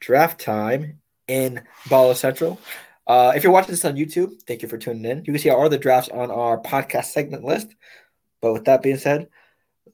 [0.00, 2.60] draft time in Baller Central.
[3.10, 5.18] Uh, if you're watching this on YouTube, thank you for tuning in.
[5.24, 7.74] You can see all the drafts on our podcast segment list.
[8.40, 9.26] But with that being said,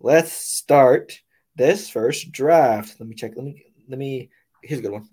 [0.00, 1.18] let's start
[1.54, 2.96] this first draft.
[3.00, 3.32] Let me check.
[3.34, 3.64] Let me.
[3.88, 4.28] Let me.
[4.62, 5.08] Here's a good one.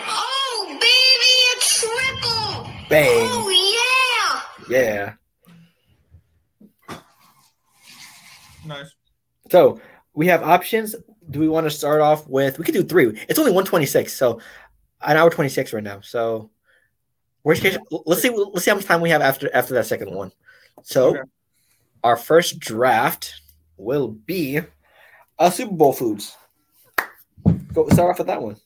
[0.00, 2.88] Oh, baby, a triple.
[2.88, 3.28] Bang.
[3.30, 5.14] Oh, yeah.
[6.88, 6.98] Yeah.
[8.66, 8.96] Nice.
[9.52, 9.80] So
[10.12, 10.96] we have options.
[11.30, 12.58] Do we want to start off with?
[12.58, 13.16] We could do three.
[13.28, 14.40] It's only one twenty six, so
[15.00, 16.00] an hour twenty six right now.
[16.00, 16.50] So
[17.44, 18.30] worst case, let's see.
[18.30, 20.32] Let's see how much time we have after after that second one.
[20.82, 21.20] So Okay.
[22.04, 23.40] our first draft
[23.76, 24.60] will be
[25.38, 26.36] uh, Super Bowl foods.
[27.72, 28.56] Go start off with that one,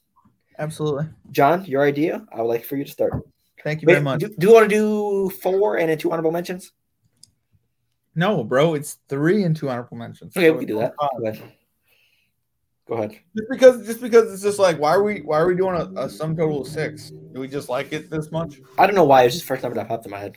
[0.58, 1.06] Absolutely.
[1.30, 1.64] John.
[1.64, 2.26] Your idea.
[2.32, 3.12] I would like for you to start.
[3.64, 4.20] Thank you Wait, very much.
[4.20, 6.72] do, do you want to do four and then two honorable mentions?
[8.14, 10.36] No, bro, it's three and two honorable mentions.
[10.36, 10.94] Okay, So we can do that.
[11.00, 11.42] five.
[12.88, 13.18] Go ahead.
[13.36, 16.02] Just because, just because it's just like, why are we, why are we doing a,
[16.02, 17.12] a sum total of six?
[17.34, 18.60] Do we just like it this much?
[18.78, 19.24] I don't know why.
[19.24, 20.36] It's just the first time that popped in my head.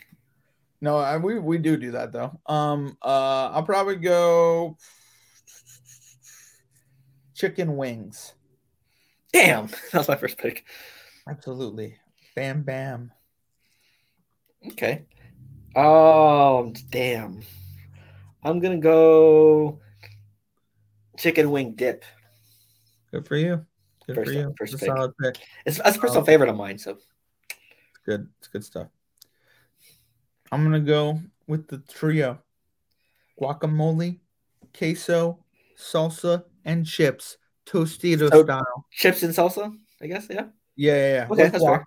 [0.82, 2.40] No, I, we we do do that though.
[2.46, 4.78] Um, uh, I'll probably go
[7.36, 8.34] chicken wings.
[9.34, 10.66] Damn, that was my first pick.
[11.28, 11.98] Absolutely,
[12.36, 13.12] bam bam.
[14.68, 15.06] Okay.
[15.76, 17.42] Um, damn.
[18.44, 19.80] I'm gonna go
[21.18, 22.04] chicken wing dip.
[23.12, 23.66] Good for you.
[24.06, 24.54] Good First for you.
[24.58, 24.96] first It's a pick.
[24.96, 25.36] solid pick.
[25.66, 26.26] It's that's a personal Oh.
[26.26, 26.78] favorite of mine.
[26.78, 28.28] So It's good.
[28.40, 28.88] It's good stuff.
[30.52, 32.40] I'm gonna go with the trio:
[33.40, 34.20] guacamole,
[34.78, 35.44] queso,
[35.78, 38.86] salsa, and chips, Tostito So- style.
[38.92, 40.28] chips and salsa, I guess.
[40.30, 40.48] Yeah.
[40.76, 41.24] Yeah, yeah, yeah.
[41.30, 41.84] Okay, With that's guac.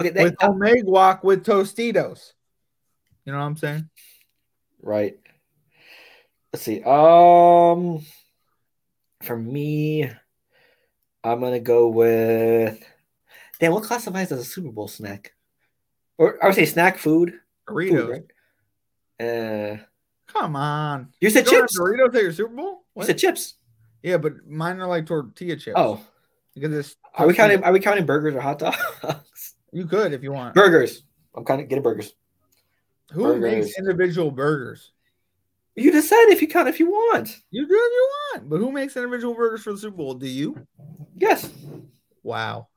[0.00, 0.10] Okay.
[0.22, 2.32] With That, homemade guac with Tostitos.
[3.24, 3.90] You know what I'm saying?
[4.80, 5.18] right.
[6.52, 6.82] Let's see.
[6.84, 8.00] Um,
[9.22, 10.10] for me,
[11.24, 12.82] I'm gonna go with.
[13.60, 15.32] Damn, what classifies as a Super Bowl snack?
[16.16, 17.34] Or I would say snack food.
[17.68, 17.90] Doritos.
[17.90, 18.24] Food, right?
[19.20, 19.76] Uh,
[20.28, 21.12] Come on.
[21.20, 21.78] you said You chips.
[21.78, 22.64] Doritos at your Super Bowl?
[22.66, 23.06] You What?
[23.06, 23.54] said chips.
[24.02, 25.74] Yeah, but mine are like tortilla chips.
[25.76, 26.00] Oh,
[26.54, 27.62] because it's are we counting?
[27.64, 28.76] Are we counting burgers or hot dogs?
[29.70, 30.54] You could if you want.
[30.54, 31.02] burgers.
[31.34, 32.14] I'm kind of getting burgers.
[33.12, 33.42] Who burgers.
[33.66, 34.92] makes individual burgers?
[35.78, 37.38] You just said if you count if you want.
[37.50, 40.14] You do if you want, but who makes individual burgers for the Super Bowl?
[40.14, 40.66] Do you?
[41.14, 41.50] Yes.
[42.22, 42.68] Wow.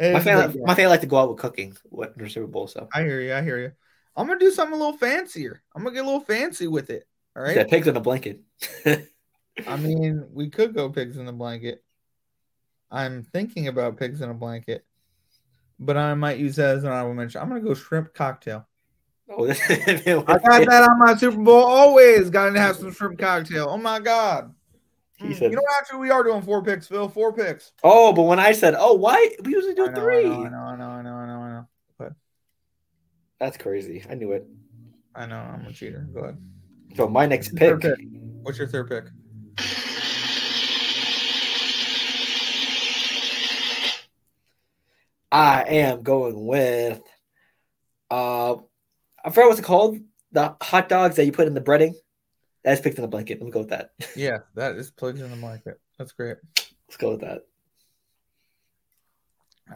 [0.00, 2.68] My family, my family like to go out with cooking with the Super Bowl.
[2.68, 3.34] So I hear you.
[3.34, 3.72] I hear you.
[4.16, 5.62] I'm gonna do something a little fancier.
[5.74, 7.06] I'm gonna get a little fancy with it.
[7.36, 7.56] All right.
[7.56, 8.40] yeah, pigs in a blanket.
[8.86, 11.84] I mean, we could go pigs in a blanket.
[12.90, 14.84] I'm thinking about pigs in a blanket,
[15.78, 17.40] but I might use that as an honorable mention.
[17.40, 18.66] I'm gonna go shrimp cocktail.
[19.30, 21.64] Oh, I got that on my Super Bowl.
[21.64, 23.68] Always got to have some shrimp cocktail.
[23.70, 24.54] Oh my god.
[25.16, 27.08] He Mm, said- you know, actually, we are doing four picks, Phil.
[27.08, 27.72] Four picks.
[27.84, 30.56] Oh, but when I said, "Oh, why we usually do I know, three," I know,
[30.58, 31.66] I know, I know, I know, I know, I know.
[33.38, 34.04] that's crazy.
[34.08, 34.46] I knew it.
[35.14, 35.36] I know.
[35.36, 36.06] I'm a cheater.
[36.12, 36.38] Go ahead.
[36.94, 37.98] So my next What's your pick.
[38.42, 39.04] What's your third pick?
[45.32, 47.00] I am going with.
[48.10, 48.56] Uh,
[49.24, 49.98] I forgot what's it called.
[50.32, 51.94] The hot dogs that you put in the breading.
[52.64, 53.38] That's picked in the blanket.
[53.40, 53.92] Let me go with that.
[54.16, 55.80] Yeah, that is plugged in the market.
[55.98, 56.36] That's great.
[56.88, 57.42] Let's go with that.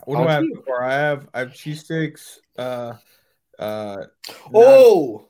[0.04, 0.54] What do I have to you.
[0.56, 0.82] so far?
[0.84, 2.38] I have I have cheesesteaks.
[2.58, 2.94] Uh,
[3.58, 3.96] uh.
[4.52, 5.28] Oh,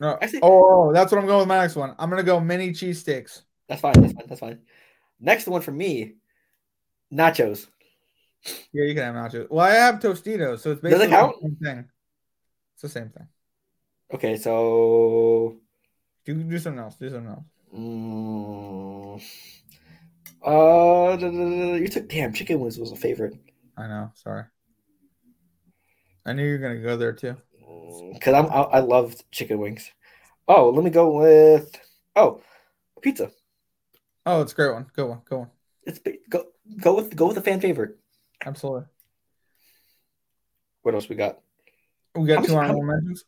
[0.00, 0.18] no.
[0.20, 1.94] actually- oh, oh, that's what I'm going with my next one.
[1.98, 3.42] I'm gonna go mini cheesesteaks.
[3.68, 3.94] that's fine.
[3.94, 4.26] That's fine.
[4.28, 4.58] That's fine.
[5.18, 6.14] Next one for me,
[7.12, 7.66] nachos.
[8.72, 9.50] Yeah, you can have nachos.
[9.50, 11.88] Well, I have Tostitos, so it's basically the same thing.
[12.82, 13.28] It's the same thing.
[14.10, 15.58] Okay, so
[16.24, 16.96] can do something else.
[16.96, 17.44] Do something else.
[17.76, 19.22] mm,
[20.42, 21.18] uh,
[21.76, 23.34] you took damn chicken wings was a favorite
[23.76, 24.12] I know.
[24.14, 24.44] Sorry.
[26.24, 27.36] I knew you were gonna go there too.
[28.14, 29.90] because I'm I, I loved chicken wings.
[30.48, 31.78] Oh, let me go with
[32.16, 32.40] oh
[33.02, 33.30] pizza.
[34.24, 34.86] Oh, it's a great one.
[34.96, 35.20] Good one.
[35.26, 35.50] Good one.
[35.82, 36.00] It's
[36.30, 36.46] go
[36.80, 37.98] go with go with a fan favorite.
[38.42, 38.86] Absolutely.
[40.80, 41.40] What else we got?
[42.14, 43.24] We got How two honorable mentions.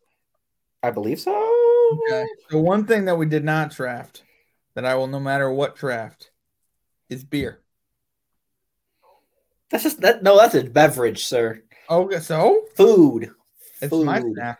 [0.83, 1.33] I believe so.
[2.09, 2.27] Okay.
[2.51, 4.23] The one thing that we did not draft,
[4.75, 6.31] that I will no matter what draft,
[7.09, 7.61] is beer.
[9.71, 10.23] That's just that.
[10.23, 11.63] No, that's a beverage, sir.
[11.89, 13.31] Okay, so Food.
[13.81, 14.07] it's Food.
[14.07, 14.59] my snack.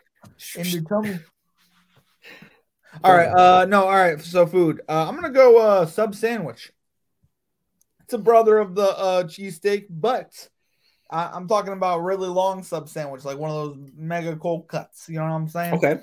[0.57, 1.19] And you tell me.
[3.03, 3.27] All right.
[3.27, 4.21] Uh no, all right.
[4.21, 4.81] So food.
[4.87, 6.71] Uh I'm gonna go uh sub sandwich.
[8.03, 10.49] It's a brother of the uh cheesesteak, but
[11.09, 15.07] I, I'm talking about really long sub sandwich, like one of those mega cold cuts.
[15.09, 15.73] You know what I'm saying?
[15.75, 15.97] Okay.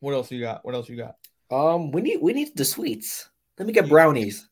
[0.00, 0.64] What else you got?
[0.64, 1.16] What else you got?
[1.50, 3.28] Um, we need we need the sweets.
[3.58, 4.48] Let me get brownies.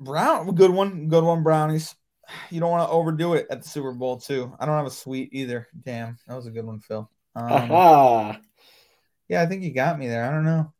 [0.00, 1.42] Brown, good one, good one.
[1.42, 1.94] Brownies.
[2.50, 4.54] You don't want to overdo it at the Super Bowl too.
[4.58, 5.68] I don't have a sweet either.
[5.84, 7.10] Damn, that was a good one, Phil.
[7.36, 8.40] Um, Aha.
[9.28, 10.24] yeah, I think you got me there.
[10.24, 10.72] I don't know.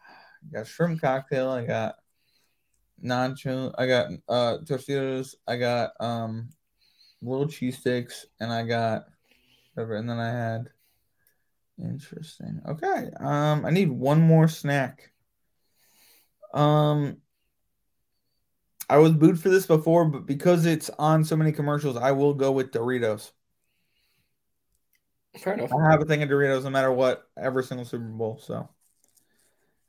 [0.00, 1.50] I got shrimp cocktail.
[1.50, 1.96] I got
[3.02, 3.72] nacho.
[3.76, 5.34] I got uh Tostitos.
[5.46, 6.50] I got um
[7.24, 9.06] little cheese sticks, and I got
[9.74, 9.96] whatever.
[9.96, 10.68] And then I had
[11.82, 12.60] interesting.
[12.66, 13.10] Okay.
[13.20, 15.10] Um, I need one more snack.
[16.52, 17.18] Um,
[18.88, 22.34] I was booed for this before, but because it's on so many commercials, I will
[22.34, 23.32] go with Doritos.
[25.38, 25.72] Fair enough.
[25.72, 28.38] I have a thing of Doritos no matter what, every single Super Bowl.
[28.40, 28.68] So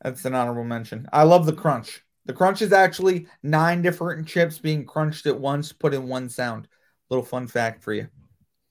[0.02, 1.08] that's an honorable mention.
[1.14, 2.04] I love the crunch.
[2.26, 6.68] The crunch is actually nine different chips being crunched at once, put in one sound.
[7.10, 8.08] Little fun fact for you.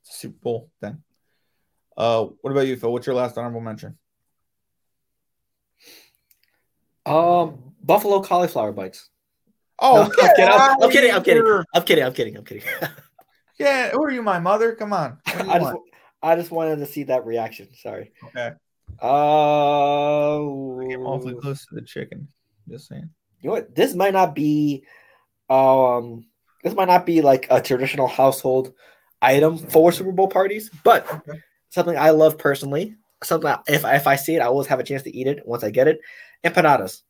[0.02, 1.02] Super Bowl thing.
[1.96, 2.92] Uh, what about you, Phil?
[2.92, 3.96] What's your last honorable mention?
[7.06, 9.08] Um, buffalo cauliflower bites.
[9.78, 10.44] Oh, No, I'm, kidding.
[10.44, 11.12] I'm, out I'm kidding.
[11.12, 11.44] I'm kidding.
[11.74, 12.04] I'm kidding.
[12.04, 12.36] I'm kidding.
[12.36, 12.64] I'm kidding.
[13.58, 14.74] Yeah, who are you, my mother?
[14.74, 15.18] Come on.
[15.24, 15.76] What do you I just.
[16.22, 17.68] I just wanted to see that reaction.
[17.74, 18.10] Sorry.
[18.24, 18.52] Okay.
[18.98, 20.38] Uh,
[20.88, 22.28] Get awfully close to the chicken.
[22.68, 23.10] Just saying.
[23.40, 23.74] you know what?
[23.74, 24.84] This might not be,
[25.50, 26.24] um,
[26.64, 28.72] this might not be like a traditional household
[29.22, 31.38] item for Super Bowl parties, but Okay.
[31.68, 32.96] something I love personally.
[33.22, 35.62] Something if if I see it, I always have a chance to eat it once
[35.62, 36.00] I get it.
[36.42, 37.02] Empanadas.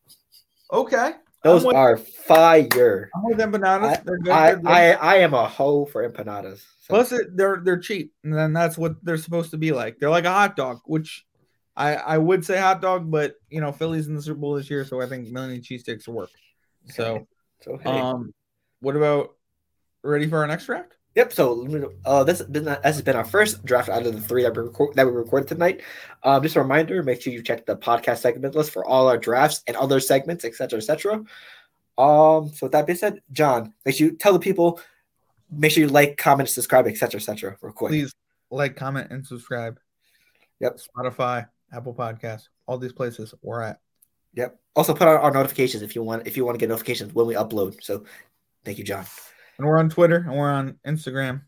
[0.72, 1.12] Okay.
[1.42, 3.10] Those with- are fire.
[3.14, 4.04] I'm with empanadas.
[4.04, 4.32] They're good.
[4.32, 4.66] I, they're good.
[4.66, 6.58] I I am a hoe for empanadas.
[6.58, 9.98] So- Plus, it, they're they're cheap, and then that's what they're supposed to be like.
[9.98, 11.24] They're like a hot dog, which
[11.76, 14.70] I I would say hot dog, but you know Philly's in the Super Bowl this
[14.70, 16.30] year, so I think million cheesesteaks will work.
[16.90, 17.26] So,
[17.62, 17.90] so hey.
[18.00, 18.32] um,
[18.80, 19.36] what about
[20.04, 20.96] ready for our next draft?
[21.14, 21.32] Yep.
[21.32, 24.42] So uh, this has been this has been our first draft out of the three
[24.42, 25.82] that we record that we recorded tonight.
[26.24, 29.18] Um, just a reminder: make sure you check the podcast segment list for all our
[29.18, 31.24] drafts and other segments, etc., etc.
[31.96, 32.48] Um.
[32.48, 34.80] So with that being said, John, make sure you tell the people.
[35.50, 37.56] Make sure you like, comment, subscribe, etc., etc.
[37.60, 37.90] Real quick.
[37.90, 38.12] Please
[38.50, 39.78] like, comment, and subscribe.
[40.60, 40.78] Yep.
[40.78, 43.78] Spotify, Apple Podcasts, all these places we're at.
[44.34, 44.58] Yep.
[44.74, 47.28] Also, put on our notifications if you want if you want to get notifications when
[47.28, 47.80] we upload.
[47.84, 48.04] So,
[48.64, 49.04] thank you, John.
[49.58, 51.42] And we're on Twitter and we're on Instagram.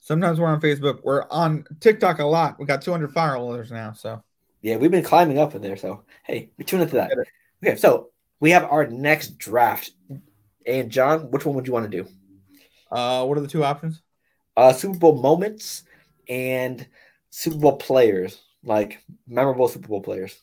[0.00, 1.00] Sometimes we're on Facebook.
[1.02, 2.58] We're on TikTok a lot.
[2.58, 3.92] We got 200 followers now.
[3.92, 4.22] So
[4.62, 5.76] Yeah, we've been climbing up in there.
[5.76, 7.10] So, hey, we tune into that.
[7.62, 8.10] Okay, so
[8.40, 9.92] we have our next draft.
[10.66, 12.08] And John, which one would you want to do?
[12.90, 14.00] uh, what are the two options?
[14.56, 15.82] Uh, Super Bowl moments
[16.28, 16.86] and
[17.30, 20.36] Super Bowl players, like memorable Super Bowl players.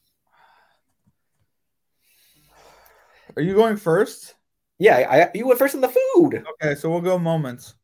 [3.37, 4.35] Are you going first?
[4.81, 6.43] Yeah, I, I you went first in the food.
[6.53, 7.75] Okay, so we'll go moments.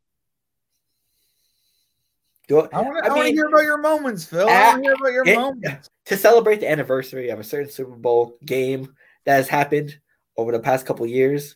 [2.47, 2.69] Do it.
[2.73, 4.47] I want I to mean- hear about your moments, Phil.
[4.49, 5.89] I Ah, want to hear about your it- moments.
[6.05, 8.95] to celebrate the anniversary of a certain Super Bowl game
[9.25, 9.99] that has happened
[10.37, 11.55] over the past couple years.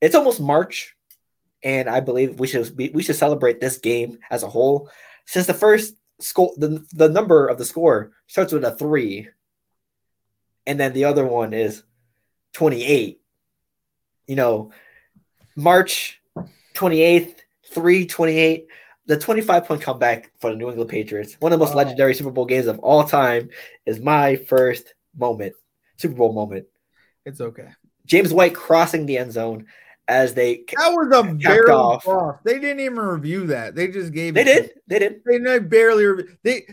[0.00, 0.96] It's almost March,
[1.62, 4.88] and I believe we should be, we should celebrate this game as a whole.
[5.26, 9.28] Since the first score, the, the number of the score starts with a three,
[10.66, 11.82] and then the other one is
[12.52, 13.21] twenty eight.
[14.32, 14.72] You know,
[15.56, 16.18] March
[16.72, 18.66] twenty eighth, three twenty eight.
[19.04, 21.76] The 25 point comeback for the New England Patriots, one of the most Oh.
[21.76, 23.50] legendary Super Bowl games of all time,
[23.84, 25.54] is my first moment,
[25.98, 26.66] Super Bowl moment.
[27.26, 27.68] It's okay.
[28.06, 29.66] James White crossing the end zone
[30.08, 32.04] as they That was a barely off.
[32.04, 32.38] cross.
[32.42, 33.74] They didn't even review that.
[33.74, 34.32] They just gave.
[34.32, 36.06] they it did they did They they barely.
[36.06, 36.64] rev- They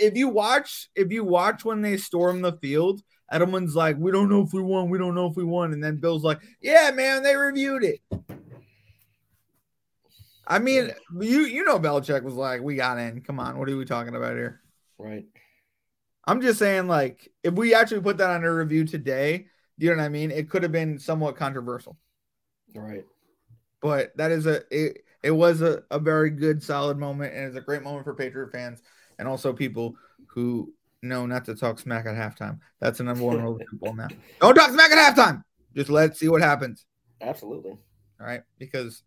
[0.00, 3.02] if you watch if you watch when they storm the field,
[3.32, 4.90] Edelman's like, "We don't know if we won.
[4.90, 8.00] We don't know if we won," and then Bill's like, "Yeah, man, they reviewed it."
[10.46, 10.90] I mean,
[11.20, 13.22] you you know Belichick was like, "We got in.
[13.22, 14.60] Come on, what are we talking about here?"
[14.98, 15.24] Right.
[16.26, 19.46] I'm just saying, like, if we actually put that under review today,
[19.76, 20.30] you know what I mean?
[20.30, 21.98] It could have been somewhat controversial,
[22.74, 23.04] Right.
[23.82, 25.04] but that is a it.
[25.22, 28.52] It was a, a very good, solid moment, and it's a great moment for Patriot
[28.52, 28.82] fans
[29.18, 29.96] and also people
[30.26, 30.74] who
[31.04, 32.58] know not to talk smack at halftime.
[32.80, 34.08] That's the number one rule of football now.
[34.40, 35.42] Don't talk smack at halftime.
[35.74, 36.84] Just let's see what happens.
[37.20, 37.72] Absolutely.
[38.20, 39.02] All right, because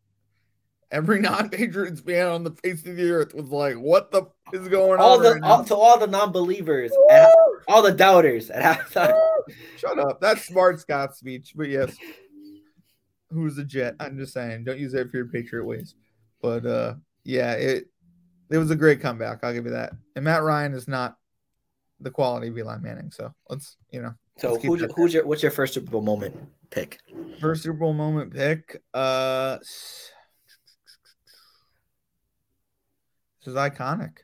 [0.92, 4.68] every non-Patriots fan on the face of the earth was like, "What the f- is
[4.68, 7.30] going All on?" the right now?" all, to all the non-believers, at,
[7.68, 9.20] all the doubters at halftime.
[9.78, 10.20] Shut up.
[10.22, 11.54] That's smart Scott speech.
[11.56, 11.96] But yes.
[13.30, 13.96] Who's a jet?
[14.00, 15.96] I'm just saying, don't use that for your Patriot ways.
[16.42, 16.96] But uh
[17.26, 17.90] yeah, it
[18.50, 19.40] it was a great comeback.
[19.44, 19.92] I'll give you that.
[20.16, 21.18] And Matt Ryan is not
[22.00, 23.12] the quality of Eli Manning.
[23.12, 26.36] So let's you know So who's, who's your what's your first Super Bowl moment
[26.70, 27.00] pick?
[27.40, 28.82] first Super Bowl moment pick.
[28.94, 30.12] Uh this
[33.46, 34.18] is iconic.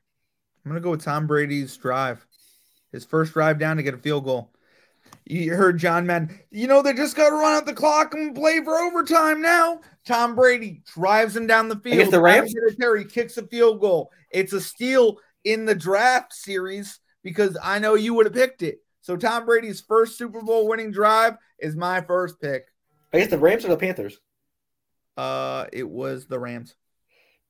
[0.66, 2.26] I'm gonna go with Tom Brady's drive.
[2.92, 4.52] His first drive down to get a field goal.
[5.26, 6.38] You heard John Madden.
[6.52, 9.80] You know they just got to run out the clock and play for overtime now.
[10.06, 11.96] Tom Brady drives him down the field.
[11.96, 12.54] Against the Rams?
[12.80, 14.12] Terry kicks a field goal.
[14.32, 18.80] It's a steal in the draft series because I know you would have picked it.
[19.02, 22.66] So Tom Brady's first Super Bowl winning drive is my first pick.
[23.14, 24.18] I guess the Rams or the Panthers.
[25.18, 26.76] Uh, it was the Rams.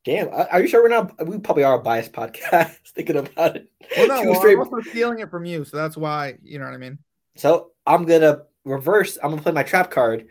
[0.06, 1.26] Damn, are you sure we're not?
[1.26, 3.72] We probably are a biased podcast thinking about it.
[3.96, 6.66] Well, no, well, straight- I'm also stealing it from you, so that's why you know
[6.66, 7.00] what I mean.
[7.36, 9.18] So I'm gonna reverse.
[9.24, 10.28] I'm gonna play my trap card.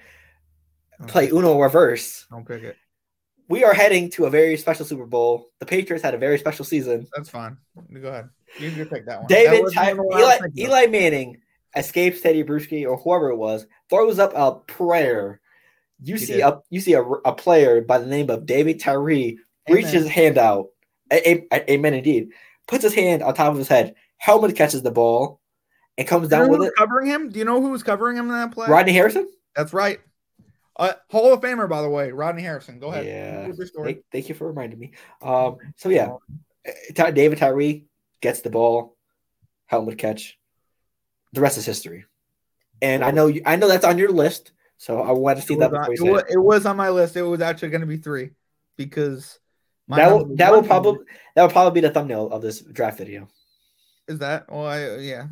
[1.06, 2.27] Play Uno reverse.
[2.31, 2.77] Don't pick it.
[3.52, 5.50] We are heading to a very special Super Bowl.
[5.60, 7.06] The Patriots had a very special season.
[7.14, 7.58] That's fine.
[8.00, 8.30] Go ahead.
[8.58, 9.26] You can pick that one.
[9.28, 10.68] David, wasn't Ty- even the one I was Eli.
[10.68, 11.36] Eli Manning
[11.76, 15.42] escapes Tedy Bruschi or whoever it was, throws up a prayer.
[16.02, 16.40] You He see did.
[16.44, 19.38] a you see a, a player by the name of David Tyree
[19.68, 20.68] reaches his hand out.
[21.12, 22.30] A- a- a- amen, indeed.
[22.68, 23.94] Puts his hand on top of his head.
[24.16, 25.42] Helmet catches the ball
[25.98, 26.74] and comes Do you know down who with was it.
[26.78, 27.28] covering him?
[27.28, 28.66] Do you know who was covering him in that play?
[28.68, 29.28] Rodney Harrison.
[29.54, 30.00] That's right.
[30.76, 32.78] Uh, Hall of Famer, by the way, Rodney Harrison.
[32.78, 33.06] Go ahead.
[33.06, 33.46] Yeah.
[33.46, 33.92] Give your story.
[33.92, 34.92] Thank, thank you for reminding me.
[35.20, 36.16] Um, so yeah,
[36.94, 37.86] Ty- David Tyree
[38.20, 38.96] gets the ball,
[39.66, 40.38] helmet catch.
[41.32, 42.04] The rest is history.
[42.80, 45.54] And I know you, I know that's on your list, so I want to see
[45.54, 46.38] It that on, it, was, it.
[46.38, 47.16] was on my list.
[47.16, 48.30] It was actually going to be three
[48.76, 49.38] because
[49.86, 51.04] my That will that will probably
[51.36, 53.28] that will probably be the thumbnail of this draft video.
[54.08, 54.50] is that.
[54.50, 55.26] Well, I, yeah,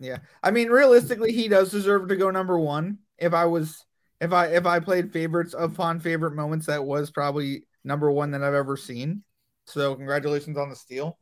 [0.00, 0.18] yeah.
[0.42, 2.98] I mean, realistically, he does deserve to go number one.
[3.18, 3.84] If I was,
[4.20, 8.42] if I if I played favorites upon favorite moments, that was probably number one that
[8.42, 9.22] I've ever seen.
[9.66, 11.18] So congratulations on the steal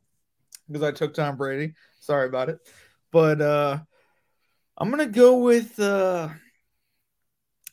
[0.67, 1.73] because I took Tom Brady.
[1.99, 2.59] Sorry about it,
[3.11, 3.79] but uh
[4.77, 6.29] I'm gonna go with uh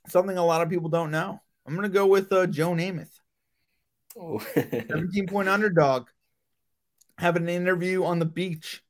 [0.09, 1.41] something a lot of people don't know.
[1.67, 3.13] I'm gonna go with uh Joe Namath.
[4.19, 4.39] Oh.
[4.55, 6.09] 17 point underdog
[7.19, 8.83] having an interview on the beach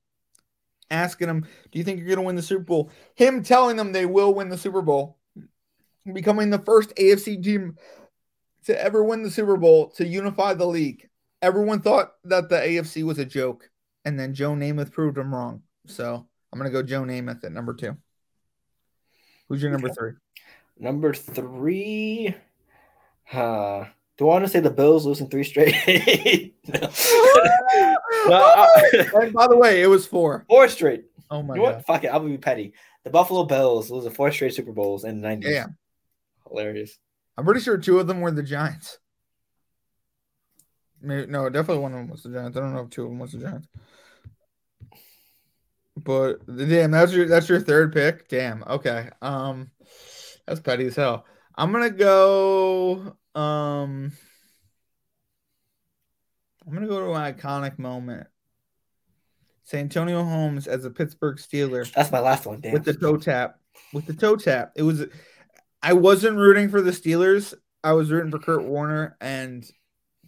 [0.90, 3.92] asking him do you think you're going to win the super bowl him telling them
[3.92, 5.18] they will win the super bowl
[6.12, 7.76] becoming the first afc team
[8.64, 11.08] to ever win the super bowl to unify the league
[11.42, 13.68] everyone thought that the afc was a joke
[14.04, 17.52] and then joe namath proved them wrong so i'm going to go joe namath at
[17.52, 17.96] number two
[19.48, 19.94] who's your number Okay.
[19.98, 20.12] three
[20.82, 22.34] Number three.
[23.30, 23.84] Uh,
[24.16, 26.54] do I want to say the Bills losing three straight?
[26.66, 26.90] no.
[28.26, 30.44] No, I- and by the way it was four.
[30.48, 31.04] four straight.
[31.30, 31.86] Oh my you know god what?
[31.86, 32.08] Fuck it.
[32.08, 32.72] I'm gonna be petty.
[33.04, 35.42] The Buffalo Bills losing four straight Super Bowls in the 90s.
[35.44, 35.66] yeah
[36.50, 36.98] Hilarious.
[37.36, 38.98] I'm pretty sure two of them were the Giants.
[41.00, 42.56] Maybe, no, definitely one of them was the Giants.
[42.56, 43.68] I don't know if two of them was the Giants.
[45.96, 48.28] But damn, that's your that's your third pick.
[48.28, 48.64] Damn.
[48.66, 49.08] Okay.
[49.22, 49.70] Um,
[50.46, 51.24] that's petty as hell.
[51.56, 53.16] I'm gonna go.
[53.34, 54.12] Um,
[56.66, 58.26] I'm gonna go to an iconic moment.
[59.64, 62.60] Santonio Holmes as a Pittsburgh Steeler That's my last one.
[62.60, 62.72] Damn.
[62.72, 63.56] with the toe tap.
[63.92, 64.72] With the toe tap.
[64.74, 65.04] It was
[65.82, 67.54] I wasn't rooting for the Steelers.
[67.82, 69.68] I was rooting for Kurt Warner and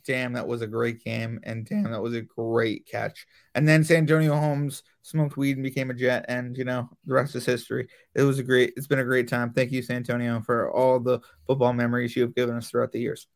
[0.05, 3.27] damn that was a great game and damn that was a great catch.
[3.55, 7.37] And then Santonio Holmes smoked weed and became a jet and you know the rest
[7.37, 7.89] is history.
[8.15, 9.53] It was a great it's been a great time.
[9.53, 13.27] Thank you Santonio for all the football memories you have given us throughout the years.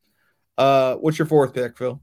[0.56, 2.00] Uh what's your fourth pick, Phil?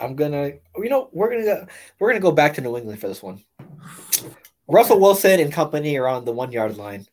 [0.00, 0.52] I'm gonna.
[0.76, 1.66] You know, we're gonna go.
[1.98, 3.40] We're gonna go back to New England for this one.
[4.66, 7.06] Russell Wilson and company are on the one yard line.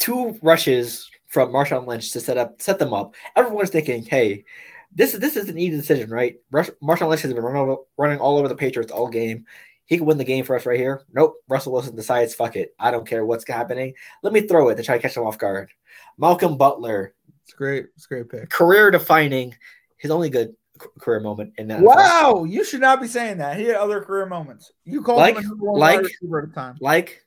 [0.00, 3.14] Two rushes from Marshawn Lynch to set up set them up.
[3.36, 4.44] Everyone's thinking, "Hey,
[4.92, 7.82] this is this is an easy decision, right?" Rush, Marshawn Lynch has been running, over,
[7.96, 9.46] running all over the Patriots all game.
[9.84, 11.02] He can win the game for us right here.
[11.12, 11.34] Nope.
[11.48, 13.94] Russell Wilson decides, "Fuck it, I don't care what's happening.
[14.22, 15.70] Let me throw it to try to catch him off guard."
[16.18, 17.14] Malcolm Butler,
[17.44, 17.86] It's great.
[17.96, 18.48] It's a great pick.
[18.50, 19.54] career defining,
[19.96, 20.54] his only good
[20.98, 21.80] career moment in that.
[21.82, 23.58] Wow, you should not be saying that.
[23.58, 24.72] He had other career moments.
[24.84, 26.76] You called Like- him a number one like- receiver at a time.
[26.80, 27.22] Like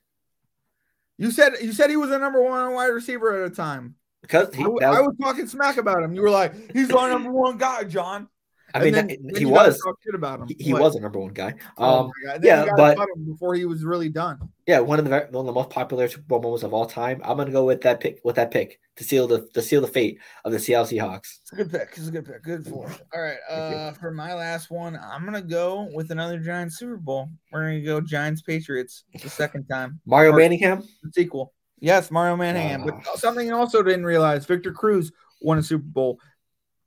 [1.18, 3.94] You said you said he was a number one wide receiver at a time.
[4.22, 6.14] because he, I, w- that I was- was talking smack about him.
[6.14, 8.28] You were like, he's our number one guy, John.
[8.74, 9.80] I mean, then- that- then he was
[10.12, 10.48] about him.
[10.48, 11.54] he, he was a number one guy.
[11.78, 12.42] Oh Um, my God.
[12.42, 14.38] Then yeah, but- before he was really done.
[14.66, 17.20] yeah, one of the one of the most popular Super Bowl moments of all time.
[17.24, 19.86] I'm gonna go with that pick with that pick to seal the to seal the
[19.86, 21.38] fate of the Seattle Seahawks.
[21.42, 21.88] It's a good pick.
[21.96, 22.42] It's a good pick.
[22.42, 22.90] Good for.
[23.14, 23.38] All right.
[23.48, 27.28] Uh, for my last one, I'm gonna go with another Giants Super Bowl.
[27.52, 30.00] We're gonna go Giants Patriots the second time.
[30.04, 30.82] Mario Or- Manningham.
[31.02, 31.52] The sequel.
[31.80, 32.84] Yes, Mario Manningham.
[32.86, 33.16] But Ah.
[33.16, 36.18] something I also didn't realize: Victor Cruz won a Super Bowl.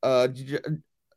[0.03, 0.27] Uh,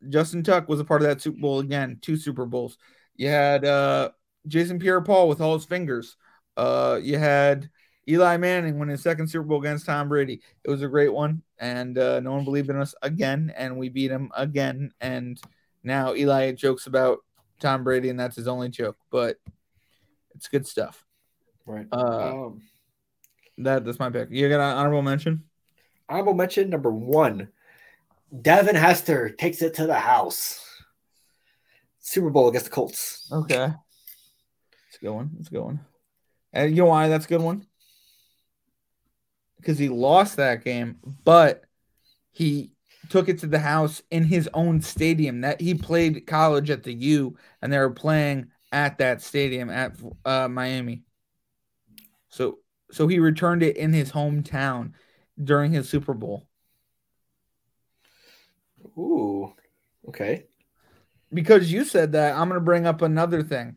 [0.09, 1.99] Justin Tuck was a part of that Super Bowl again.
[2.01, 2.77] Two Super Bowls.
[3.15, 4.09] You had uh,
[4.47, 6.17] Jason Pierre-Paul with all his fingers.
[6.57, 7.69] Uh, you had
[8.07, 10.41] Eli Manning win his second Super Bowl against Tom Brady.
[10.63, 13.89] It was a great one, and uh, no one believed in us again, and we
[13.89, 14.91] beat him again.
[14.99, 15.39] And
[15.83, 17.19] now Eli jokes about
[17.59, 18.97] Tom Brady, and that's his only joke.
[19.11, 19.37] But
[20.35, 21.05] it's good stuff.
[21.65, 21.87] Right.
[21.91, 22.61] Uh, um,
[23.59, 24.29] that that's my pick.
[24.31, 25.43] You got an honorable mention?
[26.11, 27.47] honorable mention number one.
[28.39, 30.59] Devin Hester takes it to the house.
[31.99, 33.27] Super Bowl against the Colts.
[33.31, 33.73] Okay.
[34.87, 35.31] It's a good one.
[35.39, 35.79] It's a good one.
[36.53, 37.65] And you know why that's a good one?
[39.57, 41.63] Because he lost that game, but
[42.31, 42.71] he
[43.09, 45.41] took it to the house in his own stadium.
[45.41, 49.93] That he played college at the U, and they were playing at that stadium at
[50.25, 51.03] uh, Miami.
[52.29, 52.59] So,
[52.91, 54.93] so he returned it in his hometown
[55.41, 56.47] during his Super Bowl.
[58.97, 59.53] Ooh.
[60.07, 60.45] Okay.
[61.33, 63.75] because you said that, I'm going to bring up another thing.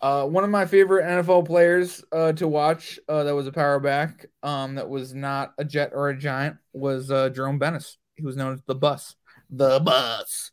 [0.00, 3.80] Uh, one of my favorite NFL players uh, to watch uh, that was a power
[3.80, 7.98] back, um, that was not a jet or a giant, was uh, Jerome Bettis.
[8.14, 9.16] He was known as the bus,
[9.50, 10.52] the bus,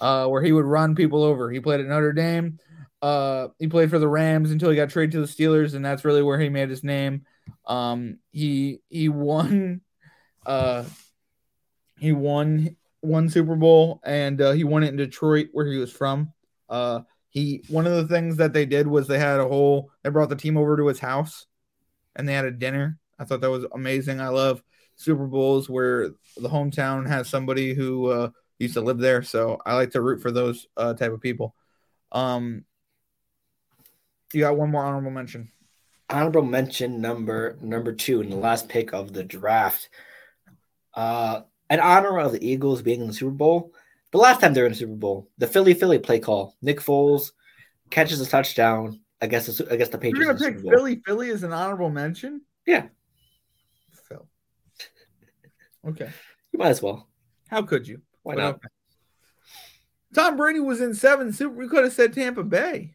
[0.00, 1.50] uh, where he would run people over.
[1.50, 2.58] He played at Notre Dame.
[3.00, 6.04] Uh, he played for the Rams until he got traded to the Steelers, and that's
[6.04, 7.26] really where he made his name.
[7.66, 9.80] Um, he he won,
[10.46, 10.84] uh,
[11.98, 15.92] he won one Super Bowl, and uh, he won it in Detroit, where he was
[15.92, 16.32] from.
[16.68, 20.10] Uh, he one of the things that they did was they had a whole they
[20.10, 21.46] brought the team over to his house,
[22.16, 22.98] and they had a dinner.
[23.18, 24.20] I thought that was amazing.
[24.20, 24.62] I love
[24.96, 29.74] Super Bowls where the hometown has somebody who uh, used to live there, so I
[29.74, 31.54] like to root for those uh, type of people.
[32.12, 32.64] Um,
[34.32, 35.50] you got one more honorable mention.
[36.08, 39.88] Honorable mention number number two in the last pick of the draft.
[40.94, 41.42] Uh,
[41.72, 43.72] in honor of the Eagles being in the Super Bowl,
[44.10, 46.54] the last time they were in the Super Bowl, the Philly Philly play call.
[46.60, 47.32] Nick Foles
[47.88, 50.18] catches a touchdown against the, against the Patriots.
[50.18, 50.70] You're gonna the pick.
[50.70, 52.42] Philly Philly as an honorable mention?
[52.66, 52.88] Yeah.
[54.06, 54.28] Phil.
[55.88, 56.10] Okay.
[56.52, 57.08] You might as well.
[57.48, 58.02] How could you?
[58.22, 58.54] Why But not?
[58.56, 58.68] okay.
[60.14, 61.54] Tom Brady was in seven Super.
[61.54, 62.94] We could have said Tampa Bay.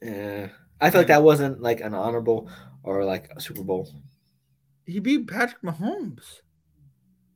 [0.00, 0.48] Yeah,
[0.80, 2.50] I feel like that wasn't like an honorable
[2.82, 3.92] or like a Super Bowl.
[4.86, 6.40] He beat Patrick Mahomes.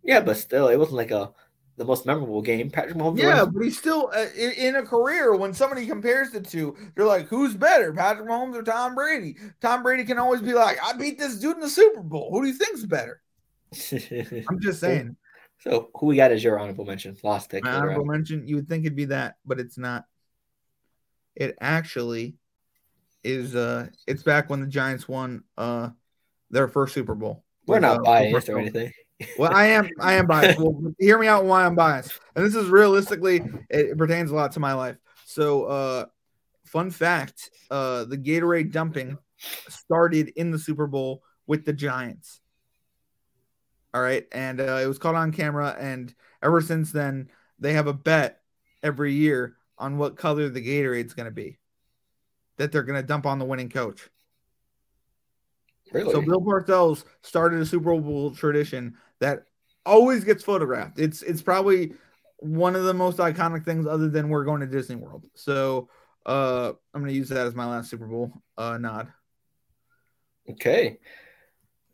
[0.04, 1.32] Yeah, but still, it wasn't like a
[1.76, 2.70] the most memorable game.
[2.70, 3.18] Patrick Mahomes.
[3.18, 5.34] Yeah, but he's still uh, in, in a career.
[5.34, 9.82] When somebody compares the two, they're like, "Who's better, Patrick Mahomes or Tom Brady?" Tom
[9.82, 12.30] Brady can always be like, "I beat this dude in the Super Bowl.
[12.30, 13.22] Who do you think's better?"
[14.48, 15.16] I'm just saying.
[15.58, 17.16] so who we got as your honorable mention?
[17.22, 17.64] Lost pick.
[17.64, 20.04] My of the honorable mention, you would think it'd be that, but it's not.
[21.34, 22.36] It actually
[23.24, 23.56] is.
[23.56, 25.90] Uh, it's back when the Giants won uh
[26.50, 27.42] their first Super Bowl.
[27.66, 28.92] We're not uh, biased or anything.
[29.38, 29.88] Well, I am.
[30.00, 30.58] I am biased.
[30.58, 31.44] Well, hear me out.
[31.44, 33.36] Why I'm biased, and this is realistically,
[33.70, 34.96] it, it pertains a lot to my life.
[35.24, 36.06] So, uh,
[36.64, 39.18] fun fact: uh, the Gatorade dumping
[39.68, 42.40] started in the Super Bowl with the Giants.
[43.92, 47.28] All right, and uh, it was caught on camera, and ever since then,
[47.58, 48.40] they have a bet
[48.82, 51.58] every year on what color the Gatorade's going to be
[52.56, 54.08] that they're going to dump on the winning coach.
[55.94, 56.12] Really?
[56.12, 59.44] So Bill Parcells started a Super Bowl tradition that
[59.86, 60.98] always gets photographed.
[60.98, 61.94] It's it's probably
[62.38, 65.26] one of the most iconic things other than we're going to Disney World.
[65.34, 65.88] So
[66.26, 69.12] uh I'm gonna use that as my last Super Bowl uh nod.
[70.50, 70.98] Okay.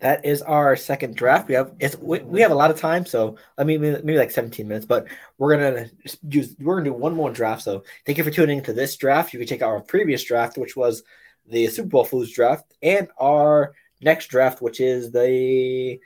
[0.00, 1.46] That is our second draft.
[1.46, 4.30] We have it's we, we have a lot of time, so I mean maybe, like
[4.30, 5.90] 17 minutes, but we're gonna
[6.26, 7.60] use we're gonna do one more draft.
[7.62, 9.34] So thank you for tuning into this draft.
[9.34, 11.02] You can take our previous draft, which was
[11.46, 16.00] the Super Bowl Foods draft, and our next draft, which is the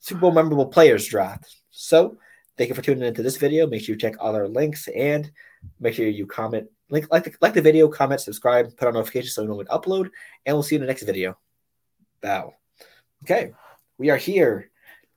[0.00, 1.56] Super Bowl memorable players draft.
[1.70, 2.18] So
[2.56, 3.66] thank you for tuning into this video.
[3.66, 5.30] Make sure you check all our links and
[5.80, 9.34] make sure you comment, link, like the, like the video, comment, subscribe, put on notifications
[9.34, 10.10] so you know when we upload,
[10.46, 11.38] and we'll see you in the next video.
[12.20, 12.54] Bow.
[13.24, 13.52] Okay,
[13.96, 14.70] we are here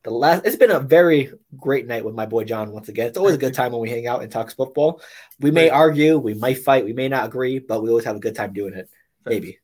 [0.04, 3.08] the last it's been a very great night with my boy John once again.
[3.08, 5.02] It's always a good time when we hang out and talk football.
[5.40, 8.20] We may argue, we might fight, we may not agree, but we always have a
[8.20, 8.90] good time doing it.
[9.26, 9.60] Maybe.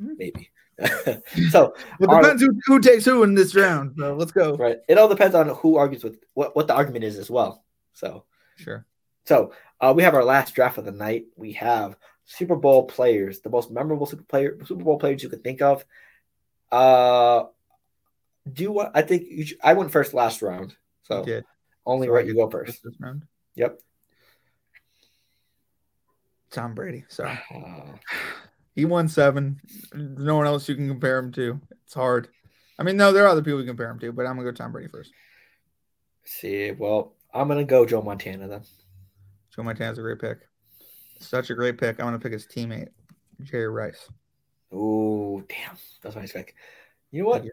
[0.00, 0.18] Mhm.
[0.18, 0.50] Maybe.
[1.50, 3.94] so It Our- depends who, who takes who in this round.
[3.98, 4.56] So let's go.
[4.56, 4.78] right.
[4.88, 7.64] It all depends on who argues with what, what the argument is as well.
[7.92, 8.24] So
[8.56, 8.84] Sure.
[9.24, 11.26] so uh, we have our last draft of the night.
[11.36, 15.44] We have Super Bowl players, the most memorable Super player Super Bowl players you could
[15.44, 15.84] think of.
[16.72, 17.44] Uh
[18.52, 20.74] do you want I think you should, I went first last round.
[21.02, 21.42] So You
[21.86, 22.82] only So right you go first.
[22.82, 23.24] This round.
[23.54, 23.78] Yep.
[26.50, 27.04] Tom Brady.
[27.08, 27.38] Sorry.
[27.54, 27.92] Uh,
[28.74, 29.60] He won seven.
[29.92, 31.60] There's no one else you can compare him to.
[31.84, 32.28] It's hard.
[32.78, 34.50] I mean, no, there are other people you can compare him to, but I'm gonna
[34.50, 35.12] go Tom Brady first.
[36.24, 38.62] see, well, I'm gonna go Joe Montana then.
[39.54, 40.38] Joe Montana's a great pick.
[41.20, 42.00] Such a great pick.
[42.00, 42.88] I'm gonna pick his teammate,
[43.42, 44.08] Jerry Rice.
[44.72, 46.54] Oh, damn, that's my next pick.
[47.12, 47.44] You know what?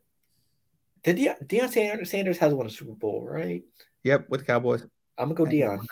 [1.03, 3.63] Did De- Deion Sanders has won a Super Bowl, right?
[4.03, 4.85] Yep, with the Cowboys.
[5.17, 5.85] I'm gonna go Deion.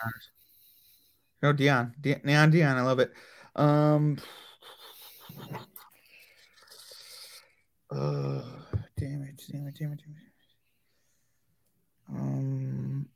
[1.42, 1.92] No, Deion.
[2.00, 2.76] De- Neon Deion.
[2.76, 3.12] I love it.
[3.54, 4.18] Um.
[7.90, 8.42] Uh,
[8.96, 9.42] damn it!
[9.50, 9.76] Damn it!
[9.78, 10.00] Damn it!
[10.04, 10.30] Damn it!
[12.14, 13.08] Um.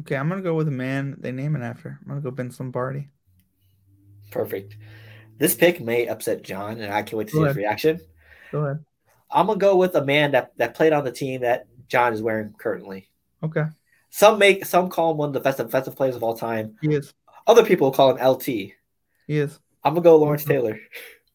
[0.00, 1.98] Okay, I'm gonna go with a man they name it after.
[2.02, 3.08] I'm gonna go Vince Lombardi.
[4.30, 4.76] Perfect.
[5.38, 8.00] This pick may upset John, and I can't wait to see Go his reaction.
[8.52, 8.84] Go ahead.
[9.30, 12.22] I'm gonna go with a man that, that played on the team that John is
[12.22, 13.08] wearing currently.
[13.42, 13.64] Okay,
[14.10, 16.76] Some make some call him one of the best defensive players of all time.
[16.80, 17.12] he is.
[17.46, 18.44] Other people call him LT.
[18.46, 18.74] He
[19.28, 19.58] is.
[19.86, 20.80] I'm gonna go Lawrence Taylor.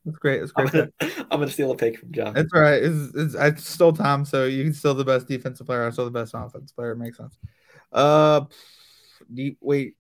[0.04, 0.42] That's great.
[0.42, 0.90] That's I'm great.
[1.00, 2.34] gonna, I'm gonna steal a pick from John.
[2.34, 2.84] That's right.
[2.84, 5.88] It's, it's, I stole Tom, so you can still the best defensive player.
[5.88, 6.92] I stole the best offensive player.
[6.92, 7.40] It makes sense.
[7.94, 8.42] Uh,
[9.34, 9.58] deep.
[9.62, 9.96] Wait,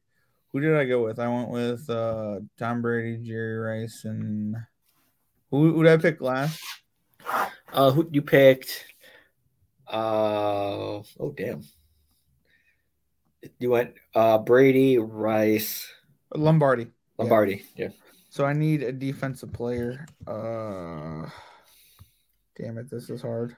[0.51, 1.17] who did I go with?
[1.17, 4.57] I went with uh Tom Brady, Jerry Rice, and
[5.49, 6.59] who, did I pick last?
[7.71, 8.85] Uh, who you picked?
[9.87, 11.63] Uh, oh damn.
[13.59, 15.87] You went uh Brady, Rice,
[16.35, 16.87] Lombardi.
[17.17, 17.63] Lombardi.
[17.77, 17.89] Yeah.
[18.31, 20.05] So I need a defensive player.
[20.25, 21.29] Uh,
[22.57, 23.57] damn it, this is hard.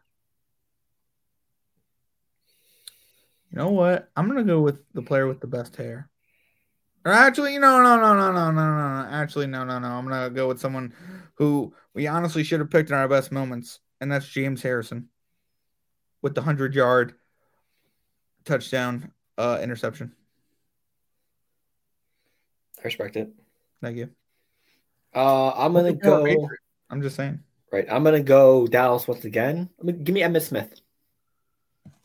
[3.51, 4.09] You know what?
[4.17, 6.09] I'm gonna go with the player with the best hair.
[7.05, 9.07] Or actually, no, no, no, no, no, no, no.
[9.11, 9.89] Actually, no, no, no.
[9.89, 10.91] I'm gonna go with someone
[11.35, 15.09] who we honestly should have picked in our best moments, and that's James Harrison
[16.23, 17.13] with the hundred yard
[18.43, 20.15] touchdown uh, interception.
[22.79, 23.29] I respect it.
[23.79, 24.09] Thank you.
[25.15, 26.49] Uh, I'm gonna go.
[26.89, 27.39] I'm just saying.
[27.71, 29.69] Right, I'm gonna go Dallas once again.
[29.79, 30.79] I mean, give me Emmitt Smith.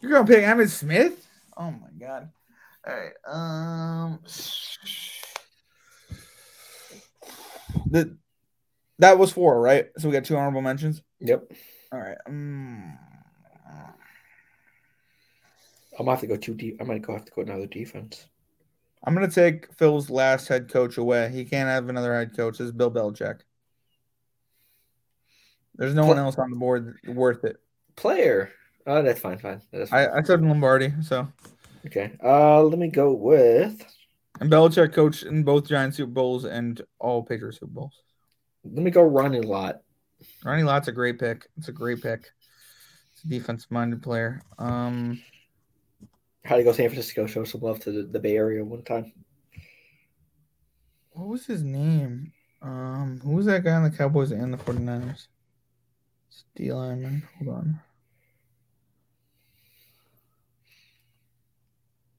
[0.00, 1.26] You're gonna pick Emmitt Smith?
[1.56, 2.30] Oh my god.
[2.86, 3.12] All right.
[3.26, 4.20] Um
[7.90, 8.16] the
[8.98, 9.88] that was four, right?
[9.98, 11.02] So we got two honorable mentions.
[11.20, 11.52] Yep.
[11.92, 12.16] All right.
[12.26, 12.98] Um,
[15.98, 16.78] I'm gonna have to go too deep.
[16.80, 18.26] I might go have to go another defense.
[19.04, 21.30] I'm gonna take Phil's last head coach away.
[21.30, 22.58] He can't have another head coach.
[22.58, 23.40] This is Bill Belichick.
[25.76, 27.56] There's no one else on the board worth it.
[27.96, 28.50] Player.
[28.86, 29.38] Oh, that's fine.
[29.38, 29.62] Fine.
[29.72, 30.08] That's fine.
[30.08, 31.28] I, I said Lombardi, so
[31.86, 32.12] okay.
[32.22, 33.80] Uh, let me go with.
[34.40, 38.02] and Belichick coached in both Giant Super Bowls and all Patriots Super Bowls.
[38.64, 39.82] Let me go Ronnie Lott.
[40.44, 41.46] Ronnie Lott's a great pick.
[41.56, 42.28] It's a great pick.
[43.12, 44.42] It's a defense minded player.
[44.58, 45.22] Um,
[46.48, 47.26] How to go San Francisco?
[47.26, 49.12] Show some love to the, the Bay Area one time.
[51.10, 52.32] what was his name?
[52.62, 55.26] Um, who was that guy on the Cowboys and the 49ers?
[56.28, 57.22] It's D lineman.
[57.38, 57.80] Hold on.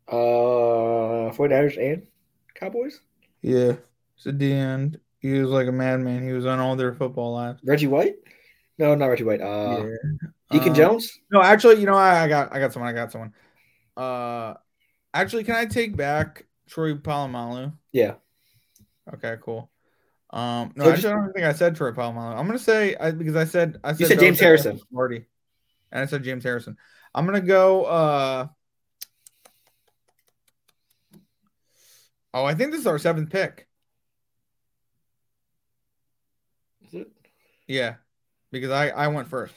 [0.07, 2.07] Uh, 49ers and
[2.56, 3.01] Cowboys.
[3.41, 3.73] Yeah.
[4.15, 4.99] It's a D end.
[5.19, 6.26] He was like a madman.
[6.26, 7.61] He was on all their football lives.
[7.64, 8.15] Reggie White?
[8.77, 9.41] No, not Reggie White.
[9.41, 10.27] Uh, yeah.
[10.51, 11.19] Deacon Um, Jones.
[11.31, 12.89] No, actually, you know, I, I got I got someone.
[12.89, 13.34] I got someone.
[13.98, 14.56] Uh
[15.14, 17.74] actually, can I take back Troy Polamalu?
[17.91, 18.16] Yeah.
[19.14, 19.72] Okay, cool.
[20.32, 22.38] Um, no, So actually, I don't think I said Troy Polamalu.
[22.38, 24.80] I'm gonna say I, because I said I said said James Harrison.
[24.91, 25.26] Lombardi,
[25.91, 26.78] and I said James Harrison.
[27.16, 27.86] I'm gonna go.
[27.86, 28.48] uh
[32.32, 33.68] Oh, I think this is our seventh pick.
[36.86, 37.07] Is it?
[37.68, 37.95] Yeah,
[38.52, 39.56] because I I went first.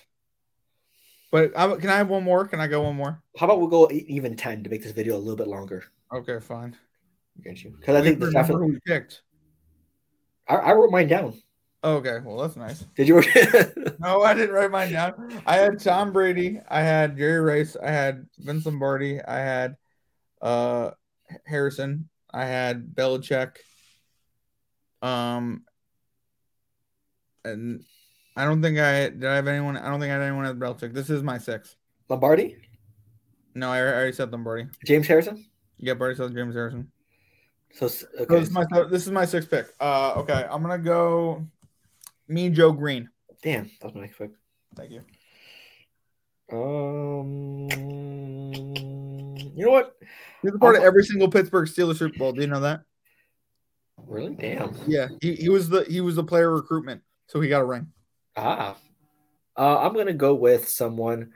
[1.33, 2.47] But I, can I have one more?
[2.47, 3.21] Can I go one more?
[3.39, 5.83] How about we go even ten to make this video a little bit longer?
[6.15, 6.77] Okay, fine.
[7.43, 9.23] Because I think this remember we picked.
[10.47, 11.35] I, I wrote mine down.
[11.83, 12.85] Okay, well that's nice.
[12.95, 13.23] Did you?
[13.99, 15.43] No, I didn't write mine down.
[15.47, 19.77] I had Tom Brady, I had Jerry Rice, I had Vince Lombardi, I had
[20.41, 20.91] uh
[21.47, 23.57] Harrison, I had Belichick.
[25.01, 25.65] Um
[27.45, 27.85] and
[28.37, 30.57] I don't think I did I have anyone I don't think I had anyone at
[30.59, 30.93] Belichick.
[30.95, 31.77] This is my six.
[32.09, 32.57] Lombardi,
[33.55, 34.69] No, I I already said Lombardi.
[34.87, 35.45] James Harrison.
[35.79, 36.91] Yeah, already said James Harrison.
[37.75, 39.67] So s- So this is my this is my sixth pick.
[39.81, 41.47] Uh, okay, I'm gonna go.
[42.29, 43.09] Me, Joe Greene.
[43.43, 44.31] damn, that was my next pick.
[44.77, 45.03] Thank you.
[46.53, 47.69] Um,
[49.57, 49.97] you know what?
[50.43, 52.33] He's a part of every single Pittsburgh Steelers Super Bowl.
[52.33, 52.83] Do you know that?
[54.07, 54.35] Really?
[54.35, 54.75] Damn.
[54.87, 57.87] Yeah, he, he was the he was the player recruitment, so he got a ring.
[58.37, 58.77] Ah,
[59.57, 61.33] uh, I'm gonna go with someone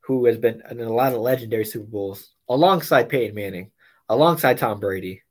[0.00, 3.70] who has been in a lot of legendary Super Bowls alongside Peyton Manning,
[4.08, 5.22] alongside Tom Brady.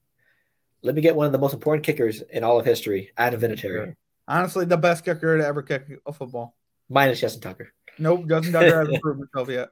[0.82, 3.96] Let me get one of the most important kickers in all of history, Adam Vinatieri,
[4.28, 6.56] Honestly, the best kicker to ever kick a football.
[6.88, 7.74] minus Justin Tucker.
[7.98, 9.70] Nope, Justin Tucker hasn't proved himself yet.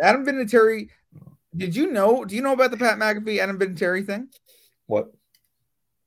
[0.00, 0.88] Adam Vinatieri.
[1.54, 2.24] Did you know?
[2.24, 4.28] Do you know about the Pat McAfee Adam Vinatieri thing?
[4.86, 5.12] What?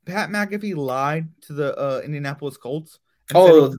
[0.06, 2.98] Pat McAfee lied to the uh, Indianapolis Colts.
[3.30, 3.76] and said he Oh,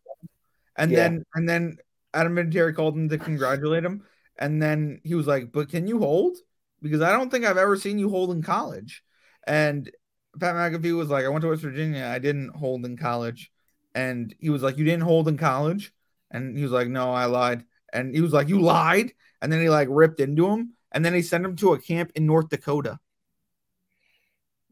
[0.77, 0.99] and yeah.
[0.99, 1.77] then and then
[2.15, 4.03] Adam Vinatieri called him to congratulate him,
[4.39, 6.39] and then he was like, "But can you hold?
[6.83, 9.03] Because I don't think I've ever seen you hold in college."
[9.47, 9.91] And
[10.39, 12.05] Pat McAfee was like, "I went to West Virginia.
[12.07, 13.51] I didn't hold in college,"
[13.95, 15.93] and he was like, "You didn't hold in college?"
[16.31, 19.13] And he was like, "No, I lied." And he was like, "You lied?"
[19.43, 22.13] And then he like ripped into him, and then he sent him to a camp
[22.15, 22.99] in North Dakota,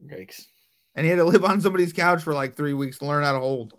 [0.01, 0.47] yikes.
[0.95, 3.33] and he had to live on somebody's couch for like three weeks to learn how
[3.33, 3.73] to hold.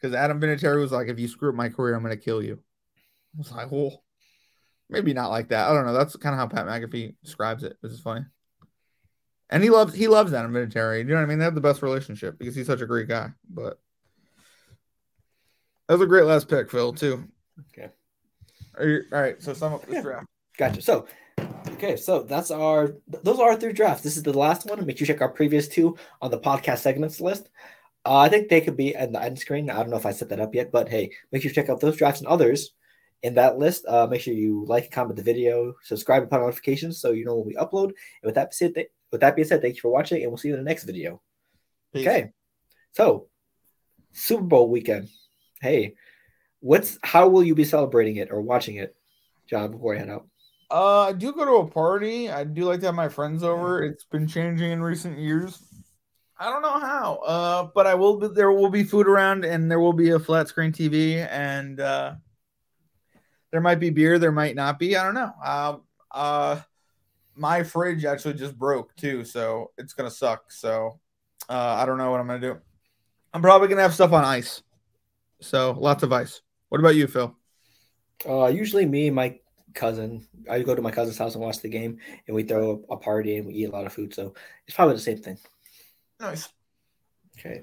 [0.00, 2.42] Because Adam Vinatieri was like, "If you screw up my career, I'm going to kill
[2.42, 2.58] you."
[3.34, 4.02] I was like, "Well,
[4.88, 5.68] maybe not like that.
[5.68, 8.24] I don't know." That's kind of how Pat McAfee describes it, which is funny.
[9.50, 10.98] And he loves he loves Adam Vinatieri.
[10.98, 11.38] You know what I mean?
[11.38, 13.30] They have the best relationship because he's such a great guy.
[13.48, 13.78] But
[15.88, 16.92] that was a great last pick, Phil.
[16.92, 17.24] Too.
[17.72, 17.90] Okay.
[18.78, 19.42] Are you, all right.
[19.42, 20.02] So sum up this Yeah.
[20.02, 20.26] draft.
[20.56, 20.82] Gotcha.
[20.82, 21.06] So,
[21.70, 24.02] okay, so that's our those are our three drafts.
[24.04, 24.84] This is the last one.
[24.86, 27.48] Make sure you check our previous two on the podcast segments list.
[28.04, 29.68] Uh, I think they could be in the end screen.
[29.68, 31.68] I don't know if I set that up yet, but hey, make sure you check
[31.68, 32.72] out those drafts and others
[33.22, 33.84] in that list.
[33.86, 37.24] Uh, make sure you like, comment the video, subscribe, and put on notifications so you
[37.24, 37.88] know when we upload.
[37.88, 40.38] And with that said, th- with that being said, thank you for watching, and we'll
[40.38, 41.20] see you in the next video.
[41.92, 42.06] Peace.
[42.06, 42.30] Okay,
[42.92, 43.26] so
[44.12, 45.08] Super Bowl weekend.
[45.60, 45.94] Hey,
[46.60, 48.96] what's how will you be celebrating it or watching it,
[49.46, 49.72] John?
[49.72, 50.26] Before I head out.
[50.70, 52.30] Uh, I do go to a party.
[52.30, 53.82] I do like to have my friends over.
[53.82, 55.60] It's been changing in recent years.
[56.40, 57.16] I don't know how.
[57.16, 58.16] Uh, but I will.
[58.16, 61.78] Be, there will be food around, and there will be a flat screen TV, and
[61.78, 62.14] uh,
[63.50, 64.18] there might be beer.
[64.18, 64.96] There might not be.
[64.96, 65.32] I don't know.
[65.44, 65.76] Uh,
[66.10, 66.60] uh,
[67.36, 70.50] my fridge actually just broke too, so it's gonna suck.
[70.50, 70.98] So,
[71.50, 72.58] uh, I don't know what I'm gonna do.
[73.34, 74.62] I'm probably gonna have stuff on ice.
[75.42, 76.40] So lots of ice.
[76.70, 77.36] What about you, Phil?
[78.26, 79.38] Uh, usually me and my
[79.74, 82.96] cousin, I go to my cousin's house and watch the game, and we throw a
[82.96, 84.14] party and we eat a lot of food.
[84.14, 84.32] So
[84.66, 85.36] it's probably the same thing.
[86.20, 86.48] Nice.
[87.38, 87.62] Okay.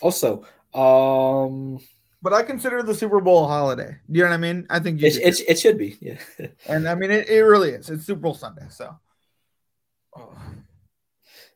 [0.00, 1.78] Also, um,
[2.22, 3.96] But I consider the Super Bowl a holiday.
[4.10, 4.66] Do you know what I mean?
[4.70, 5.44] I think you it's, do.
[5.46, 5.96] it should be.
[6.00, 6.18] Yeah.
[6.68, 7.90] and I mean it, it really is.
[7.90, 8.96] It's Super Bowl Sunday, so
[10.16, 10.32] oh.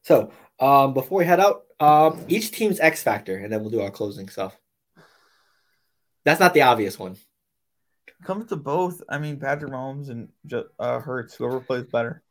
[0.03, 3.81] so, um, before we head out, um, each team's X factor, and then we'll do
[3.83, 4.57] our closing stuff.
[6.25, 7.17] That's not the obvious one.
[8.25, 9.03] comes to both.
[9.09, 10.29] I mean, Patrick Mahomes and
[10.79, 12.23] uh, Hurts, whoever plays better,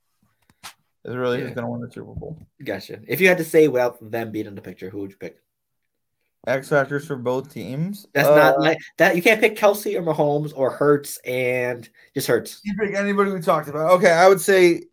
[1.05, 2.37] is really who's going to win the Super Bowl.
[2.63, 2.99] Gotcha.
[3.07, 5.37] If you had to say without them being in the picture, who would you pick?
[6.45, 8.05] X factors for both teams.
[8.13, 9.15] That's Uh, not like that.
[9.15, 12.59] You can't pick Kelce or Mahomes or Hurts and just Hurts.
[12.63, 13.91] You pick anybody we talked about.
[13.93, 14.83] Okay, I would say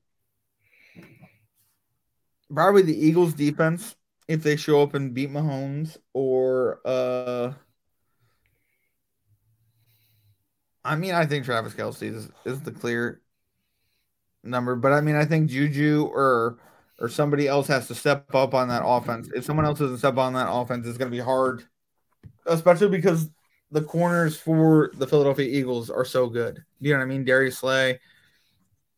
[2.54, 3.96] probably the Eagles defense
[4.28, 7.52] if they show up and beat Mahomes, or uh,
[10.84, 13.20] I mean, I think Travis Kelce is, is the clear
[14.42, 16.58] number, but I mean, I think Juju or
[16.98, 19.30] or somebody else has to step up on that offense.
[19.34, 21.64] If someone else doesn't step on that offense, it's going to be hard,
[22.46, 23.30] especially because
[23.70, 26.62] the corners for the Philadelphia Eagles are so good.
[26.80, 27.24] You know what I mean?
[27.24, 28.00] Darius Slay,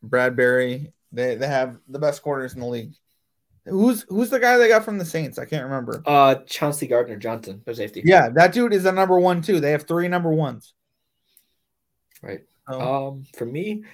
[0.05, 2.95] Bradberry, they they have the best corners in the league.
[3.65, 5.39] Who's who's the guy they got from the Saints?
[5.39, 6.03] I can't remember.
[6.05, 8.03] Uh, Chauncey Gardner Johnson, their safety.
[8.05, 9.61] Yeah, that dude is a number one too.
[9.61, 10.75] They have three number ones.
[12.23, 12.41] Right.
[12.67, 13.09] Oh.
[13.09, 13.85] Um, for me,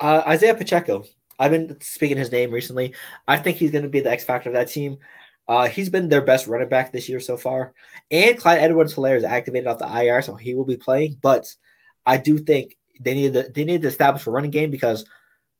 [0.00, 1.04] uh, Isaiah Pacheco.
[1.38, 2.94] I've been speaking his name recently.
[3.26, 4.98] I think he's going to be the X factor of that team.
[5.46, 7.72] Uh, he's been their best running back this year so far.
[8.10, 11.18] And Clyde Edwards Helaire is activated off the IR, so he will be playing.
[11.22, 11.54] But
[12.04, 15.04] I do think they need to, they need to establish a running game because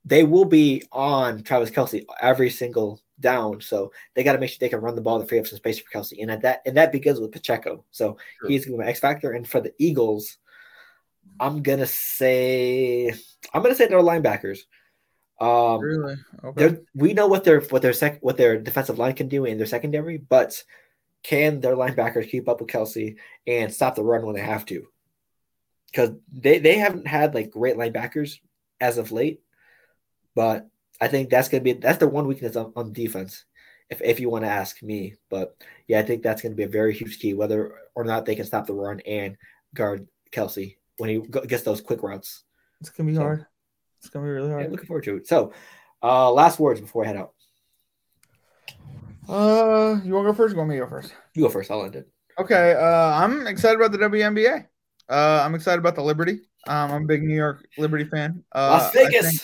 [0.04, 3.60] they will be on Travis Kelce every single down.
[3.60, 5.56] So they got to make sure they can run the ball to free up some
[5.56, 6.20] space for Kelce.
[6.20, 7.84] And at that and that begins with Pacheco.
[7.90, 8.50] So Sure.
[8.50, 9.32] he's going to be my X factor.
[9.32, 10.36] And for the Eagles,
[11.40, 13.12] I'm gonna say
[13.52, 14.60] I'm gonna say they're linebackers.
[15.40, 16.16] Um, really?
[16.44, 16.76] Okay.
[16.94, 19.66] we know what their what their sec what their defensive line can do in their
[19.66, 20.62] secondary, but
[21.22, 23.16] can their linebackers keep up with Kelce
[23.46, 24.86] and stop the run when they have to?
[25.86, 28.38] Because they, they haven't had like great linebackers
[28.80, 29.40] as of late,
[30.34, 30.68] but
[31.00, 33.44] I think that's gonna be that's the one weakness on, on defense.
[33.90, 35.56] If, if you want to ask me, but
[35.86, 38.34] yeah, I think that's going to be a very huge key, whether or not they
[38.34, 39.38] can stop the run and
[39.74, 42.44] guard Kelce when he gets those quick routes.
[42.80, 43.46] It's gonna be So- hard.
[44.00, 44.70] It's gonna be really Yeah, hard.
[44.70, 45.26] looking forward to it.
[45.26, 45.52] So,
[46.02, 47.32] uh, last words before I head out.
[49.28, 50.52] Uh, you want to go first?
[50.52, 51.14] Or you want me to go first?
[51.34, 51.70] You go first.
[51.70, 52.08] I'll end it.
[52.38, 52.74] Okay.
[52.74, 52.82] Uh,
[53.22, 54.66] I'm excited about the WNBA.
[55.08, 56.40] Uh, I'm excited about the Liberty.
[56.66, 58.42] Um, I'm a big New York Liberty fan.
[58.54, 59.26] Uh, Las Vegas.
[59.26, 59.42] I think,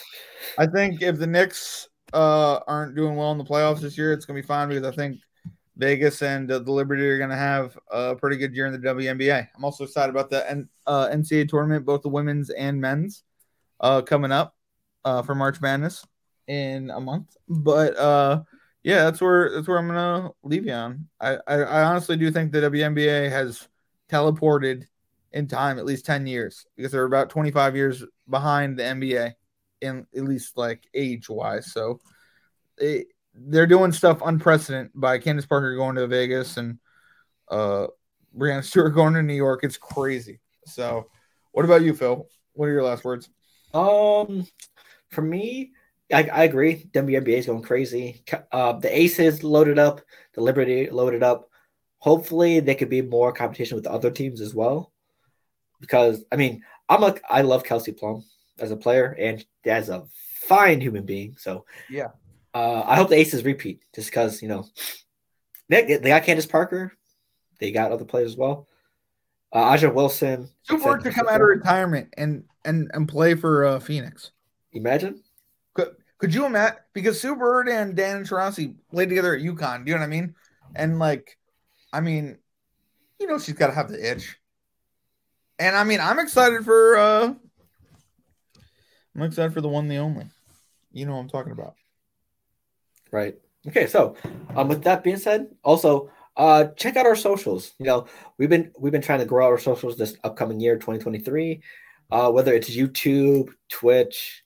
[0.58, 4.24] I think if the Knicks uh aren't doing well in the playoffs this year, it's
[4.24, 5.18] gonna be fine because I think
[5.76, 9.48] Vegas and uh, the Liberty are gonna have a pretty good year in the WNBA.
[9.56, 13.24] I'm also excited about the N- uh, NCAA tournament, both the women's and men's,
[13.80, 14.54] uh, coming up
[15.04, 16.06] uh, for March Madness
[16.46, 17.36] in a month.
[17.48, 18.42] But uh,
[18.82, 21.08] yeah, that's where that's where I'm gonna leave you on.
[21.20, 23.68] I, I, I honestly do think the WNBA has
[24.10, 24.84] teleported
[25.32, 29.32] in time at least 10 years because they're about 25 years behind the NBA
[29.80, 31.72] in at least like age wise.
[31.72, 31.98] So
[32.78, 36.78] they, they're doing stuff unprecedented by Candace Parker going to Vegas and
[37.50, 37.86] uh
[38.36, 39.60] Breanna Stewart going to New York.
[39.62, 40.40] It's crazy.
[40.66, 41.08] So
[41.52, 42.26] what about you, Phil?
[42.54, 43.28] What are your last words?
[43.72, 44.46] Um,
[45.10, 45.72] for me,
[46.12, 46.88] I, I agree.
[46.92, 48.24] WNBA is going crazy.
[48.52, 50.00] Uh, the Aces loaded up,
[50.34, 51.48] the Liberty loaded up.
[51.98, 54.92] Hopefully, they could be more competition with the other teams as well.
[55.80, 58.24] Because I mean, I'm a I love Kelsey Plum
[58.58, 60.04] as a player and as a
[60.46, 61.36] fine human being.
[61.38, 62.08] So Yeah.
[62.54, 64.66] Uh, I hope the Aces repeat just because you know
[65.68, 66.92] they, they got Candace Parker,
[67.58, 68.68] they got other players as well.
[69.52, 73.64] Uh, A'ja Wilson, Super work to come out of retirement and and and play for
[73.64, 74.30] uh, Phoenix.
[74.72, 75.22] Imagine.
[75.74, 76.78] Could could you imagine?
[76.92, 79.84] Because Sue Bird and Dan Taurasi played together at UConn.
[79.84, 80.34] Do you know what I mean?
[80.74, 81.38] And like,
[81.92, 82.38] I mean,
[83.20, 84.36] you know, she's got to have the itch.
[85.58, 86.96] And I mean, I'm excited for.
[86.96, 87.34] uh
[89.14, 90.26] I'm excited for the one, the only.
[90.92, 91.74] You know what I'm talking about.
[93.14, 93.36] Right.
[93.68, 93.86] Okay.
[93.86, 94.16] So,
[94.56, 97.72] um, with that being said, also, uh, check out our socials.
[97.78, 98.06] You know,
[98.38, 101.62] we've been we've been trying to grow our socials this upcoming year, 2023.
[102.10, 104.42] Uh, whether it's YouTube, Twitch,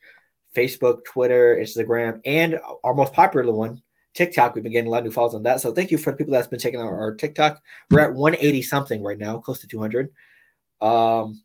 [0.54, 3.80] Facebook, Twitter, Instagram, and our most popular one,
[4.12, 4.54] TikTok.
[4.54, 5.62] We've been getting a lot of new follows on that.
[5.62, 7.62] So thank you for the people that's been checking out our TikTok.
[7.90, 10.10] We're at 180 something right now, close to 200.
[10.82, 11.42] Um,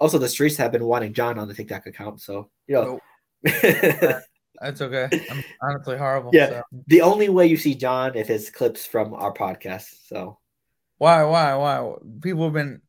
[0.00, 2.20] also the streets have been wanting John on the TikTok account.
[2.20, 3.00] So you know,
[4.64, 5.08] That's okay.
[5.30, 6.30] I'm honestly horrible.
[6.32, 6.48] Yeah.
[6.48, 6.62] so.
[6.86, 10.08] the only way you see John if it's clips from our podcast.
[10.08, 10.38] So
[10.96, 11.22] Why?
[11.24, 11.54] Why?
[11.54, 11.94] Why?
[12.22, 12.80] People have been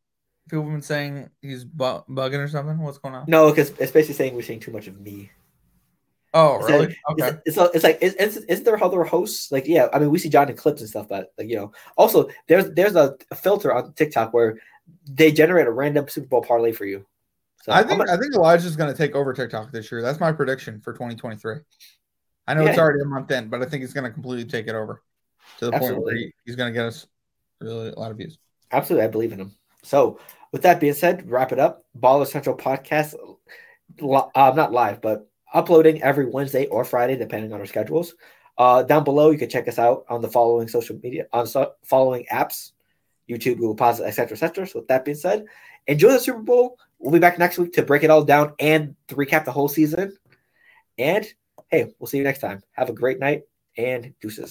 [0.50, 2.80] people have been saying he's bu- bugging or something.
[2.80, 3.26] What's going on?
[3.28, 5.32] no, because it's basically saying we're seeing too much of me.
[6.34, 6.88] Oh, It's really?
[6.88, 7.38] like- Okay.
[7.46, 9.52] It's, it's, it's like is, is, is there other hosts?
[9.52, 11.72] Like, yeah, I mean, we see John in clips and stuff, but like, you know,
[11.98, 14.60] also there's there's a filter on TikTok where
[15.10, 17.06] they generate a random Super Bowl parlay for you.
[17.66, 20.04] So I think gonna- I think Elijah's going to take over TikTok this year.
[20.04, 21.56] That's my prediction for 2023.
[22.48, 24.68] I know it's already a month in, but I think he's going to completely take
[24.68, 25.02] it over
[25.58, 27.08] to the point where he, he's going to get us
[27.60, 28.38] really a lot of views.
[28.72, 29.56] Absolutely, I believe in him.
[29.82, 30.20] So,
[30.52, 31.84] with that being said, wrap it up.
[32.00, 33.16] Baller Central podcast,
[34.00, 38.14] uh, not live, but uploading every Wednesday or Friday, depending on our schedules.
[38.60, 41.74] Uh, down below, you can check us out on the following social media, on so-
[41.84, 42.74] following apps
[43.28, 44.68] YouTube, Google Podcasts, etc., etc.
[44.68, 45.46] So, with that being said,
[45.88, 46.78] enjoy the Super Bowl.
[47.00, 49.68] We'll be back next week to break it all down and to recap the whole
[49.68, 50.18] season.
[50.98, 51.26] And
[51.70, 52.62] hey, we'll see you next time.
[52.72, 53.44] Have a great night
[53.78, 54.44] and deuces.